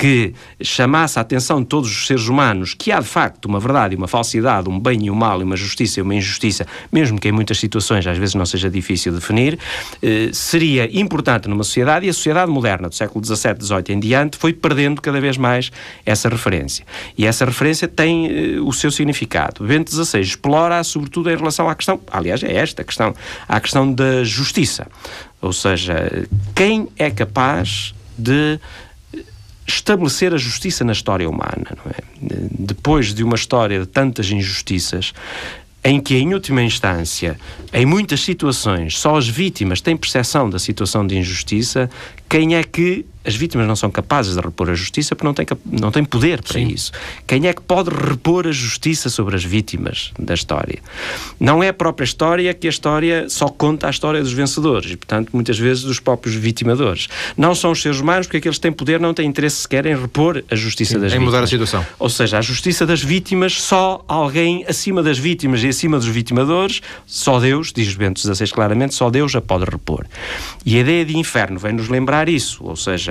que 0.00 0.32
chamasse 0.62 1.18
a 1.18 1.22
atenção 1.22 1.60
de 1.60 1.66
todos 1.66 1.90
os 1.90 2.06
seres 2.06 2.26
humanos 2.26 2.72
que 2.72 2.90
há 2.90 3.00
de 3.00 3.06
facto 3.06 3.44
uma 3.44 3.60
verdade 3.60 3.94
e 3.94 3.98
uma 3.98 4.08
falsidade, 4.08 4.66
um 4.66 4.80
bem 4.80 5.04
e 5.04 5.10
um 5.10 5.14
mal, 5.14 5.38
uma 5.42 5.56
justiça 5.56 6.00
e 6.00 6.02
uma 6.02 6.14
injustiça, 6.14 6.66
mesmo 6.90 7.20
que 7.20 7.28
em 7.28 7.32
muitas 7.32 7.58
situações 7.58 8.06
às 8.06 8.16
vezes 8.16 8.34
não 8.34 8.46
seja 8.46 8.70
difícil 8.70 9.12
definir, 9.12 9.58
eh, 10.02 10.30
seria 10.32 10.88
importante 10.98 11.50
numa 11.50 11.62
sociedade 11.62 12.06
e 12.06 12.08
a 12.08 12.14
sociedade 12.14 12.50
moderna 12.50 12.88
do 12.88 12.94
século 12.94 13.22
XVII, 13.22 13.56
XVIII 13.60 13.84
em 13.90 14.00
diante 14.00 14.38
foi 14.38 14.54
perdendo 14.54 15.02
cada 15.02 15.20
vez 15.20 15.36
mais 15.36 15.70
essa 16.06 16.30
referência. 16.30 16.86
E 17.18 17.26
essa 17.26 17.44
referência 17.44 17.86
tem 17.86 18.26
eh, 18.26 18.58
o 18.58 18.72
seu 18.72 18.90
significado. 18.90 19.62
Bento 19.66 19.90
XVI 19.90 20.22
explora 20.22 20.82
sobretudo 20.82 21.30
em 21.30 21.36
relação 21.36 21.68
à 21.68 21.74
questão, 21.74 22.00
aliás 22.10 22.42
é 22.42 22.54
esta 22.54 22.80
a 22.80 22.84
questão, 22.86 23.14
à 23.46 23.60
questão 23.60 23.92
da 23.92 24.24
justiça. 24.24 24.86
Ou 25.42 25.52
seja, 25.52 26.26
quem 26.54 26.88
é 26.96 27.10
capaz 27.10 27.94
de 28.16 28.58
estabelecer 29.66 30.34
a 30.34 30.38
justiça 30.38 30.84
na 30.84 30.92
história 30.92 31.28
humana. 31.28 31.76
É? 31.86 32.02
Depois 32.50 33.14
de 33.14 33.22
uma 33.22 33.36
história 33.36 33.80
de 33.80 33.86
tantas 33.86 34.30
injustiças, 34.30 35.12
em 35.82 36.00
que, 36.00 36.16
em 36.16 36.34
última 36.34 36.62
instância, 36.62 37.38
em 37.72 37.86
muitas 37.86 38.20
situações, 38.20 38.98
só 38.98 39.16
as 39.16 39.26
vítimas 39.26 39.80
têm 39.80 39.96
percepção 39.96 40.50
da 40.50 40.58
situação 40.58 41.06
de 41.06 41.16
injustiça, 41.16 41.88
quem 42.28 42.54
é 42.54 42.62
que 42.62 43.06
as 43.24 43.34
vítimas 43.34 43.66
não 43.66 43.76
são 43.76 43.90
capazes 43.90 44.34
de 44.34 44.40
repor 44.40 44.70
a 44.70 44.74
justiça 44.74 45.14
porque 45.14 45.26
não 45.26 45.34
têm, 45.34 45.46
não 45.70 45.90
têm 45.90 46.04
poder 46.04 46.42
para 46.42 46.54
Sim. 46.54 46.68
isso. 46.68 46.92
Quem 47.26 47.46
é 47.46 47.52
que 47.52 47.60
pode 47.60 47.90
repor 47.90 48.46
a 48.46 48.52
justiça 48.52 49.10
sobre 49.10 49.36
as 49.36 49.44
vítimas 49.44 50.12
da 50.18 50.34
história? 50.34 50.78
Não 51.38 51.62
é 51.62 51.68
a 51.68 51.72
própria 51.72 52.04
história 52.04 52.52
que 52.54 52.66
a 52.66 52.70
história 52.70 53.28
só 53.28 53.48
conta 53.48 53.86
a 53.86 53.90
história 53.90 54.22
dos 54.22 54.32
vencedores 54.32 54.92
e, 54.92 54.96
portanto, 54.96 55.30
muitas 55.32 55.58
vezes 55.58 55.82
dos 55.82 56.00
próprios 56.00 56.34
vitimadores. 56.34 57.08
Não 57.36 57.54
são 57.54 57.72
os 57.72 57.82
seres 57.82 58.00
humanos 58.00 58.26
porque 58.26 58.38
aqueles 58.38 58.56
que 58.58 58.62
têm 58.62 58.72
poder 58.72 59.00
não 59.00 59.12
têm 59.12 59.26
interesse 59.26 59.56
sequer 59.56 59.86
em 59.86 59.98
repor 59.98 60.42
a 60.50 60.56
justiça 60.56 60.94
Sim, 60.94 61.00
das 61.00 61.12
em 61.12 61.18
vítimas. 61.18 61.22
Em 61.22 61.26
mudar 61.26 61.44
a 61.44 61.46
situação. 61.46 61.86
Ou 61.98 62.08
seja, 62.08 62.38
a 62.38 62.42
justiça 62.42 62.86
das 62.86 63.02
vítimas, 63.02 63.60
só 63.60 64.04
alguém 64.08 64.64
acima 64.68 65.02
das 65.02 65.18
vítimas 65.18 65.62
e 65.62 65.68
acima 65.68 65.98
dos 65.98 66.08
vitimadores, 66.08 66.80
só 67.06 67.38
Deus, 67.38 67.72
diz 67.72 67.94
Bento 67.94 68.20
XVI 68.20 68.48
claramente, 68.48 68.94
só 68.94 69.10
Deus 69.10 69.34
a 69.34 69.40
pode 69.40 69.64
repor. 69.64 70.06
E 70.64 70.76
a 70.76 70.80
ideia 70.80 71.04
de 71.04 71.16
inferno 71.16 71.58
vem 71.58 71.72
nos 71.72 71.88
lembrar 71.88 72.28
isso, 72.28 72.64
ou 72.64 72.76
seja, 72.76 73.09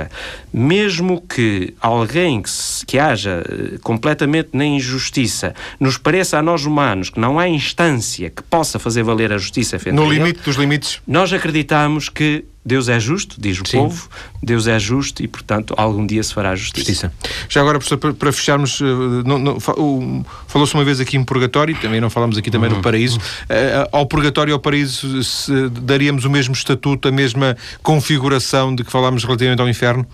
mesmo 0.54 1.22
que 1.22 1.74
alguém 1.82 2.41
que, 2.41 2.50
se, 2.50 2.86
que 2.86 3.00
haja 3.00 3.43
eh, 3.47 3.78
completamente 3.82 4.50
na 4.54 4.66
injustiça 4.66 5.54
nos 5.80 5.97
pareça 5.97 6.38
a 6.38 6.41
nós 6.41 6.66
humanos 6.66 7.10
que 7.10 7.20
não 7.20 7.39
há 7.39 7.47
instância 7.47 8.30
que 8.30 8.43
possa 8.43 8.78
fazer 8.80 9.04
valer 9.04 9.34
a 9.34 9.38
justiça 9.38 9.78
No 9.91 10.12
limite 10.12 10.41
dos 10.41 10.56
limites. 10.56 11.02
Nós 11.08 11.32
acreditamos 11.34 12.10
que 12.10 12.45
Deus 12.66 12.89
é 12.89 12.99
justo, 12.99 13.36
diz 13.39 13.60
o 13.60 13.64
Sim. 13.66 13.78
povo, 13.78 14.10
Deus 14.43 14.68
é 14.68 14.78
justo 14.78 15.24
e, 15.24 15.28
portanto, 15.28 15.74
algum 15.78 16.05
dia 16.05 16.22
se 16.22 16.34
fará 16.34 16.55
justiça. 16.55 17.10
justiça. 17.10 17.14
Já 17.47 17.62
agora, 17.62 17.80
professor, 17.80 17.97
para, 17.97 18.14
para 18.14 18.32
fecharmos, 18.32 18.80
uh, 18.82 20.26
falou-se 20.47 20.74
uma 20.74 20.84
vez 20.84 20.99
aqui 20.99 21.18
em 21.18 21.24
purgatório, 21.24 21.76
também 21.80 22.01
não 22.01 22.10
falamos 22.10 22.38
aqui 22.38 22.51
também 22.51 22.70
uhum. 22.70 22.78
do 22.78 22.82
paraíso. 22.82 23.18
Uh, 23.18 23.89
ao 23.91 24.05
purgatório 24.05 24.51
e 24.51 24.53
ao 24.53 24.60
paraíso 24.60 25.24
se, 25.24 25.70
daríamos 25.70 26.26
o 26.26 26.30
mesmo 26.30 26.53
estatuto, 26.53 27.07
a 27.07 27.12
mesma 27.12 27.55
configuração 27.82 28.76
de 28.76 28.84
que 28.84 28.91
falámos 28.91 29.24
relativamente 29.24 29.62
ao 29.62 29.70
inferno? 29.70 30.05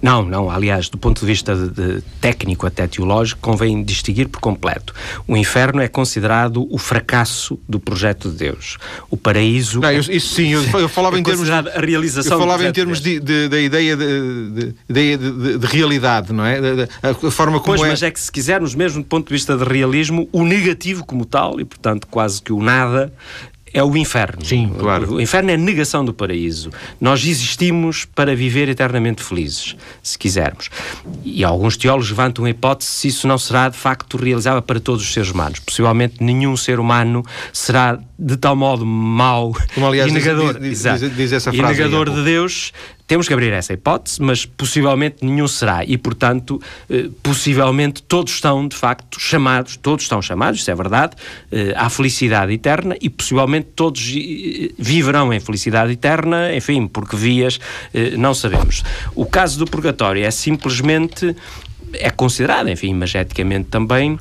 Não, 0.00 0.24
não. 0.24 0.50
Aliás, 0.50 0.88
do 0.88 0.98
ponto 0.98 1.20
de 1.20 1.26
vista 1.26 1.54
de, 1.54 1.68
de 1.70 2.00
técnico 2.20 2.66
até 2.66 2.86
teológico, 2.86 3.40
convém 3.40 3.82
distinguir 3.82 4.28
por 4.28 4.40
completo. 4.40 4.94
O 5.26 5.36
inferno 5.36 5.80
é 5.80 5.88
considerado 5.88 6.66
o 6.70 6.78
fracasso 6.78 7.58
do 7.68 7.80
projeto 7.80 8.30
de 8.30 8.36
Deus. 8.36 8.78
O 9.10 9.16
paraíso. 9.16 9.80
Não, 9.80 9.90
eu, 9.90 10.00
isso 10.00 10.34
sim, 10.34 10.52
eu, 10.52 10.62
eu 10.78 10.88
falava 10.88 11.16
é 11.16 11.20
em 11.20 11.22
termos. 11.22 11.48
A 11.50 11.62
realização 11.80 12.34
eu 12.34 12.38
falava 12.38 12.64
em 12.66 12.72
termos 12.72 13.00
de, 13.00 13.20
de, 13.20 13.48
da 13.48 13.60
ideia 13.60 13.96
de, 13.96 14.74
de, 14.88 15.16
de, 15.58 15.66
realidade, 15.66 16.32
não 16.32 16.44
é? 16.44 16.58
A, 17.02 17.30
forma 17.30 17.60
como 17.60 17.76
pois, 17.76 17.82
é. 17.82 17.90
mas 17.90 18.02
é 18.02 18.10
que 18.10 18.20
se 18.20 18.30
quisermos 18.30 18.74
mesmo 18.74 19.02
do 19.02 19.06
ponto 19.06 19.28
de 19.28 19.32
vista 19.32 19.56
de 19.56 19.64
realismo, 19.64 20.28
o 20.32 20.44
negativo 20.44 21.04
como 21.04 21.24
tal, 21.24 21.60
e 21.60 21.64
portanto 21.64 22.06
quase 22.10 22.40
que 22.40 22.52
o 22.52 22.62
nada, 22.62 23.12
é 23.74 23.82
o 23.82 23.96
inferno. 23.96 24.44
Sim, 24.44 24.72
claro. 24.78 25.14
O 25.14 25.20
inferno 25.20 25.50
é 25.50 25.54
a 25.54 25.58
negação 25.58 26.04
do 26.04 26.14
paraíso. 26.14 26.70
Nós 27.00 27.26
existimos 27.26 28.04
para 28.04 28.34
viver 28.36 28.68
eternamente 28.68 29.20
felizes, 29.20 29.76
se 30.00 30.16
quisermos. 30.16 30.70
E 31.24 31.42
alguns 31.42 31.76
teólogos 31.76 32.08
levantam 32.08 32.44
a 32.44 32.50
hipótese 32.50 32.88
se 32.90 33.08
isso 33.08 33.26
não 33.26 33.36
será 33.36 33.68
de 33.68 33.76
facto 33.76 34.16
realizável 34.16 34.62
para 34.62 34.78
todos 34.78 35.02
os 35.02 35.12
seres 35.12 35.30
humanos. 35.30 35.58
Possivelmente 35.58 36.22
nenhum 36.22 36.56
ser 36.56 36.78
humano 36.78 37.24
será 37.52 37.98
de 38.18 38.36
tal 38.36 38.54
modo 38.54 38.86
mau 38.86 39.52
Como, 39.74 39.86
aliás, 39.86 40.10
e 40.10 40.14
negador, 40.14 40.58
diz, 40.58 40.82
diz, 40.82 41.00
diz, 41.00 41.16
diz 41.16 41.32
essa 41.32 41.52
frase 41.52 41.74
e 41.74 41.84
negador 41.84 42.10
de 42.10 42.22
Deus 42.22 42.72
temos 43.06 43.28
que 43.28 43.34
abrir 43.34 43.52
essa 43.52 43.72
hipótese, 43.74 44.22
mas 44.22 44.46
possivelmente 44.46 45.24
nenhum 45.24 45.46
será. 45.46 45.84
E, 45.84 45.98
portanto, 45.98 46.60
eh, 46.88 47.10
possivelmente 47.22 48.02
todos 48.02 48.32
estão, 48.32 48.66
de 48.66 48.76
facto, 48.76 49.20
chamados, 49.20 49.76
todos 49.76 50.04
estão 50.04 50.22
chamados, 50.22 50.60
isso 50.60 50.70
é 50.70 50.74
verdade, 50.74 51.14
eh, 51.52 51.74
à 51.76 51.90
felicidade 51.90 52.52
eterna 52.52 52.96
e 53.00 53.10
possivelmente 53.10 53.68
todos 53.76 54.00
eh, 54.16 54.70
viverão 54.78 55.32
em 55.34 55.40
felicidade 55.40 55.92
eterna, 55.92 56.54
enfim, 56.54 56.86
porque 56.86 57.16
vias 57.16 57.60
não 58.18 58.34
sabemos. 58.34 58.82
O 59.14 59.26
caso 59.26 59.58
do 59.58 59.66
purgatório 59.66 60.24
é 60.24 60.30
simplesmente 60.30 61.36
é 61.98 62.10
considerada, 62.10 62.70
enfim, 62.70 62.88
imageticamente 62.88 63.68
também, 63.68 64.12
uh, 64.12 64.20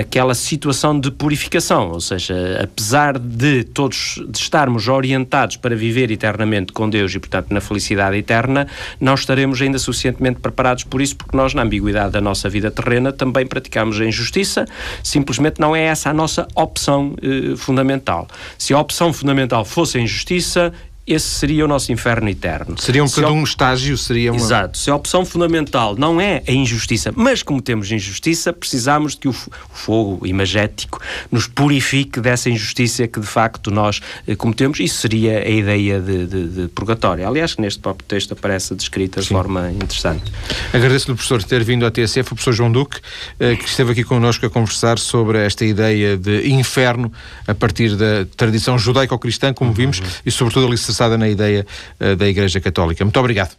aquela 0.00 0.34
situação 0.34 0.98
de 0.98 1.10
purificação, 1.10 1.90
ou 1.90 2.00
seja, 2.00 2.34
apesar 2.62 3.18
de 3.18 3.64
todos 3.64 4.22
de 4.28 4.38
estarmos 4.38 4.88
orientados 4.88 5.56
para 5.56 5.74
viver 5.74 6.10
eternamente 6.10 6.72
com 6.72 6.88
Deus 6.88 7.14
e, 7.14 7.18
portanto, 7.18 7.50
na 7.50 7.60
felicidade 7.60 8.16
eterna, 8.16 8.66
não 9.00 9.14
estaremos 9.14 9.60
ainda 9.60 9.78
suficientemente 9.78 10.40
preparados 10.40 10.84
por 10.84 11.00
isso, 11.00 11.16
porque 11.16 11.36
nós, 11.36 11.54
na 11.54 11.62
ambiguidade 11.62 12.12
da 12.12 12.20
nossa 12.20 12.48
vida 12.48 12.70
terrena, 12.70 13.12
também 13.12 13.46
praticamos 13.46 14.00
a 14.00 14.04
injustiça, 14.04 14.64
simplesmente 15.02 15.60
não 15.60 15.74
é 15.74 15.82
essa 15.84 16.10
a 16.10 16.14
nossa 16.14 16.46
opção 16.54 17.14
uh, 17.22 17.56
fundamental. 17.56 18.28
Se 18.58 18.72
a 18.72 18.78
opção 18.78 19.12
fundamental 19.12 19.64
fosse 19.64 19.98
a 19.98 20.00
injustiça, 20.00 20.72
esse 21.06 21.26
seria 21.26 21.64
o 21.64 21.68
nosso 21.68 21.90
inferno 21.90 22.28
eterno. 22.28 22.78
Seria 22.78 23.02
um, 23.02 23.08
se 23.08 23.20
um 23.24 23.42
estágio, 23.42 23.98
seria 23.98 24.32
uma... 24.32 24.40
Exato. 24.40 24.78
Se 24.78 24.88
a 24.90 24.94
opção 24.94 25.24
fundamental 25.24 25.96
não 25.96 26.20
é 26.20 26.42
a 26.46 26.52
injustiça, 26.52 27.12
mas 27.14 27.42
como 27.42 27.60
temos 27.60 27.90
injustiça, 27.90 28.52
precisamos 28.52 29.12
de 29.12 29.18
que 29.18 29.28
o, 29.28 29.32
fogo 29.72 30.24
imagético 30.26 31.00
nos 31.30 31.46
purifique 31.46 32.20
dessa 32.20 32.48
injustiça 32.48 33.06
que 33.08 33.18
de 33.18 33.26
facto 33.26 33.70
nós 33.70 34.00
eh, 34.26 34.36
cometemos. 34.36 34.78
Isso 34.78 35.00
seria 35.00 35.40
a 35.40 35.48
ideia 35.48 36.00
de, 36.00 36.26
de, 36.26 36.48
de 36.48 36.68
purgatório. 36.68 37.26
Aliás, 37.26 37.56
neste 37.56 37.80
próprio 37.80 38.06
texto 38.06 38.32
aparece 38.32 38.74
descrita 38.74 39.20
de 39.20 39.26
Sim. 39.26 39.34
forma 39.34 39.70
interessante. 39.72 40.32
Agradeço-lhe, 40.72 41.14
professor, 41.14 41.42
ter 41.42 41.64
vindo 41.64 41.84
à 41.84 41.90
TSF, 41.90 42.20
o 42.20 42.24
professor 42.36 42.52
João 42.52 42.70
Duque, 42.70 43.00
eh, 43.40 43.56
que 43.56 43.64
esteve 43.64 43.92
aqui 43.92 44.04
connosco 44.04 44.46
a 44.46 44.50
conversar 44.50 44.98
sobre 44.98 45.44
esta 45.44 45.64
ideia 45.64 46.16
de 46.16 46.48
inferno 46.48 47.12
a 47.46 47.54
partir 47.54 47.96
da 47.96 48.24
tradição 48.36 48.78
judaico-cristã, 48.78 49.52
como 49.52 49.70
uhum. 49.70 49.76
vimos, 49.76 50.00
e 50.24 50.30
sobretudo 50.30 50.66
alicerçada 50.92 51.16
na 51.16 51.28
ideia 51.28 51.66
eh, 51.98 52.14
da 52.14 52.28
Igreja 52.28 52.60
Católica. 52.60 53.04
Muito 53.04 53.18
obrigado. 53.18 53.56